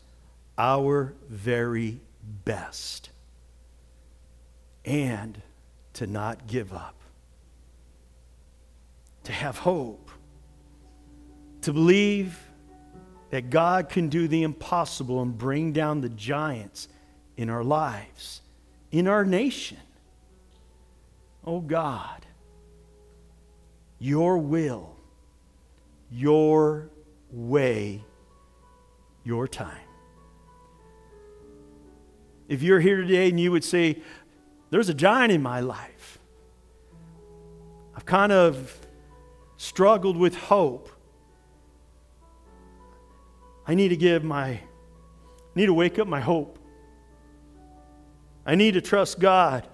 our 0.57 1.13
very 1.27 1.99
best 2.45 3.09
and 4.85 5.41
to 5.95 6.07
not 6.07 6.47
give 6.47 6.71
up, 6.71 6.95
to 9.25 9.33
have 9.33 9.57
hope, 9.57 10.09
to 11.63 11.73
believe 11.73 12.39
that 13.31 13.49
God 13.49 13.89
can 13.89 14.07
do 14.07 14.29
the 14.29 14.43
impossible 14.43 15.21
and 15.21 15.37
bring 15.37 15.73
down 15.73 15.99
the 15.99 16.07
giants 16.07 16.87
in 17.35 17.49
our 17.49 17.65
lives, 17.65 18.39
in 18.93 19.09
our 19.09 19.25
nation. 19.25 19.77
Oh 21.51 21.61
God, 21.61 22.27
your 23.97 24.37
will, 24.37 24.95
your 26.11 26.91
way, 27.31 28.03
your 29.23 29.47
time. 29.47 29.87
If 32.47 32.61
you're 32.61 32.79
here 32.79 33.01
today 33.01 33.29
and 33.29 33.39
you 33.39 33.51
would 33.51 33.63
say, 33.63 33.97
There's 34.69 34.89
a 34.89 34.93
giant 34.93 35.31
in 35.31 35.41
my 35.41 35.61
life, 35.61 36.19
I've 37.95 38.05
kind 38.05 38.31
of 38.31 38.77
struggled 39.57 40.17
with 40.17 40.35
hope. 40.35 40.87
I 43.65 43.73
need 43.73 43.87
to 43.87 43.97
give 43.97 44.23
my, 44.23 44.59
need 45.55 45.65
to 45.65 45.73
wake 45.73 45.97
up 45.97 46.07
my 46.07 46.21
hope. 46.21 46.59
I 48.45 48.53
need 48.53 48.75
to 48.75 48.81
trust 48.81 49.19
God. 49.19 49.67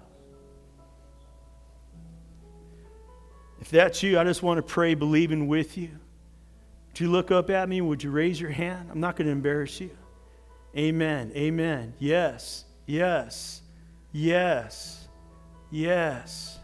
If 3.65 3.71
that's 3.71 4.03
you, 4.03 4.19
I 4.19 4.23
just 4.23 4.43
want 4.43 4.59
to 4.59 4.61
pray, 4.61 4.93
believing 4.93 5.47
with 5.47 5.75
you. 5.75 5.89
Would 6.89 6.99
you 6.99 7.09
look 7.09 7.31
up 7.31 7.49
at 7.49 7.67
me? 7.67 7.81
Would 7.81 8.03
you 8.03 8.11
raise 8.11 8.39
your 8.39 8.51
hand? 8.51 8.89
I'm 8.91 8.99
not 8.99 9.15
going 9.15 9.25
to 9.25 9.31
embarrass 9.31 9.81
you. 9.81 9.89
Amen. 10.77 11.31
Amen. 11.35 11.95
Yes. 11.97 12.65
Yes. 12.85 13.63
Yes. 14.11 15.07
Yes. 15.71 16.59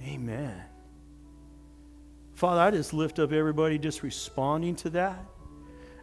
Amen. 0.00 0.62
Father, 2.36 2.60
I 2.60 2.70
just 2.70 2.94
lift 2.94 3.18
up 3.18 3.32
everybody 3.32 3.80
just 3.80 4.04
responding 4.04 4.76
to 4.76 4.90
that. 4.90 5.18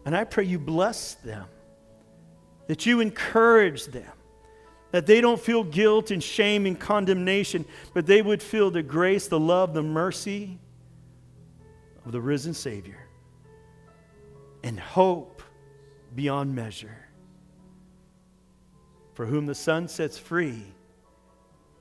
And 0.04 0.14
I 0.14 0.26
pray 0.26 0.44
you 0.44 0.60
bless 0.60 1.14
them, 1.14 1.46
that 2.68 2.86
you 2.86 3.00
encourage 3.00 3.86
them, 3.86 4.12
that 4.92 5.06
they 5.06 5.22
don't 5.22 5.40
feel 5.40 5.64
guilt 5.64 6.12
and 6.12 6.24
shame 6.24 6.66
and 6.66 6.80
condemnation, 6.80 7.66
but 7.94 8.06
they 8.06 8.22
would 8.22 8.44
feel 8.44 8.70
the 8.70 8.84
grace, 8.84 9.28
the 9.28 9.40
love, 9.40 9.74
the 9.74 9.84
mercy 9.84 10.60
of 12.06 12.12
the 12.12 12.22
risen 12.22 12.54
Savior 12.54 13.08
and 14.64 14.80
hope 14.80 15.42
beyond 16.16 16.54
measure. 16.54 16.98
For 19.14 19.26
whom 19.26 19.46
the 19.46 19.56
Son 19.56 19.88
sets 19.88 20.18
free 20.18 20.64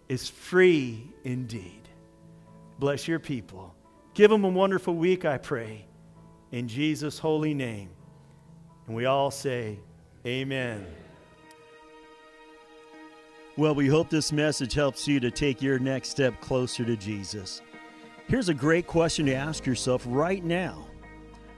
is 0.09 0.29
free 0.29 1.11
indeed. 1.25 1.89
Bless 2.79 3.07
your 3.07 3.19
people. 3.19 3.75
Give 4.15 4.31
them 4.31 4.45
a 4.45 4.49
wonderful 4.49 4.95
week, 4.95 5.25
I 5.25 5.39
pray, 5.39 5.85
in 6.51 6.67
Jesus' 6.67 7.19
holy 7.19 7.55
name. 7.55 7.91
And 8.87 8.97
we 8.97 9.07
all 9.07 9.31
say, 9.31 9.79
Amen. 10.27 10.85
Well, 13.57 13.75
we 13.75 13.89
hope 13.89 14.09
this 14.09 14.31
message 14.31 14.75
helps 14.75 15.09
you 15.09 15.19
to 15.21 15.31
take 15.31 15.61
your 15.61 15.81
next 15.81 16.11
step 16.11 16.41
closer 16.41 16.85
to 16.85 16.97
Jesus. 16.97 17.63
Here's 18.29 18.49
a 18.49 18.55
great 18.55 18.87
question 18.87 19.27
to 19.27 19.35
ask 19.35 19.67
yourself 19.67 20.05
right 20.07 20.45
now 20.45 20.87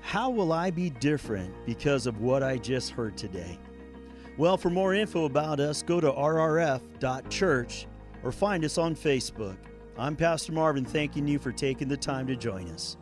how 0.01 0.31
will 0.31 0.53
I 0.53 0.71
be 0.71 0.91
different 0.91 1.55
because 1.65 2.07
of 2.07 2.21
what 2.21 2.43
I 2.43 2.57
just 2.57 2.91
heard 2.91 3.17
today? 3.17 3.59
Well, 4.37 4.57
for 4.57 4.69
more 4.69 4.95
info 4.95 5.27
about 5.27 5.61
us, 5.61 5.83
go 5.83 6.01
to 6.01 6.11
rrf.church 6.11 7.87
or 8.25 8.33
find 8.33 8.65
us 8.65 8.79
on 8.79 8.97
Facebook. 8.97 9.57
I'm 9.97 10.17
Pastor 10.17 10.53
Marvin, 10.53 10.85
thanking 10.85 11.29
you 11.29 11.39
for 11.39 11.53
taking 11.53 11.87
the 11.89 11.97
time 11.97 12.27
to 12.27 12.35
join 12.35 12.69
us. 12.71 12.97